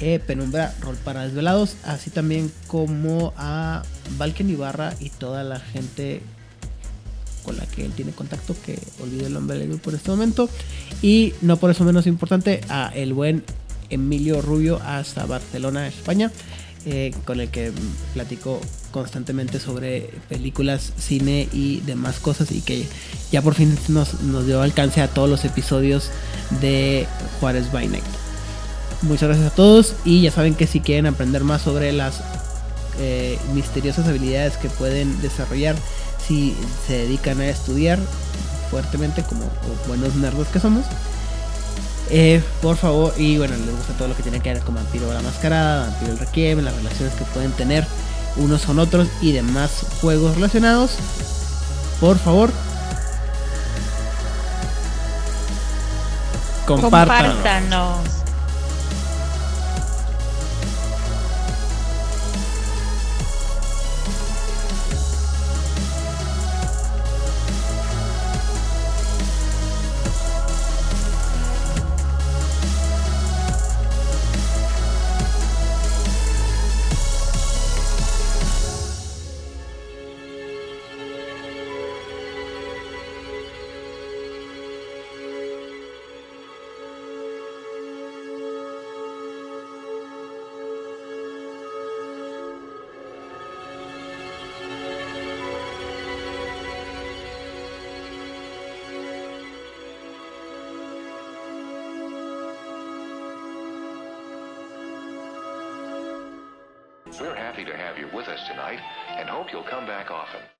eh, 0.00 0.20
Penumbra 0.26 0.74
Rol 0.80 0.96
para 0.96 1.24
Desvelados, 1.24 1.76
así 1.84 2.10
también 2.10 2.50
como 2.66 3.32
a 3.36 3.82
Valken 4.18 4.50
Ibarra 4.50 4.94
y 4.98 5.10
toda 5.10 5.44
la 5.44 5.60
gente 5.60 6.22
con 7.44 7.56
la 7.56 7.66
que 7.66 7.84
él 7.84 7.92
tiene 7.92 8.12
contacto, 8.12 8.56
que 8.64 8.78
olvido 9.02 9.26
el 9.26 9.32
nombre 9.32 9.58
del 9.58 9.68
grupo 9.68 9.90
en 9.90 9.96
este 9.96 10.10
momento. 10.10 10.48
Y 11.02 11.34
no 11.42 11.56
por 11.56 11.70
eso 11.70 11.84
menos 11.84 12.06
importante, 12.06 12.60
a 12.68 12.90
el 12.94 13.12
buen 13.12 13.44
Emilio 13.90 14.42
Rubio 14.42 14.80
hasta 14.82 15.26
Barcelona, 15.26 15.86
España, 15.86 16.32
eh, 16.86 17.14
con 17.24 17.40
el 17.40 17.48
que 17.48 17.72
platico 18.12 18.60
constantemente 18.90 19.58
sobre 19.58 20.10
películas, 20.28 20.92
cine 20.98 21.48
y 21.52 21.80
demás 21.80 22.20
cosas 22.20 22.52
y 22.52 22.60
que 22.60 22.86
ya 23.32 23.42
por 23.42 23.54
fin 23.54 23.76
nos, 23.88 24.20
nos 24.22 24.46
dio 24.46 24.60
alcance 24.60 25.00
a 25.00 25.08
todos 25.08 25.28
los 25.28 25.44
episodios 25.44 26.10
de 26.60 27.06
Juárez 27.40 27.72
by 27.72 27.88
Night. 27.88 28.04
Muchas 29.02 29.28
gracias 29.28 29.52
a 29.52 29.54
todos 29.54 29.94
y 30.04 30.22
ya 30.22 30.30
saben 30.30 30.54
que 30.54 30.66
si 30.66 30.80
quieren 30.80 31.06
aprender 31.06 31.42
más 31.44 31.62
sobre 31.62 31.92
las 31.92 32.22
eh, 32.98 33.38
misteriosas 33.54 34.06
habilidades 34.06 34.56
que 34.56 34.68
pueden 34.68 35.20
desarrollar 35.20 35.74
si 36.26 36.56
se 36.86 36.98
dedican 36.98 37.40
a 37.40 37.46
estudiar 37.46 37.98
fuertemente 38.70 39.22
como 39.22 39.42
buenos 39.86 40.14
nerdos 40.16 40.48
que 40.48 40.60
somos. 40.60 40.84
Eh, 42.10 42.42
por 42.60 42.76
favor, 42.76 43.14
y 43.16 43.38
bueno, 43.38 43.54
les 43.56 43.74
gusta 43.74 43.94
todo 43.94 44.08
lo 44.08 44.16
que 44.16 44.22
tiene 44.22 44.40
que 44.40 44.52
ver 44.52 44.62
con 44.62 44.74
Vampiro 44.74 45.12
la 45.12 45.22
Mascarada, 45.22 45.86
Vampiro 45.86 46.12
el 46.12 46.18
Requiem, 46.18 46.60
las 46.60 46.74
relaciones 46.76 47.14
que 47.14 47.24
pueden 47.24 47.52
tener 47.52 47.86
unos 48.36 48.66
con 48.66 48.78
otros 48.78 49.08
y 49.20 49.32
demás 49.32 49.86
juegos 50.00 50.34
relacionados. 50.34 50.96
Por 52.00 52.18
favor, 52.18 52.50
compártanos. 56.66 57.34
Compártanos. 57.36 58.23
Hope 109.44 109.52
you'll 109.52 109.62
come 109.62 109.84
back 109.86 110.10
often. 110.10 110.44